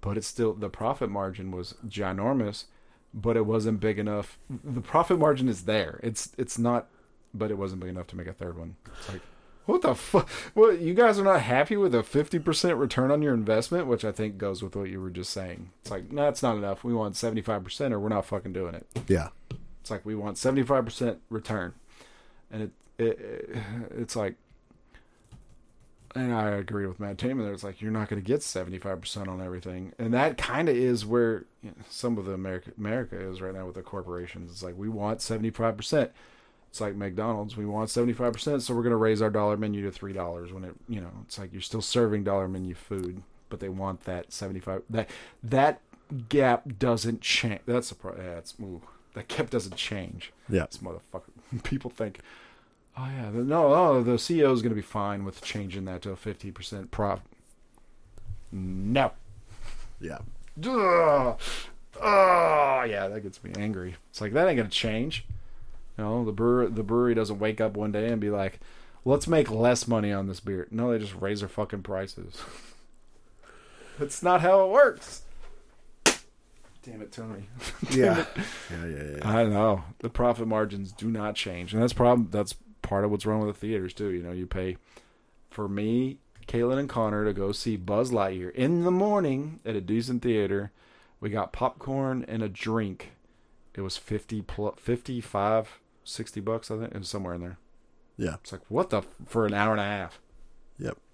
[0.00, 2.66] but it's still the profit margin was ginormous,
[3.12, 4.38] but it wasn't big enough.
[4.48, 5.98] The profit margin is there.
[6.04, 6.86] It's it's not,
[7.34, 8.76] but it wasn't big enough to make a third one.
[8.98, 9.22] It's like,
[9.66, 10.28] what the fuck?
[10.54, 14.04] What you guys are not happy with a 50 percent return on your investment, which
[14.04, 15.70] I think goes with what you were just saying.
[15.82, 16.82] It's like, no, it's not enough.
[16.84, 18.86] We want 75 percent, or we're not fucking doing it.
[19.08, 19.28] Yeah.
[19.80, 21.72] It's like we want seventy five percent return,
[22.50, 23.58] and it, it, it
[23.96, 24.36] it's like,
[26.14, 27.44] and I agree with Matt Damon.
[27.44, 30.36] There, it's like you're not going to get seventy five percent on everything, and that
[30.36, 33.76] kind of is where you know, some of the America America is right now with
[33.76, 34.50] the corporations.
[34.50, 36.12] It's like we want seventy five percent.
[36.70, 37.56] It's like McDonald's.
[37.56, 40.12] We want seventy five percent, so we're going to raise our dollar menu to three
[40.12, 40.52] dollars.
[40.52, 44.04] When it, you know, it's like you're still serving dollar menu food, but they want
[44.04, 44.82] that seventy five.
[44.88, 45.10] That
[45.42, 45.80] that
[46.28, 47.60] gap doesn't change.
[47.66, 48.14] That's a pro.
[48.16, 48.82] Yeah, it's ooh,
[49.14, 50.32] that gap doesn't change.
[50.48, 50.66] Yeah.
[50.66, 51.30] This motherfucker.
[51.64, 52.20] People think,
[52.96, 56.10] oh yeah, no, oh the CEO is going to be fine with changing that to
[56.10, 57.20] a fifty percent prop.
[58.52, 59.10] No.
[60.00, 60.18] Yeah.
[60.64, 61.36] Ugh.
[62.02, 63.96] Oh ah, yeah, that gets me angry.
[64.10, 65.26] It's like that ain't gonna change.
[66.00, 68.58] You know, the brewer the brewery doesn't wake up one day and be like,
[69.04, 70.66] let's make less money on this beer.
[70.70, 72.38] No, they just raise their fucking prices.
[73.98, 75.24] That's not how it works.
[76.82, 77.48] Damn it, Tony.
[77.90, 78.24] Yeah.
[78.70, 79.28] yeah, yeah, yeah.
[79.28, 82.28] I know the profit margins do not change, and that's problem.
[82.30, 84.08] That's part of what's wrong with the theaters too.
[84.08, 84.78] You know, you pay
[85.50, 86.16] for me,
[86.46, 90.72] Kaylin, and Connor to go see Buzz Lightyear in the morning at a decent theater.
[91.20, 93.10] We got popcorn and a drink.
[93.74, 96.92] It was 50 plus, 55, 60 bucks, I think.
[96.94, 97.58] It was somewhere in there.
[98.16, 98.34] Yeah.
[98.42, 100.20] It's like, what the, f- for an hour and a half?
[100.78, 100.96] Yep.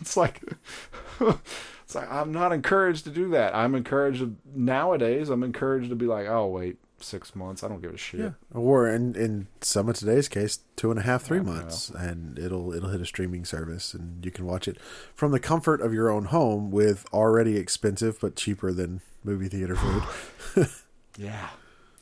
[0.00, 0.42] It's like,
[1.20, 3.54] it's like, I'm not encouraged to do that.
[3.54, 7.62] I'm encouraged, to, nowadays, I'm encouraged to be like, oh, wait, six months.
[7.62, 8.20] I don't give a shit.
[8.20, 8.30] Yeah.
[8.52, 12.72] Or in in some of today's case, two and a half, three months, and it'll
[12.72, 14.78] it'll hit a streaming service, and you can watch it
[15.14, 19.76] from the comfort of your own home with already expensive but cheaper than movie theater
[19.76, 20.66] food.
[21.18, 21.50] Yeah.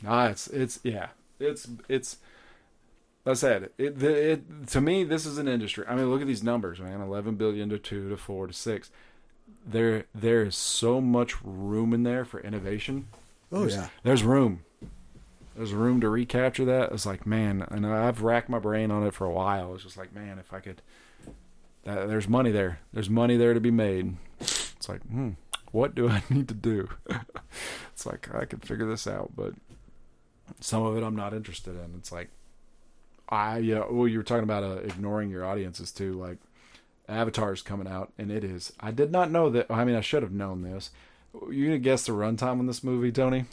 [0.07, 1.09] Ah, it's it's yeah.
[1.41, 2.19] It's it's.
[3.27, 4.67] I said it, the, it.
[4.69, 5.85] To me, this is an industry.
[5.89, 7.01] I mean, look at these numbers, man.
[7.01, 8.91] Eleven billion to two to four to six.
[9.67, 13.09] There, there is so much room in there for innovation.
[13.53, 13.89] Oh there's, yeah.
[14.05, 14.65] there's room.
[15.57, 16.93] There's room to recapture that.
[16.93, 19.75] It's like, man, and I've racked my brain on it for a while.
[19.75, 20.81] It's just like, man, if I could,
[21.85, 22.79] that, there's money there.
[22.93, 24.17] There's money there to be made.
[24.39, 25.31] It's like, hmm,
[25.73, 26.89] what do I need to do?
[27.93, 29.53] it's like I could figure this out, but
[30.61, 31.95] some of it I'm not interested in.
[31.97, 32.31] It's like,
[33.29, 36.15] I, you know, well, you were talking about uh, ignoring your audiences too.
[36.15, 36.39] Like,
[37.09, 38.73] Avatar's coming out, and it is.
[38.81, 39.71] I did not know that.
[39.71, 40.91] I mean, I should have known this.
[41.51, 43.47] You gonna guess the runtime on this movie, Tony?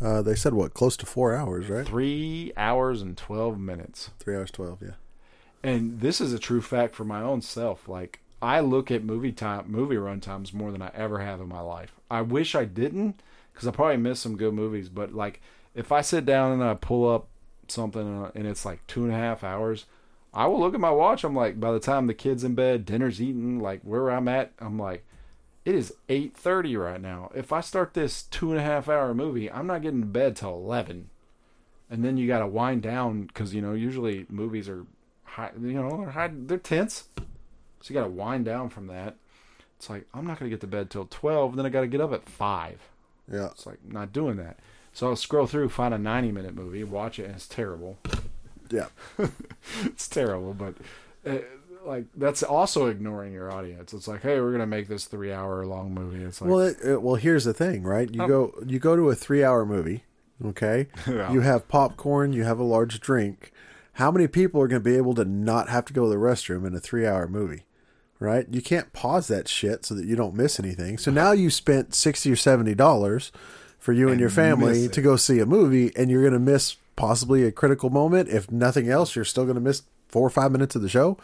[0.00, 1.86] Uh, they said what, close to four hours, right?
[1.86, 4.10] Three hours and twelve minutes.
[4.18, 4.80] Three hours twelve.
[4.80, 4.92] Yeah.
[5.62, 7.88] And this is a true fact for my own self.
[7.88, 11.48] Like I look at movie time, movie run times more than I ever have in
[11.48, 11.92] my life.
[12.10, 13.20] I wish I didn't,
[13.52, 14.88] because I probably missed some good movies.
[14.88, 15.40] But like,
[15.78, 17.28] if I sit down and I pull up
[17.68, 19.86] something uh, and it's like two and a half hours,
[20.34, 21.22] I will look at my watch.
[21.22, 24.52] I'm like, by the time the kids in bed, dinner's eaten, like where I'm at,
[24.58, 25.06] I'm like,
[25.64, 27.30] it is eight thirty right now.
[27.32, 30.34] If I start this two and a half hour movie, I'm not getting to bed
[30.34, 31.10] till eleven,
[31.88, 34.84] and then you got to wind down because you know usually movies are
[35.24, 37.24] high, you know they're high, they're tense, so
[37.86, 39.16] you got to wind down from that.
[39.76, 42.00] It's like I'm not gonna get to bed till twelve, then I got to get
[42.00, 42.80] up at five.
[43.30, 43.46] Yeah.
[43.46, 44.58] It's like not doing that.
[44.98, 47.98] So I'll scroll through, find a 90 minute movie, watch it, and it's terrible.
[48.68, 48.88] Yeah.
[49.84, 50.74] it's terrible, but
[51.24, 51.38] uh,
[51.86, 53.92] like that's also ignoring your audience.
[53.92, 56.24] It's like, hey, we're gonna make this three hour long movie.
[56.24, 58.12] It's like, Well, it, it, well, here's the thing, right?
[58.12, 58.26] You Oh.
[58.26, 60.02] go you go to a three hour movie,
[60.44, 60.88] okay?
[61.06, 61.30] Yeah.
[61.30, 63.52] You have popcorn, you have a large drink.
[63.92, 66.16] How many people are going to be able to not have to go to the
[66.16, 67.66] restroom in a three hour movie?
[68.18, 68.48] Right?
[68.50, 70.98] You can't pause that shit so that you don't miss anything.
[70.98, 73.30] So now you spent sixty or seventy dollars
[73.88, 76.38] for you and, And your family to go see a movie, and you're going to
[76.38, 78.28] miss possibly a critical moment.
[78.28, 81.16] If nothing else, you're still going to miss four or five minutes of the show.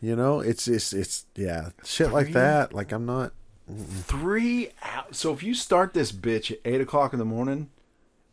[0.00, 2.72] You know, it's it's it's yeah, shit like that.
[2.72, 3.32] Like I'm not.
[3.68, 5.16] three hours.
[5.16, 7.70] So if you start this bitch at eight o'clock in the morning,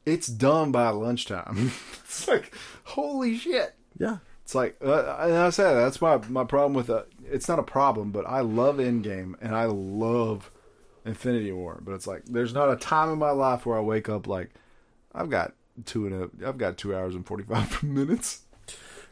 [0.06, 1.72] it's done by lunchtime.
[2.04, 2.54] it's like,
[2.84, 3.74] holy shit.
[3.98, 7.12] Yeah, It's like, uh, and I said that's my my problem with it.
[7.26, 10.52] It's not a problem, but I love Endgame and I love
[11.06, 11.82] Infinity War.
[11.84, 14.52] But it's like there's not a time in my life where I wake up like
[15.14, 15.54] I've got
[15.86, 18.42] two and a I've got two hours and forty five minutes.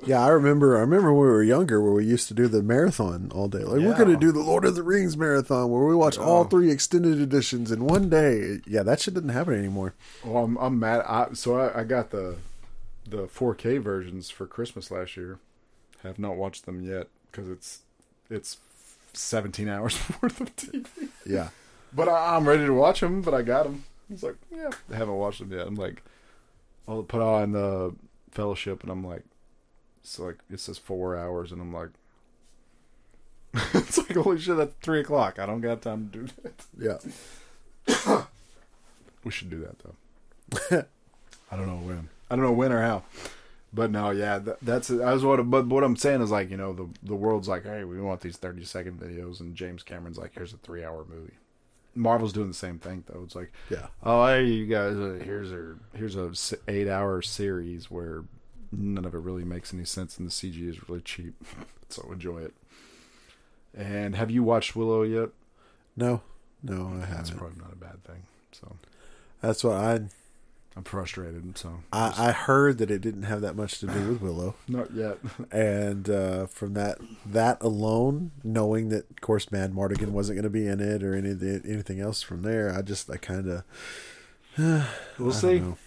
[0.06, 0.78] Yeah, I remember.
[0.78, 3.60] I remember when we were younger, where we used to do the marathon all day.
[3.60, 6.46] Like we're going to do the Lord of the Rings marathon, where we watch all
[6.46, 8.60] three extended editions in one day.
[8.66, 9.96] Yeah, that shit didn't happen anymore.
[10.24, 11.02] Well, I'm I'm mad.
[11.06, 12.38] I, so I, I got the
[13.06, 15.40] the 4K versions for Christmas last year.
[16.04, 17.82] Have not watched them yet because it's
[18.30, 18.58] it's
[19.12, 21.10] 17 hours worth of TV.
[21.26, 21.50] Yeah,
[21.94, 23.22] But I, I'm ready to watch them.
[23.22, 23.84] But I got them.
[24.10, 25.68] It's like, yeah, I haven't watched them yet.
[25.68, 26.04] I'm like,
[26.88, 27.96] I'll put on the
[28.32, 29.24] Fellowship, and I'm like,
[30.02, 31.90] it's like it says four hours, and I'm like,
[33.74, 35.40] it's like holy shit, that's three o'clock.
[35.40, 37.08] I don't got time to do that.
[37.88, 38.24] yeah.
[39.22, 40.86] We should do that though.
[41.52, 42.08] I don't know when.
[42.32, 43.04] I don't know when or how.
[43.74, 45.38] But no, yeah, that, that's I was what.
[45.50, 48.22] But what I'm saying is like you know the the world's like, hey, we want
[48.22, 51.34] these 30 second videos, and James Cameron's like, here's a three hour movie.
[52.00, 53.24] Marvel's doing the same thing though.
[53.24, 53.88] It's like, Yeah.
[54.04, 56.32] oh, hey, you guys, uh, here's a here's a
[56.68, 58.24] eight hour series where
[58.72, 61.34] none of it really makes any sense, and the CG is really cheap.
[61.90, 62.54] so enjoy it.
[63.76, 65.30] And have you watched Willow yet?
[65.96, 66.22] No,
[66.64, 67.16] no, I That's haven't.
[67.18, 68.24] That's probably not a bad thing.
[68.52, 68.76] So
[69.42, 70.00] That's what I,
[70.78, 71.58] I'm frustrated.
[71.58, 74.92] So I I heard that it didn't have that much to do with Willow, not
[74.94, 75.18] yet.
[75.52, 80.68] and uh, from that that alone, knowing that of course Madmartigan wasn't going to be
[80.68, 81.32] in it or any
[81.66, 83.64] anything else from there, I just I kind of.
[85.18, 85.60] we'll see.
[85.60, 85.78] know.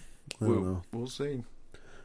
[0.40, 0.82] I don't We'll, know.
[0.92, 1.44] we'll see.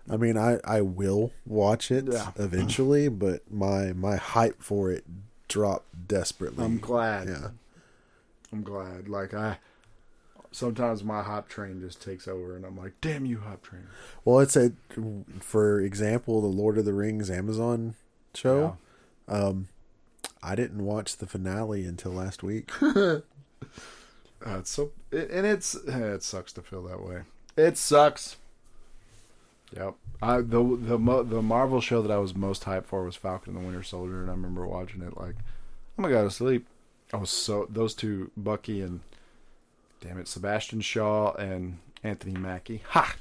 [0.10, 2.32] I mean, I I will watch it Yeah.
[2.38, 5.04] eventually, but my my hype for it
[5.48, 6.64] dropped desperately.
[6.64, 7.28] I'm glad.
[7.28, 7.48] Yeah.
[8.54, 9.10] I'm glad.
[9.10, 9.58] Like I,
[10.58, 13.88] sometimes my hype train just takes over, and I'm like, "Damn you, hype train!"
[14.26, 14.72] Well, it's a
[15.40, 17.94] for example, the Lord of the Rings Amazon
[18.34, 18.78] show.
[19.28, 19.68] Um,
[20.42, 22.72] I didn't watch the finale until last week.
[24.46, 27.24] Uh, it's so, it, and it's it sucks to feel that way.
[27.58, 28.38] It sucks.
[29.76, 29.96] Yep.
[30.22, 33.64] I the the the Marvel show that I was most hyped for was Falcon and
[33.64, 35.36] the Winter Soldier, and I remember watching it like,
[35.98, 36.68] I'm gonna go to sleep.
[37.12, 39.00] I was so those two Bucky and
[40.02, 42.84] damn it Sebastian Shaw and Anthony Mackie.
[42.90, 43.15] Ha!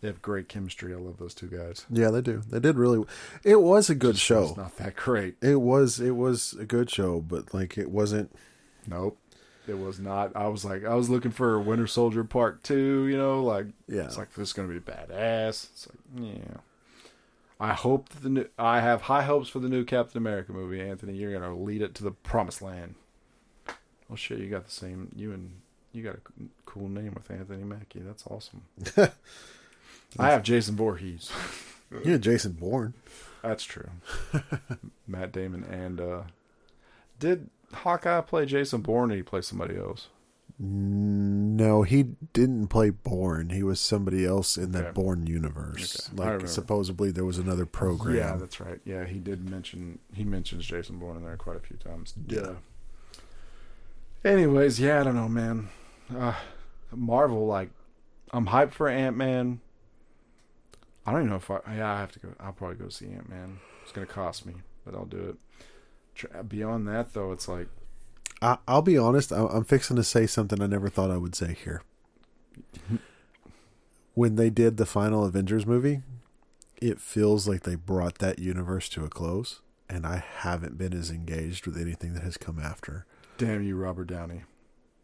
[0.00, 0.92] They have great chemistry.
[0.92, 1.86] I love those two guys.
[1.90, 2.42] yeah, they do.
[2.48, 3.04] They did really.
[3.44, 4.54] It was a good show.
[4.56, 5.36] Not that great.
[5.42, 8.30] It was it was a good show, but like it wasn't.
[8.86, 9.16] Nope.
[9.66, 10.30] It was not.
[10.36, 13.06] I was like, I was looking for Winter Soldier Part Two.
[13.06, 14.02] You know, like, Yeah.
[14.04, 15.70] it's like this is gonna be badass.
[15.70, 16.58] It's like, yeah.
[17.58, 18.46] I hope that the new.
[18.58, 20.80] I have high hopes for the new Captain America movie.
[20.80, 22.96] Anthony, you're gonna lead it to the promised land.
[24.10, 25.10] Oh shit, you got the same.
[25.16, 25.52] You and
[25.96, 26.20] you got a
[26.66, 28.00] cool name with Anthony Mackie.
[28.00, 28.62] That's awesome.
[30.18, 31.30] I have Jason Voorhees.
[32.04, 32.94] Yeah, Jason Bourne.
[33.42, 33.88] That's true.
[35.08, 36.22] Matt Damon and uh
[37.18, 40.08] did Hawkeye play Jason Bourne or he play somebody else?
[40.58, 42.02] No, he
[42.32, 43.50] didn't play Bourne.
[43.50, 44.92] He was somebody else in that Okay.
[44.92, 46.10] Bourne universe.
[46.18, 46.22] Okay.
[46.38, 48.16] Like supposedly there was another program.
[48.16, 48.80] Yeah, that's right.
[48.84, 52.14] Yeah, he did mention he mentions Jason Bourne in there quite a few times.
[52.26, 52.54] Yeah.
[54.24, 55.68] Anyways, yeah, I don't know, man.
[56.14, 56.34] Uh
[56.92, 57.70] Marvel, like
[58.32, 59.60] I'm hyped for Ant Man.
[61.04, 63.06] I don't even know if I yeah, I have to go I'll probably go see
[63.06, 63.58] Ant Man.
[63.82, 64.54] It's gonna cost me,
[64.84, 66.48] but I'll do it.
[66.48, 67.68] Beyond that though, it's like
[68.42, 69.32] I, I'll be honest.
[69.32, 71.82] I, I'm fixing to say something I never thought I would say here.
[74.14, 76.02] when they did the final Avengers movie,
[76.80, 81.10] it feels like they brought that universe to a close, and I haven't been as
[81.10, 83.06] engaged with anything that has come after.
[83.38, 84.42] damn you, Robert Downey.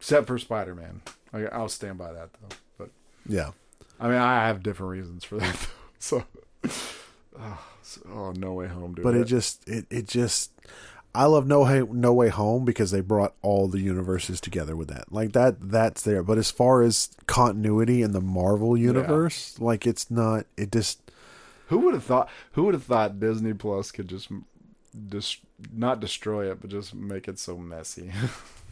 [0.03, 1.01] Except for Spider Man.
[1.53, 2.57] I'll stand by that though.
[2.77, 2.91] But
[3.25, 3.53] Yeah,
[4.01, 5.55] I mean, I have different reasons for that.
[5.55, 5.69] Though.
[6.01, 6.25] So,
[7.39, 9.05] oh, so- oh, no way home, dude.
[9.05, 10.51] but it just it it just.
[11.15, 14.89] I love No Way No Way Home because they brought all the universes together with
[14.89, 15.13] that.
[15.13, 16.25] Like that that's there.
[16.25, 21.13] But as far as continuity in the Marvel universe, like it's not it just
[21.69, 22.29] who would have thought?
[22.53, 24.29] Who would have thought Disney Plus could just,
[25.09, 25.39] just
[25.73, 28.11] not destroy it, but just make it so messy?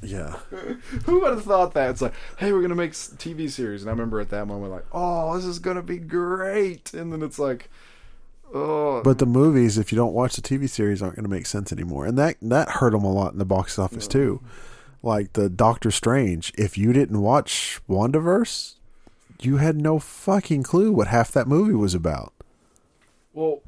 [0.02, 0.36] yeah.
[1.04, 1.90] who would have thought that?
[1.90, 4.86] It's like, hey, we're gonna make TV series, and I remember at that moment, like,
[4.92, 7.68] oh, this is gonna be great, and then it's like,
[8.54, 11.46] oh, But the movies, if you don't watch the TV series, aren't going to make
[11.46, 14.40] sense anymore, and that that hurt them a lot in the box office too.
[15.02, 18.74] Like the Doctor Strange, if you didn't watch WandaVerse,
[19.40, 22.32] you had no fucking clue what half that movie was about,
[23.32, 23.62] well,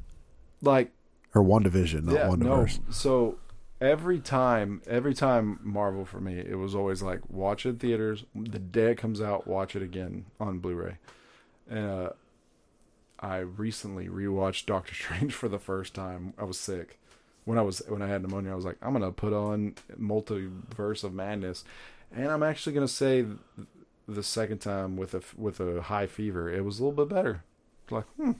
[0.60, 0.92] like
[1.34, 2.36] or WandaVision, not yeah, no.
[2.36, 2.92] WandaVerse.
[2.92, 3.38] So
[3.82, 8.24] every time, every time Marvel for me, it was always like watch it in theaters.
[8.34, 10.98] The day it comes out, watch it again on Blu-ray.
[11.68, 12.10] And uh,
[13.18, 16.32] I recently rewatched Doctor Strange for the first time.
[16.38, 16.98] I was sick
[17.44, 18.52] when I was when I had pneumonia.
[18.52, 21.64] I was like, I'm gonna put on Multiverse of Madness,
[22.14, 23.26] and I'm actually gonna say
[24.06, 27.42] the second time with a with a high fever, it was a little bit better.
[27.90, 28.32] Like, hmm,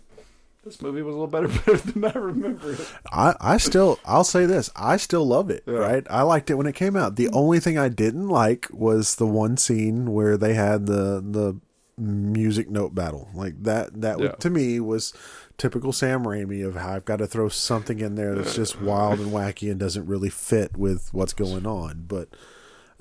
[0.65, 2.89] this movie was a little better, better than I remember it.
[3.11, 5.65] I, I still, I'll say this, I still love it.
[5.67, 5.75] Yeah.
[5.75, 7.17] Right, I liked it when it came out.
[7.17, 11.59] The only thing I didn't like was the one scene where they had the the
[11.99, 13.29] music note battle.
[13.35, 14.31] Like that, that Yeah.
[14.33, 15.13] to me was
[15.59, 19.21] typical Sam Raimi of how I've got to throw something in there that's just wild
[19.21, 22.05] and wacky and doesn't really fit with what's going on.
[22.09, 22.29] But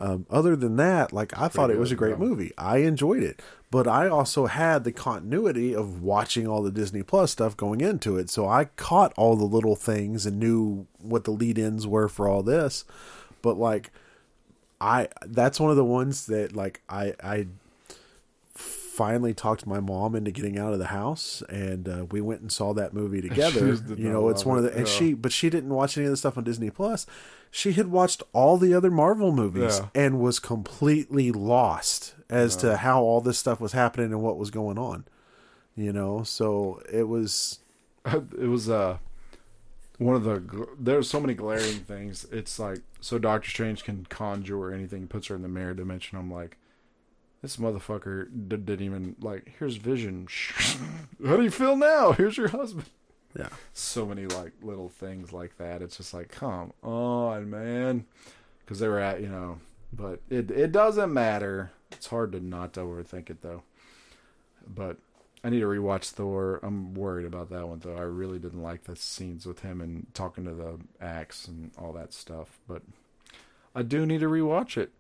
[0.01, 2.51] um, other than that, like I thought it was a great movie.
[2.57, 7.31] I enjoyed it, but I also had the continuity of watching all the Disney Plus
[7.31, 11.31] stuff going into it, so I caught all the little things and knew what the
[11.31, 12.83] lead-ins were for all this.
[13.43, 13.91] But like,
[14.81, 17.45] I that's one of the ones that like I I
[18.55, 22.51] finally talked my mom into getting out of the house and uh, we went and
[22.51, 24.93] saw that movie together you know it's one of the and yeah.
[24.93, 27.05] she but she didn't watch any of the stuff on disney plus
[27.51, 29.89] she had watched all the other marvel movies Yeah.
[29.93, 34.49] and was completely lost as to how all this stuff was happening and what was
[34.51, 35.05] going on
[35.75, 36.21] you know?
[36.23, 37.59] So it was
[38.05, 38.97] it was uh
[39.99, 42.25] one of the there's so many glaring things.
[42.31, 46.17] It's like so doctor strange can conjure anything puts her in the mirror dimension.
[46.17, 46.57] I'm like
[47.41, 50.27] this motherfucker d- didn't even like here's vision.
[51.25, 52.11] How do you feel now?
[52.11, 52.87] Here's your husband
[53.37, 58.05] yeah so many like little things like that it's just like come on man
[58.59, 59.59] because they were at you know
[59.93, 63.63] but it it doesn't matter it's hard to not overthink it though
[64.67, 64.97] But
[65.43, 66.59] I need to rewatch Thor.
[66.63, 67.97] I'm worried about that one though.
[67.97, 71.93] I really didn't like the scenes with him and talking to the axe and all
[71.93, 72.59] that stuff.
[72.67, 72.83] But
[73.75, 74.91] I do need to rewatch it.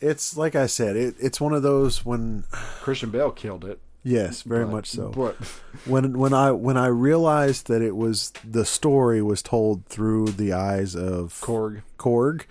[0.00, 2.44] It's like I said, it, it's one of those when
[2.80, 3.80] Christian Bale killed it.
[4.02, 5.10] Yes, very but- much so.
[5.10, 5.36] But
[5.86, 10.52] when when I when I realized that it was the story was told through the
[10.52, 12.42] eyes of Korg, Korg,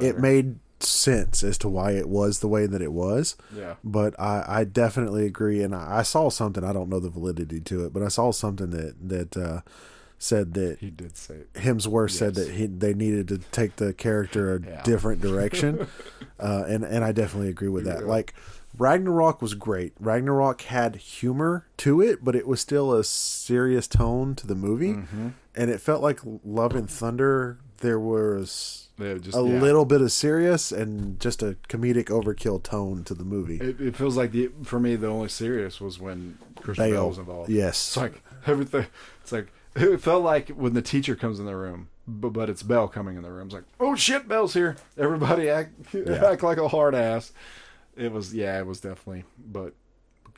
[0.00, 3.36] it made sense as to why it was the way that it was.
[3.56, 3.74] yeah.
[3.84, 6.64] But I, I definitely agree, and I, I saw something.
[6.64, 9.60] I don't know the validity to it, but I saw something that that uh,
[10.18, 11.52] said that He did say it.
[11.54, 14.82] Hemsworth said that he they needed to take the character a Yeah.
[14.82, 15.86] different direction,
[16.40, 18.00] uh, and and I definitely agree with that.
[18.00, 18.06] Yeah.
[18.06, 18.34] Like
[18.78, 19.92] Ragnarok was great.
[20.00, 24.94] Ragnarok had humor to it, but it was still a serious tone to the movie,
[24.94, 25.28] Mm-hmm.
[25.54, 27.58] and it felt like Love and Thunder.
[27.78, 29.60] There was just, a yeah.
[29.60, 33.56] little bit of serious and just a comedic overkill tone to the movie.
[33.56, 37.08] It, it feels like the for me the only serious was when Christian Bale, Bale,
[37.08, 37.50] was involved.
[37.50, 37.88] yes.
[37.88, 38.86] It's like everything.
[39.22, 42.62] It's like it felt like when the teacher comes in the room, but but it's
[42.62, 43.46] Bell coming in the room.
[43.48, 44.76] It's like, oh shit, Bell's here.
[44.96, 46.24] Everybody act Yeah.
[46.24, 47.32] act like a hard ass.
[47.96, 49.24] It was yeah, it was definitely.
[49.38, 49.74] But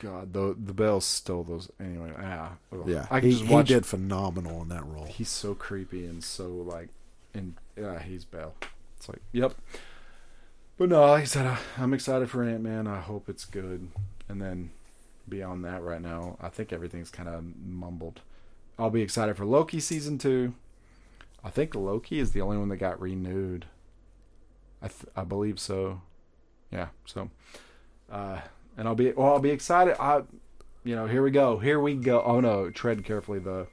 [0.00, 2.12] God, the the Bells stole those anyway.
[2.18, 2.84] Ah, ugh.
[2.86, 5.06] yeah, I can he, just he did phenomenal in that role.
[5.06, 6.88] He's so creepy and so like,
[7.32, 8.54] and yeah, he's Bell.
[8.96, 9.54] It's like, yep.
[10.76, 12.86] But no, like I said, I, I'm excited for Ant Man.
[12.86, 13.88] I hope it's good.
[14.28, 14.70] And then
[15.28, 18.20] beyond that, right now, I think everything's kind of mumbled.
[18.78, 20.54] I'll be excited for Loki season two.
[21.44, 23.66] I think Loki is the only one that got renewed.
[24.82, 26.00] I th- I believe so.
[26.74, 26.88] Yeah.
[27.06, 27.30] So,
[28.10, 28.40] uh,
[28.76, 29.34] and I'll be well.
[29.34, 29.96] I'll be excited.
[30.00, 30.22] I,
[30.82, 31.58] you know, here we go.
[31.58, 32.20] Here we go.
[32.22, 33.38] Oh no, tread carefully.
[33.38, 33.68] The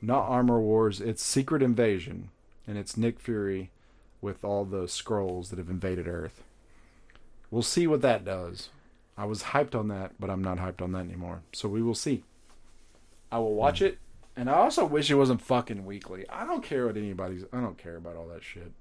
[0.00, 1.00] not Armor Wars.
[1.00, 2.30] It's Secret Invasion,
[2.66, 3.70] and it's Nick Fury
[4.20, 6.44] with all the Skrulls that have invaded Earth.
[7.50, 8.70] We'll see what that does.
[9.18, 11.42] I was hyped on that, but I'm not hyped on that anymore.
[11.52, 12.22] So we will see.
[13.32, 13.98] I will watch it,
[14.36, 16.28] and I also wish it wasn't fucking weekly.
[16.28, 17.44] I don't care what anybody's.
[17.52, 18.72] I don't care about all that shit.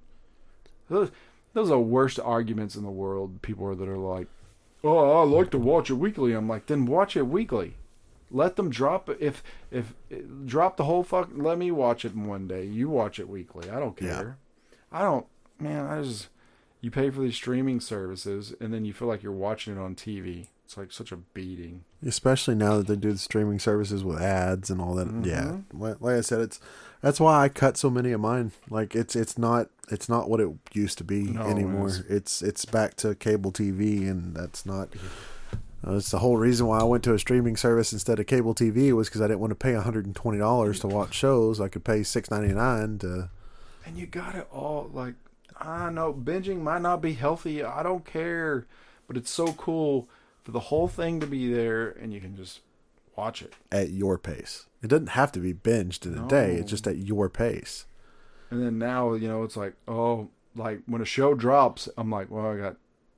[1.56, 3.42] Those, are the worst arguments in the world.
[3.42, 4.28] People are that are like,
[4.84, 7.76] "Oh, I like to watch it weekly." I'm like, then watch it weekly.
[8.30, 9.18] Let them drop it.
[9.20, 9.42] If
[9.72, 9.94] if
[10.46, 11.30] drop the whole fuck.
[11.34, 12.66] Let me watch it in one day.
[12.66, 13.70] You watch it weekly.
[13.70, 14.16] I don't Yeah.
[14.16, 14.38] care.
[14.92, 15.26] I don't.
[15.60, 16.28] Man, I just
[16.82, 19.96] you pay for these streaming services and then you feel like you're watching it on
[19.96, 20.50] TV.
[20.66, 21.84] It's like such a beating.
[22.06, 25.08] especially now that they do the streaming services with ads and all that.
[25.08, 25.24] Mm-hmm.
[25.26, 26.60] Yeah, like I said, it's
[27.06, 28.52] that's why I cut so many of mine.
[28.70, 31.88] Like it's it's not it's not what it used to be No, anymore.
[31.90, 34.90] it's- It's it's back to cable TV, and that's not.
[35.84, 38.56] Uh, That's the whole reason why I went to a streaming service instead of cable
[38.56, 41.14] TV was because I didn't want to pay one hundred and twenty dollars to watch
[41.14, 41.62] shows.
[41.62, 43.30] I could pay six ninety nine to.
[43.86, 45.14] And you got it all like
[45.62, 47.64] I know binging might not be healthy.
[47.64, 48.66] I don't care,
[49.08, 50.10] but it's so cool
[50.44, 52.62] for the whole thing to be there and you can just
[53.16, 53.54] watch it.
[53.72, 56.56] At your pace, it doesn't have to be binged in a day.
[56.56, 57.86] It's just at your pace.
[58.52, 62.30] And then now, you know, it's like, oh, like when a show drops, I'm like,
[62.30, 62.78] well, I got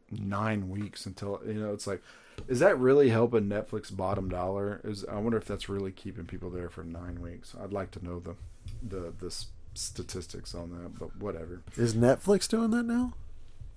[0.10, 1.74] nine weeks until you know.
[1.74, 2.02] It's like,
[2.48, 4.80] is that really helping Netflix bottom dollar?
[4.86, 7.54] Is I wonder if that's really keeping people there for nine weeks.
[7.62, 8.36] I'd like to know the
[8.82, 11.64] the the statistics on that, but whatever.
[11.76, 13.14] Is Netflix doing that now?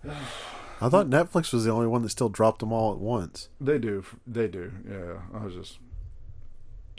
[0.80, 3.48] I thought Netflix was the only one that still dropped them all at once.
[3.60, 4.72] They do, they do.
[4.88, 5.78] Yeah, I was just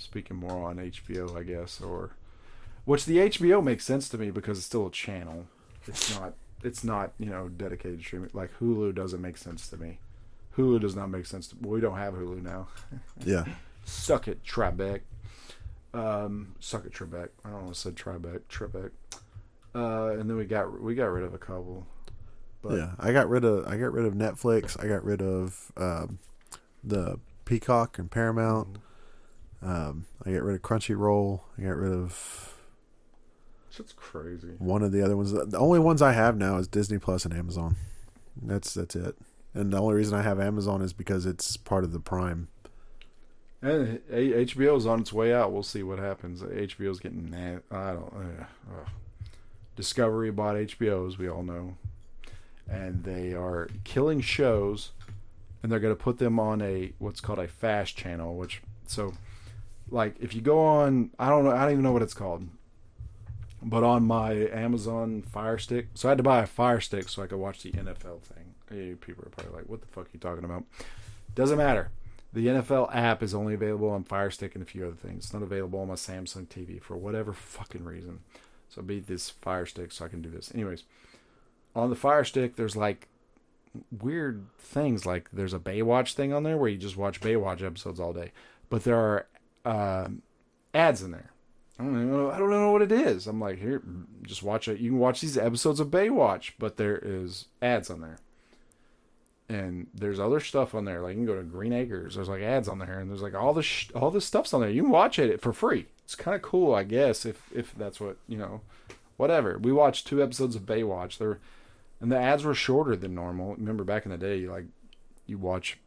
[0.02, 2.12] speaking more on HBO, I guess, or
[2.86, 5.48] which the HBO makes sense to me because it's still a channel.
[5.88, 6.34] It's not.
[6.64, 10.00] It's not you know dedicated streaming like Hulu doesn't make sense to me.
[10.58, 11.48] Hulu does not make sense.
[11.48, 12.68] To, we don't have Hulu now.
[13.26, 13.46] Yeah.
[13.84, 15.02] Suck it, Tribeca.
[15.94, 17.30] Um, suck it, Tribeca.
[17.44, 18.92] I don't want to say Tribeca, Tribeca.
[19.74, 21.88] Uh, and then we got we got rid of a couple.
[22.62, 22.92] But yeah.
[23.00, 24.82] I got rid of I got rid of Netflix.
[24.82, 26.20] I got rid of um,
[26.84, 28.78] the Peacock and Paramount.
[29.64, 31.42] Um, I got rid of Crunchyroll.
[31.58, 32.54] I got rid of
[33.70, 34.56] Shit's crazy.
[34.58, 35.32] one of the other ones.
[35.32, 37.76] The only ones I have now is Disney Plus and Amazon.
[38.42, 39.16] That's that's it.
[39.54, 42.48] And the only reason I have Amazon is because it's part of the Prime.
[43.62, 45.52] And A- HBO's on its way out.
[45.52, 46.42] We'll see what happens.
[46.42, 48.14] HBO's getting na- I don't.
[48.14, 48.90] Uh, uh.
[49.76, 51.76] Discovery bought HBO, as we all know,
[52.70, 54.92] and they are killing shows,
[55.64, 58.36] and they're going to put them on a what's called a fast channel.
[58.36, 59.14] Which so,
[59.92, 62.48] like, if you go on, I don't know, I don't even know what it's called,
[63.62, 67.22] but on my Amazon Fire Stick, so I had to buy a Fire Stick so
[67.22, 68.96] I could watch the NFL thing.
[69.02, 70.64] People are probably like, "What the fuck are you talking about?"
[71.36, 71.92] Doesn't matter.
[72.34, 75.26] The NFL app is only available on Fire Stick and a few other things.
[75.26, 78.22] It's not available on my Samsung TV for whatever fucking reason.
[78.70, 80.50] So I beat this Fire Stick so I can do this.
[80.56, 80.84] Anyways,
[81.76, 83.10] on the Fire Stick, there's like
[83.92, 85.06] weird things.
[85.06, 88.32] Like there's a Baywatch thing on there where you just watch Baywatch episodes all day,
[88.70, 89.28] but there are
[89.66, 90.08] uh,
[90.74, 91.32] ads in there.
[91.80, 92.30] I don't know.
[92.30, 93.28] I don't know what it is.
[93.28, 93.82] I'm like, here,
[94.24, 94.80] just watch it.
[94.80, 98.20] You can watch these episodes of Baywatch, but there is ads on there,
[99.50, 101.02] and there's other stuff on there.
[101.02, 102.16] Like you can go to Green Acres.
[102.16, 104.62] There's like ads on there, and there's like all this sh- all this stuff's on
[104.62, 104.70] there.
[104.70, 105.88] You can watch it for free.
[106.04, 108.62] It's kind of cool, I guess, if if that's what you know.
[109.18, 109.60] Whatever.
[109.60, 111.20] We watched two episodes of Baywatch.
[111.20, 111.40] They're
[112.02, 113.56] and the ads were shorter than normal.
[113.56, 114.66] Remember back in the day, like
[115.28, 115.78] you watch.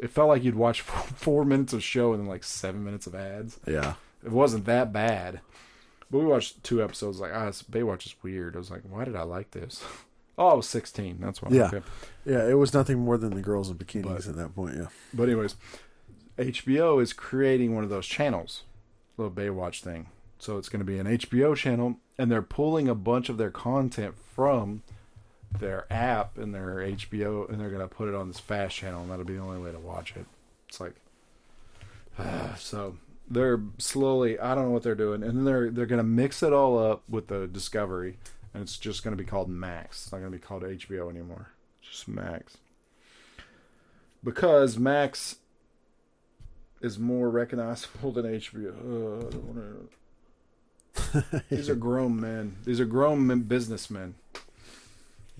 [0.00, 3.14] It felt like you'd watch four minutes of show and then like seven minutes of
[3.14, 3.60] ads.
[3.66, 3.94] Yeah.
[4.24, 5.40] It wasn't that bad.
[6.10, 7.20] But we watched two episodes.
[7.20, 8.56] Like, ah, this Baywatch is weird.
[8.56, 9.84] I was like, why did I like this?
[10.38, 11.18] Oh, I was 16.
[11.20, 11.50] That's why.
[11.52, 11.66] Yeah.
[11.66, 11.82] Okay.
[12.24, 14.86] Yeah, it was nothing more than the girls in bikinis But- at that point, yeah.
[15.12, 15.54] But anyways,
[16.38, 18.62] HBO is creating one of those channels,
[19.18, 20.06] little Baywatch thing.
[20.38, 23.50] So it's going to be an HBO channel, and they're pulling a bunch of their
[23.50, 24.82] content from
[25.58, 29.10] their app and their HBO, and they're to put it on this fast channel, and
[29.10, 30.26] that'll be the only way to watch it.
[30.68, 30.94] It's like,
[32.58, 32.96] so
[33.28, 34.38] they're slowly.
[34.38, 37.02] I don't know what they're doing, and then they're they're to mix it all up
[37.08, 38.18] with the Discovery,
[38.54, 40.04] and it's just to be called Max.
[40.04, 41.48] It's not to be called HBO anymore.
[41.82, 42.58] Just Max.
[44.22, 45.36] Because Max
[46.80, 48.68] is more recognizable than HBO.
[48.68, 52.56] Uh, I don't wanna- These are grown men.
[52.64, 54.14] These are grown men, businessmen.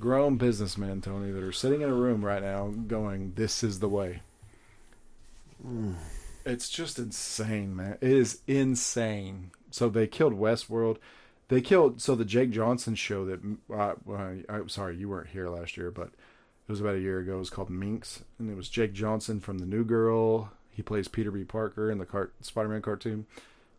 [0.00, 3.88] Grown businessmen, Tony, that are sitting in a room right now going, This is the
[3.88, 4.22] way.
[6.44, 7.98] It's just insane, man.
[8.00, 9.50] It is insane.
[9.70, 10.96] So they killed Westworld.
[11.48, 13.40] They killed so the Jake Johnson show that
[13.72, 17.18] uh, well, I'm sorry you weren't here last year, but it was about a year
[17.18, 17.36] ago.
[17.36, 20.52] It was called Minx, and it was Jake Johnson from the New Girl.
[20.70, 21.44] He plays Peter B.
[21.44, 23.26] Parker in the cart- Spider-Man cartoon.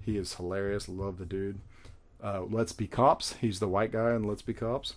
[0.04, 0.90] He is hilarious.
[0.90, 1.60] Love the dude.
[2.22, 3.34] Uh, Let's Be Cops.
[3.40, 4.96] He's the white guy in Let's Be Cops.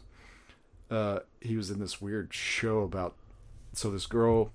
[0.94, 3.16] Uh, he was in this weird show about.
[3.72, 4.52] So this girl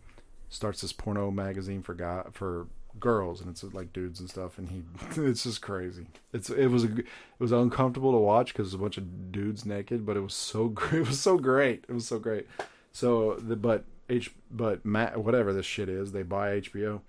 [0.48, 2.68] starts this porno magazine for guy for
[2.98, 4.84] girls, and it's like dudes and stuff, and he
[5.22, 6.08] it's just crazy.
[6.32, 7.06] It's it was it
[7.40, 10.74] was uncomfortable to watch because it's a bunch of dudes naked, but it was so.
[10.94, 11.84] It was so great.
[11.90, 12.48] It was so great.
[12.94, 17.02] So the but H but Matt whatever this shit is, they buy HBO,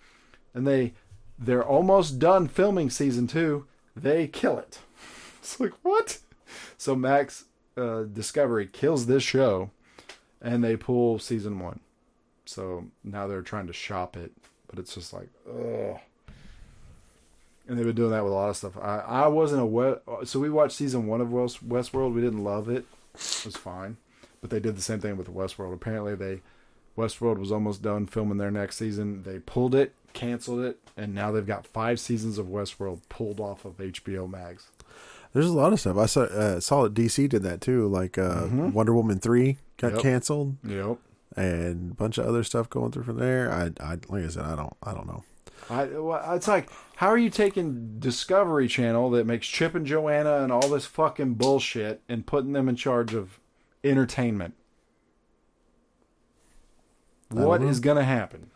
[0.55, 0.94] and they
[1.39, 3.66] they're almost done filming season two.
[3.94, 4.81] They kill it.
[5.39, 6.19] It's like what?
[6.77, 7.44] So Max
[7.81, 9.70] uh, Discovery kills this show,
[10.40, 11.81] and they pull season one.
[12.44, 14.32] So now they're trying to shop it,
[14.69, 15.98] but it's just like ugh.
[17.69, 18.77] And they've been doing that with a lot of stuff.
[18.77, 20.01] I, I wasn't aware.
[20.24, 22.15] So we watched season one of West, Westworld.
[22.15, 22.85] We didn't love it.
[23.15, 23.97] It was fine,
[24.40, 25.73] but they did the same thing with Westworld.
[25.73, 26.40] Apparently, they
[26.97, 29.23] Westworld was almost done filming their next season.
[29.23, 33.65] They pulled it, canceled it, and now they've got five seasons of Westworld pulled off
[33.65, 34.69] of HBO Max.
[35.32, 35.97] There's a lot of stuff.
[35.97, 37.86] I saw uh, saw that DC did that too.
[37.89, 40.01] Like uh, Wonder Woman three got Yep.
[40.02, 40.98] canceled, Yep.
[41.36, 43.51] and a bunch of other stuff going through from there.
[43.52, 45.23] I, I like I said, I don't, I don't know.
[45.69, 50.43] I, well, it's like, how are you taking Discovery Channel that makes Chip and Joanna
[50.43, 53.39] and all this fucking bullshit and putting them in charge of
[53.85, 54.55] entertainment?
[57.28, 58.51] What is going to happen?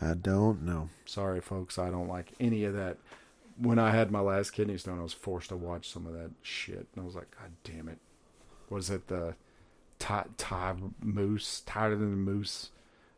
[0.00, 0.90] I don't know.
[1.06, 2.98] Sorry, folks, I don't like any of that.
[3.56, 6.30] When I had my last kidney stone, I was forced to watch some of that
[6.42, 7.98] shit, and I was like, God damn it!
[8.68, 9.34] Was it the
[9.98, 12.70] Ty, Ty Moose, tighter than the Moose,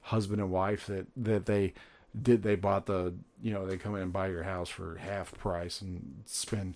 [0.02, 1.72] husband and wife that that they
[2.20, 2.42] did?
[2.42, 5.80] They bought the, you know, they come in and buy your house for half price
[5.80, 6.74] and spend.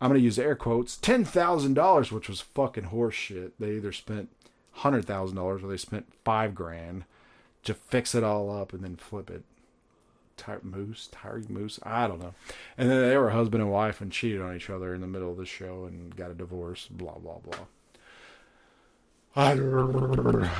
[0.00, 3.58] I'm gonna use air quotes ten thousand dollars, which was fucking horse shit.
[3.58, 4.30] They either spent
[4.72, 7.04] hundred thousand dollars or they spent five grand
[7.64, 9.44] to fix it all up and then flip it.
[10.38, 12.34] Ty- Moose, Tyreek Moose, I don't know.
[12.78, 15.30] And then they were husband and wife and cheated on each other in the middle
[15.30, 16.88] of the show and got a divorce.
[16.90, 17.66] Blah blah blah.
[19.36, 19.54] I, I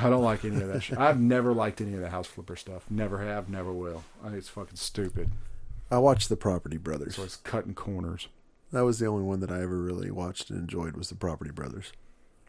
[0.09, 0.97] don't like any of that shit.
[0.97, 2.85] I've never liked any of the house flipper stuff.
[2.89, 4.03] Never have, never will.
[4.23, 5.31] I think it's fucking stupid.
[5.91, 7.15] I watched the Property Brothers.
[7.15, 8.27] So it's cutting corners.
[8.71, 11.51] That was the only one that I ever really watched and enjoyed was the Property
[11.51, 11.91] Brothers.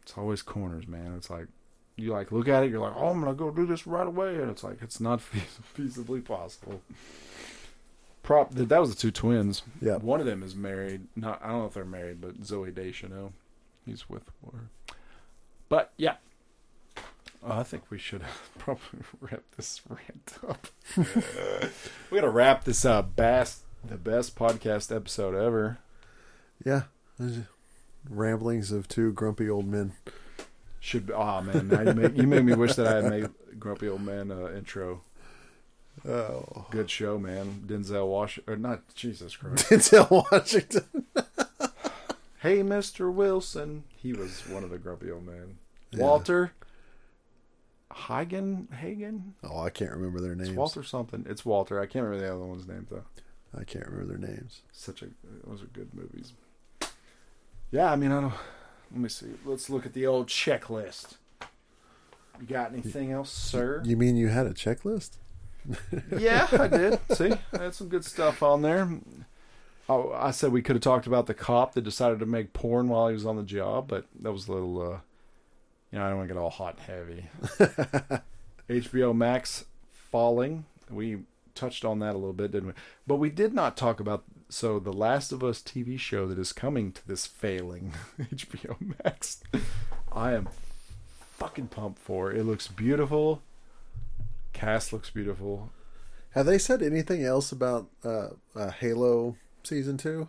[0.03, 1.15] It's always corners, man.
[1.17, 1.47] It's like
[2.01, 4.37] you like look at it, you're like, oh, I'm gonna go do this right away,
[4.37, 5.21] and it's like it's not
[5.77, 6.81] feasibly possible.
[8.23, 9.63] Prop that was the two twins.
[9.81, 9.97] Yeah.
[9.97, 11.07] one of them is married.
[11.17, 13.33] Not I don't know if they're married, but Zooey Deschanel,
[13.87, 14.69] he's with her.
[15.69, 16.17] But yeah,
[16.97, 18.23] Uh, I think we should
[18.59, 20.67] probably wrap this rant up.
[22.11, 23.17] we gotta wrap this up.
[23.17, 25.79] Best the best podcast episode ever.
[26.65, 26.83] Yeah.
[28.09, 29.93] Ramblings of two grumpy old men.
[30.81, 33.29] Should be, oh man, now you make you made me wish that I had made
[33.59, 35.03] Grumpy Old Man uh, intro.
[36.09, 36.67] Oh.
[36.71, 37.65] Good show, man.
[37.67, 39.67] Denzel Wash or not Jesus Christ.
[39.69, 41.07] Denzel Washington.
[42.41, 43.85] hey, Mister Wilson.
[43.97, 45.59] He was one of the Grumpy Old Men.
[45.91, 46.03] Yeah.
[46.03, 46.53] Walter.
[47.95, 48.69] Hagen.
[48.75, 49.35] Hagen.
[49.45, 50.51] Oh, I can't remember their names.
[50.51, 51.27] It's Walter something.
[51.29, 51.79] It's Walter.
[51.79, 53.05] I can't remember the other one's name though.
[53.55, 54.63] I can't remember their names.
[54.73, 55.09] Such a
[55.47, 56.33] those are good movies.
[57.71, 58.35] Yeah, I mean I don't.
[58.93, 59.27] Let me see.
[59.45, 61.17] Let's look at the old checklist.
[62.41, 63.83] You got anything else, sir?
[63.85, 65.19] You mean you had a checklist?
[66.19, 66.99] yeah, I did.
[67.13, 68.89] See, I had some good stuff on there.
[69.89, 72.89] Oh, I said we could have talked about the cop that decided to make porn
[72.89, 74.99] while he was on the job, but that was a little, uh,
[75.91, 78.21] you know, I don't want to get all hot and heavy.
[78.71, 80.65] HBO Max falling.
[80.89, 81.19] We
[81.55, 82.75] touched on that a little bit, didn't we?
[83.07, 86.53] But we did not talk about so the Last of Us TV show that is
[86.53, 89.43] coming to this failing HBO Max.
[90.13, 90.49] I am
[91.39, 92.33] fucking pumped for.
[92.33, 93.43] It looks beautiful.
[94.53, 95.71] Cast looks beautiful.
[96.31, 100.29] Have they said anything else about uh, uh, Halo season two?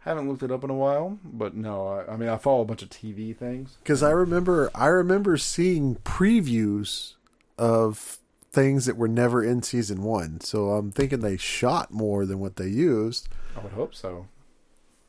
[0.00, 2.64] Haven't looked it up in a while, but no, I, I mean I follow a
[2.64, 3.76] bunch of TV things.
[3.82, 7.14] Because I remember, I remember seeing previews
[7.56, 8.18] of
[8.50, 10.40] things that were never in season one.
[10.40, 13.28] So I'm thinking they shot more than what they used.
[13.56, 14.26] I would hope so.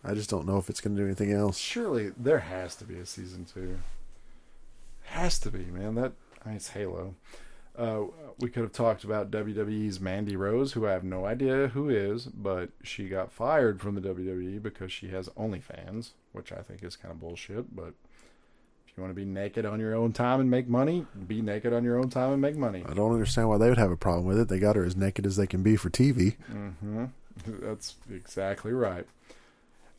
[0.03, 1.57] I just don't know if it's going to do anything else.
[1.57, 3.79] Surely there has to be a season two.
[5.03, 5.95] Has to be, man.
[5.95, 6.13] That
[6.43, 7.15] I mean, it's Halo.
[7.77, 8.03] Uh,
[8.39, 12.25] we could have talked about WWE's Mandy Rose, who I have no idea who is,
[12.25, 16.95] but she got fired from the WWE because she has OnlyFans, which I think is
[16.95, 17.75] kind of bullshit.
[17.75, 17.93] But
[18.87, 21.73] if you want to be naked on your own time and make money, be naked
[21.73, 22.83] on your own time and make money.
[22.87, 24.49] I don't understand why they would have a problem with it.
[24.49, 26.35] They got her as naked as they can be for TV.
[26.51, 27.05] Mm hmm
[27.47, 29.05] That's exactly right.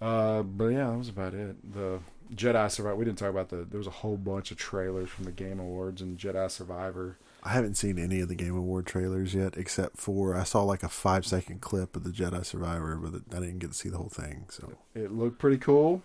[0.01, 1.73] Uh, but yeah, that was about it.
[1.73, 2.01] The
[2.35, 2.97] Jedi Survivor.
[2.97, 3.65] We didn't talk about the.
[3.69, 7.19] There was a whole bunch of trailers from the Game Awards and Jedi Survivor.
[7.43, 10.83] I haven't seen any of the Game Award trailers yet, except for I saw like
[10.83, 13.99] a five second clip of the Jedi Survivor, but I didn't get to see the
[13.99, 14.47] whole thing.
[14.49, 16.03] So It looked pretty cool.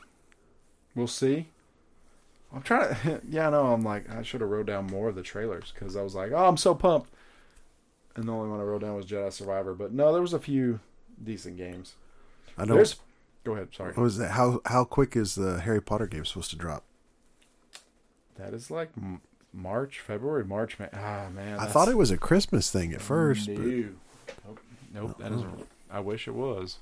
[0.96, 1.48] We'll see.
[2.54, 3.22] I'm trying to.
[3.30, 3.68] Yeah, I know.
[3.74, 6.32] I'm like, I should have wrote down more of the trailers because I was like,
[6.32, 7.10] oh, I'm so pumped.
[8.16, 9.74] And the only one I wrote down was Jedi Survivor.
[9.74, 10.80] But no, there was a few
[11.24, 11.96] decent games.
[12.58, 12.76] I know.
[12.76, 12.96] There's.
[13.44, 13.70] Go ahead.
[13.76, 13.94] Sorry.
[13.94, 14.32] What was that?
[14.32, 16.84] How how quick is the Harry Potter game supposed to drop?
[18.38, 19.22] That is like M-
[19.54, 20.78] March, February, March.
[20.80, 20.90] Man.
[20.94, 21.60] Ah, man.
[21.60, 23.48] I thought it was a Christmas thing at first.
[23.48, 23.56] No.
[23.56, 23.66] But
[24.46, 24.60] Nope.
[24.94, 25.18] Nope.
[25.20, 25.42] That is.
[25.92, 26.78] I wish it was.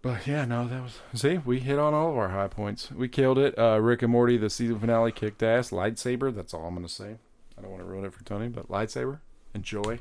[0.00, 0.98] But yeah, no, that was.
[1.14, 2.90] See, we hit on all of our high points.
[2.92, 3.58] We killed it.
[3.58, 5.70] Uh, Rick and Morty, the season finale, kicked ass.
[5.70, 6.34] Lightsaber.
[6.34, 7.16] That's all I'm gonna say.
[7.56, 9.18] I don't want to ruin it for Tony, but lightsaber.
[9.54, 9.98] Enjoy.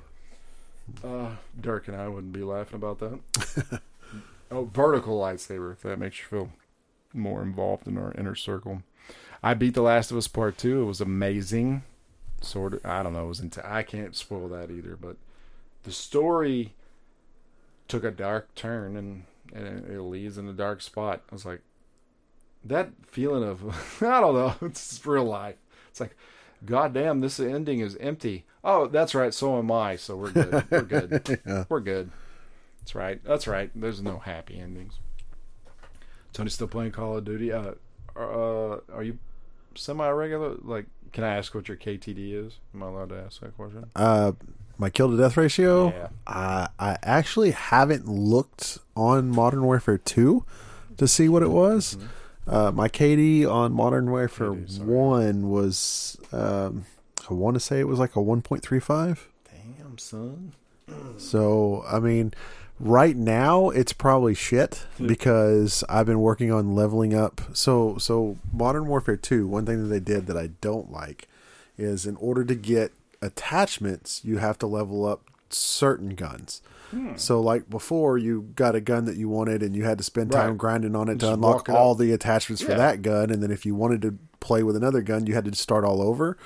[1.03, 3.81] Uh, Dirk and I wouldn't be laughing about that.
[4.51, 5.73] oh, vertical lightsaber.
[5.73, 6.49] If that makes you feel
[7.13, 8.83] more involved in our inner circle.
[9.43, 10.81] I beat The Last of Us Part Two.
[10.81, 11.83] It was amazing.
[12.41, 12.85] Sort of.
[12.85, 13.25] I don't know.
[13.25, 13.69] It was into.
[13.69, 14.95] I can't spoil that either.
[14.95, 15.17] But
[15.83, 16.73] the story
[17.87, 19.23] took a dark turn and
[19.53, 21.23] and it, it leads in a dark spot.
[21.31, 21.61] I was like,
[22.63, 23.63] that feeling of
[24.01, 24.55] I don't know.
[24.67, 25.55] It's real life.
[25.89, 26.15] It's like,
[26.65, 28.45] God damn, this ending is empty.
[28.63, 29.33] Oh, that's right.
[29.33, 29.95] So am I.
[29.95, 30.63] So we're good.
[30.69, 31.39] We're good.
[31.45, 31.63] Yeah.
[31.69, 32.09] We're good.
[32.81, 33.23] That's right.
[33.23, 33.69] That's right.
[33.75, 34.95] There's no happy endings.
[36.33, 37.51] Tony's still playing Call of Duty.
[37.51, 37.71] Uh,
[38.15, 39.17] uh, are you
[39.75, 40.55] semi-regular?
[40.63, 42.57] Like, can I ask what your KTD is?
[42.73, 43.85] Am I allowed to ask that question?
[43.95, 44.33] uh,
[44.79, 45.87] my kill to death ratio.
[45.89, 46.07] Yeah.
[46.27, 50.45] I I actually haven't looked on Modern Warfare two
[50.97, 51.97] to see what it was.
[52.47, 56.85] Uh, my KD on Modern Warfare KD, one was um,
[57.29, 59.27] I want to say it was like a one point three five.
[59.51, 60.53] Damn, son.
[61.17, 62.33] So I mean,
[62.79, 67.41] right now it's probably shit because I've been working on leveling up.
[67.53, 69.47] So so Modern Warfare Two.
[69.47, 71.27] One thing that they did that I don't like
[71.77, 76.61] is in order to get attachments, you have to level up certain guns.
[77.17, 80.31] So like before, you got a gun that you wanted, and you had to spend
[80.31, 80.57] time Right.
[80.57, 81.97] grinding on it to unlock it all up.
[81.97, 82.77] the attachments for Yeah.
[82.77, 85.53] that gun, and then if you wanted to play with another gun, you had to
[85.55, 86.37] start all over.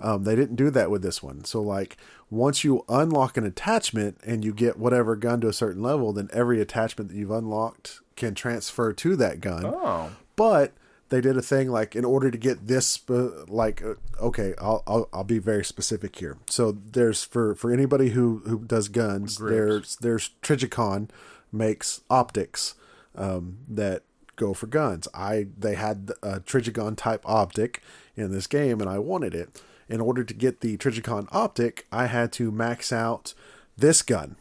[0.00, 1.44] Um, they didn't do that with this one.
[1.44, 1.98] So like
[2.30, 6.30] once you unlock an attachment and you get whatever gun to a certain level, then
[6.32, 9.66] every attachment that you've unlocked can transfer to that gun.
[9.66, 10.12] Oh.
[10.34, 10.72] But
[11.10, 14.82] they did a thing like in order to get this, spe- like uh, okay, I'll,
[14.86, 16.38] I'll I'll be very specific here.
[16.48, 21.10] So there's for for anybody who who does guns, there's there's Trijicon
[21.52, 22.74] makes optics
[23.14, 24.02] um, that
[24.36, 25.06] go for guns.
[25.12, 27.82] I they had a Trijicon type optic
[28.16, 29.62] in this game, and I wanted it.
[29.88, 33.34] In order to get the Trijicon optic, I had to max out
[33.76, 34.36] this gun.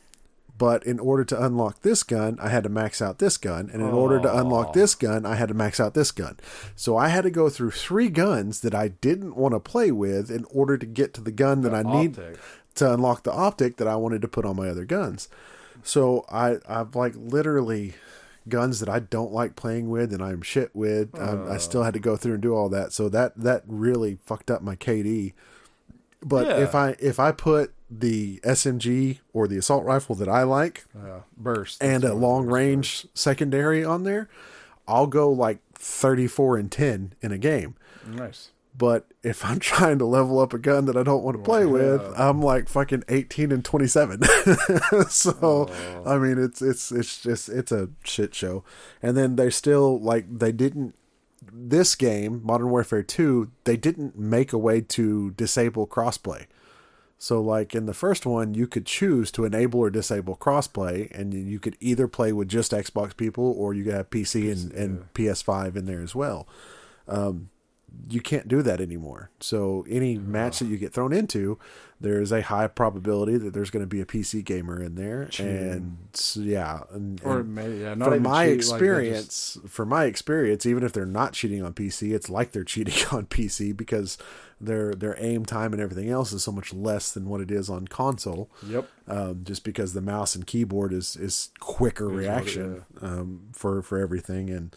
[0.59, 3.69] But in order to unlock this gun, I had to max out this gun.
[3.71, 6.37] And in order to unlock this gun, I had to max out this gun.
[6.75, 10.29] So I had to go through three guns that I didn't want to play with
[10.29, 12.15] in order to get to the gun that I need
[12.75, 15.29] to unlock the optic that I wanted to put on my other guns.
[15.81, 17.93] So I I've like literally
[18.49, 21.17] guns that I don't like playing with and I'm shit with.
[21.17, 22.91] Um, I still had to go through and do all that.
[22.91, 25.33] So that that really fucked up my KD.
[26.21, 26.57] But Yeah.
[26.63, 31.21] if I if I put the SMG or the assault rifle that I like Uh,
[31.35, 34.29] burst and a long burst range secondary on there,
[34.87, 37.75] I'll go like 34 and 10 in a game.
[38.07, 38.51] Nice.
[38.77, 41.65] But if I'm trying to level up a gun that I don't want to play
[41.65, 44.21] with, I'm like fucking 18 and 27.
[45.09, 46.03] so Oh.
[46.05, 48.63] I mean, it's it's it's just it's a shit show.
[49.01, 50.95] And then they still like they didn't
[51.51, 56.45] this game, Modern Warfare 2, they didn't make a way to disable crossplay.
[57.21, 61.33] So, like in the first one, you could choose to enable or disable crossplay, and
[61.33, 65.13] you- could either play with just Xbox people or you could have PC and, and
[65.13, 66.47] PS5 in there as well.
[67.09, 67.49] Um,
[68.09, 69.29] you can't do that anymore.
[69.39, 71.59] So, any match that you get thrown into,
[72.01, 75.97] there's a high probability that there's going to be a PC gamer in there, and
[76.13, 80.05] so, yeah, and, Or and maybe yeah, not from my cheat, like, experience, from my
[80.05, 84.17] experience, even if they're not cheating on PC, it's like they're cheating on PC because
[84.61, 87.69] their their aim time and everything else is so much less than what it is
[87.69, 88.49] on console.
[88.61, 88.89] just- Yep.
[89.07, 93.81] Um, just because the mouse and keyboard is is quicker what it reaction um, for
[93.81, 94.75] for everything, and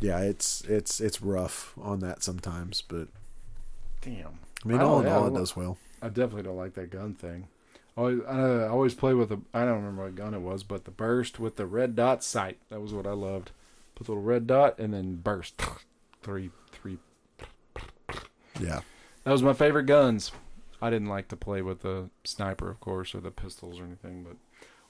[0.00, 3.08] yeah, it's it's it's rough on that sometimes, but
[4.00, 4.38] Damn.
[4.64, 5.78] I mean, I all in yeah, all, it does well.
[6.02, 7.48] I definitely don't like that gun thing.
[7.96, 9.40] Always, I, I always play with a.
[9.52, 12.58] I don't remember what gun it was, but the burst with the red dot sight.
[12.70, 13.50] That was what I loved.
[13.94, 15.60] Put the little red dot and then burst.
[16.22, 16.98] Three, three.
[18.60, 18.80] Yeah,
[19.24, 20.32] That was my favorite guns.
[20.82, 24.22] I didn't like to play with the sniper, of course, or the pistols or anything,
[24.22, 24.36] but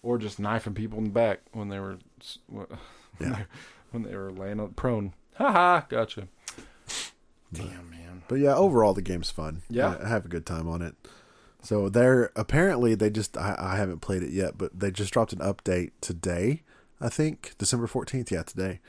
[0.02, 1.98] or just knifing people in the back when they were
[2.48, 2.66] when
[3.20, 3.28] Yeah.
[3.30, 3.44] they,
[3.90, 5.14] when they were laying on prone.
[5.36, 5.86] Ha ha!
[5.88, 6.28] Gotcha.
[7.52, 8.22] Damn man.
[8.28, 9.62] But yeah, overall the game's fun.
[9.68, 9.96] Yeah.
[10.00, 10.94] I, I have a good time on it.
[11.62, 15.32] So they're apparently they just I, I haven't played it yet, but they just dropped
[15.32, 16.62] an update today.
[17.00, 18.30] I think December fourteenth.
[18.30, 18.80] Yeah, today.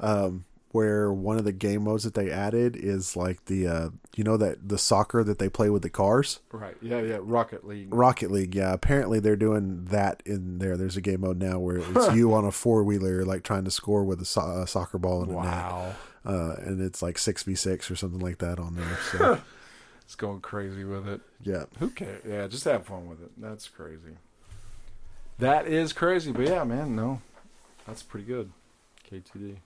[0.00, 4.22] Um, where one of the game modes that they added is like the uh, you
[4.24, 6.76] know that the soccer that they play with the cars, Right.
[6.80, 7.00] Yeah.
[7.00, 7.18] Yeah.
[7.20, 7.92] Rocket League.
[7.94, 8.54] Rocket League.
[8.54, 10.76] Yeah, apparently they're doing that in there.
[10.76, 13.70] There's a game mode now where it's you on a four wheeler like trying to
[13.70, 15.94] score with a, so- a soccer ball in a net, Wow.
[16.24, 18.98] uh, and it's like six v six or something like that on there.
[19.10, 19.40] So
[20.02, 21.20] It's going crazy with it.
[21.42, 22.22] yeah, Who cares?
[22.28, 23.30] Yeah, just have fun with it.
[23.38, 24.16] That's crazy.
[25.38, 27.22] That is crazy, but yeah, man, no,
[27.86, 28.50] that's pretty good.
[29.10, 29.56] KTD.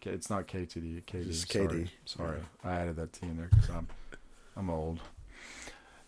[0.00, 1.02] K- It's not KTD.
[1.04, 1.34] KD.
[1.34, 1.66] Sorry.
[1.66, 1.88] KD.
[2.04, 3.88] Sorry, I added that T in there because I'm,
[4.56, 5.00] I'm old,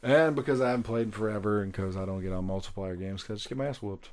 [0.03, 3.23] and because I haven't played in forever, and because I don't get on multiplayer games,
[3.23, 4.09] because I just get my ass whooped.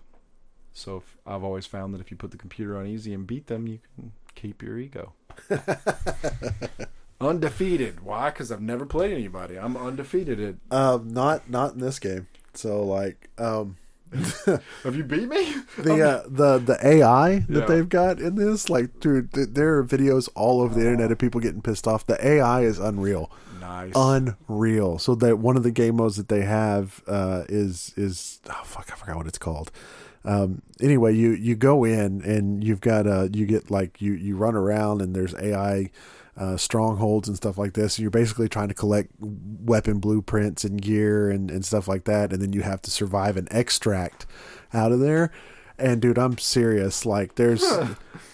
[0.73, 3.47] So if, I've always found that if you put the computer on easy and beat
[3.47, 5.13] them, you can keep your ego.
[7.21, 8.01] undefeated.
[8.01, 8.29] Why?
[8.29, 9.57] Because I've never played anybody.
[9.57, 12.27] I'm undefeated at Um, not not in this game.
[12.53, 13.77] So like, um,
[14.83, 15.53] Have you beat me?
[15.77, 17.65] the uh, the the AI that Yeah.
[17.65, 21.17] they've got in this, like, dude, th- there are videos all over the internet of
[21.19, 22.05] people getting pissed off.
[22.05, 23.31] The AI is unreal,
[23.61, 23.93] Nice.
[23.95, 24.97] unreal.
[24.97, 28.89] So that one of the game modes that they have uh, is is oh fuck,
[28.91, 29.71] I forgot what it's called.
[30.25, 34.35] Um, anyway, you you go in and you've got uh you get like you you
[34.35, 35.91] run around and there's AI
[36.39, 37.97] uh, strongholds and stuff like this.
[37.97, 42.31] And you're basically trying to collect weapon blueprints and gear and, and stuff like that.
[42.31, 44.25] And then you have to survive an extract
[44.73, 45.31] out of there.
[45.77, 47.05] And dude, I'm serious.
[47.05, 47.63] Like there's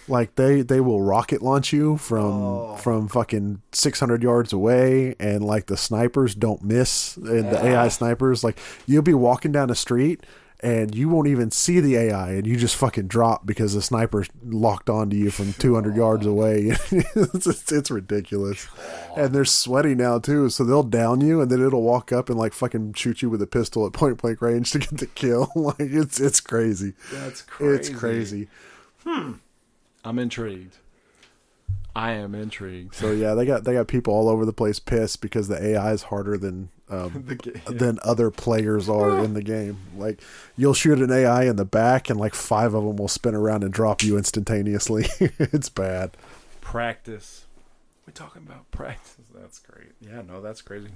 [0.08, 5.66] like they they will rocket launch you from from fucking 600 yards away and like
[5.66, 10.24] the snipers don't miss and the AI snipers like you'll be walking down the street
[10.60, 14.28] and you won't even see the AI, and you just fucking drop because the sniper's
[14.44, 16.76] locked onto you from 200 yards away.
[16.90, 18.66] it's, it's, it's ridiculous.
[19.16, 22.38] And they're sweaty now too, so they'll down you, and then it'll walk up and
[22.38, 25.50] like fucking shoot you with a pistol at point blank range to get the kill.
[25.56, 26.94] like it's it's crazy.
[27.12, 27.74] That's crazy.
[27.74, 28.48] It's crazy.
[29.04, 29.32] Hmm.
[30.04, 30.76] I'm intrigued.
[31.96, 32.94] I am intrigued.
[32.94, 35.92] So yeah, they got they got people all over the place pissed because the AI
[35.92, 39.78] is harder than um, The ga- than other players are in the game.
[39.96, 40.20] Like
[40.58, 43.64] you'll shoot an AI in the back, and like five of them will spin around
[43.64, 45.06] and drop you instantaneously.
[45.20, 46.10] it's bad.
[46.60, 47.46] Practice.
[48.06, 49.16] We're talking about practice.
[49.34, 49.92] That's great.
[49.98, 50.90] Yeah, no, that's crazy.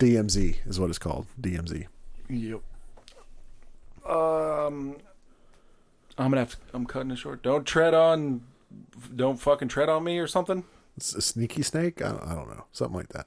[0.00, 1.26] DMZ is what it's called.
[1.40, 1.86] DMZ.
[2.28, 2.60] Yep.
[4.04, 4.96] Um,
[6.18, 6.56] I'm gonna have to.
[6.74, 7.44] I'm cutting it short.
[7.44, 8.42] Don't tread on.
[9.14, 10.64] Don't fucking tread on me or something.
[10.96, 12.02] It's a sneaky snake.
[12.02, 13.26] I don't, I don't know, something like that.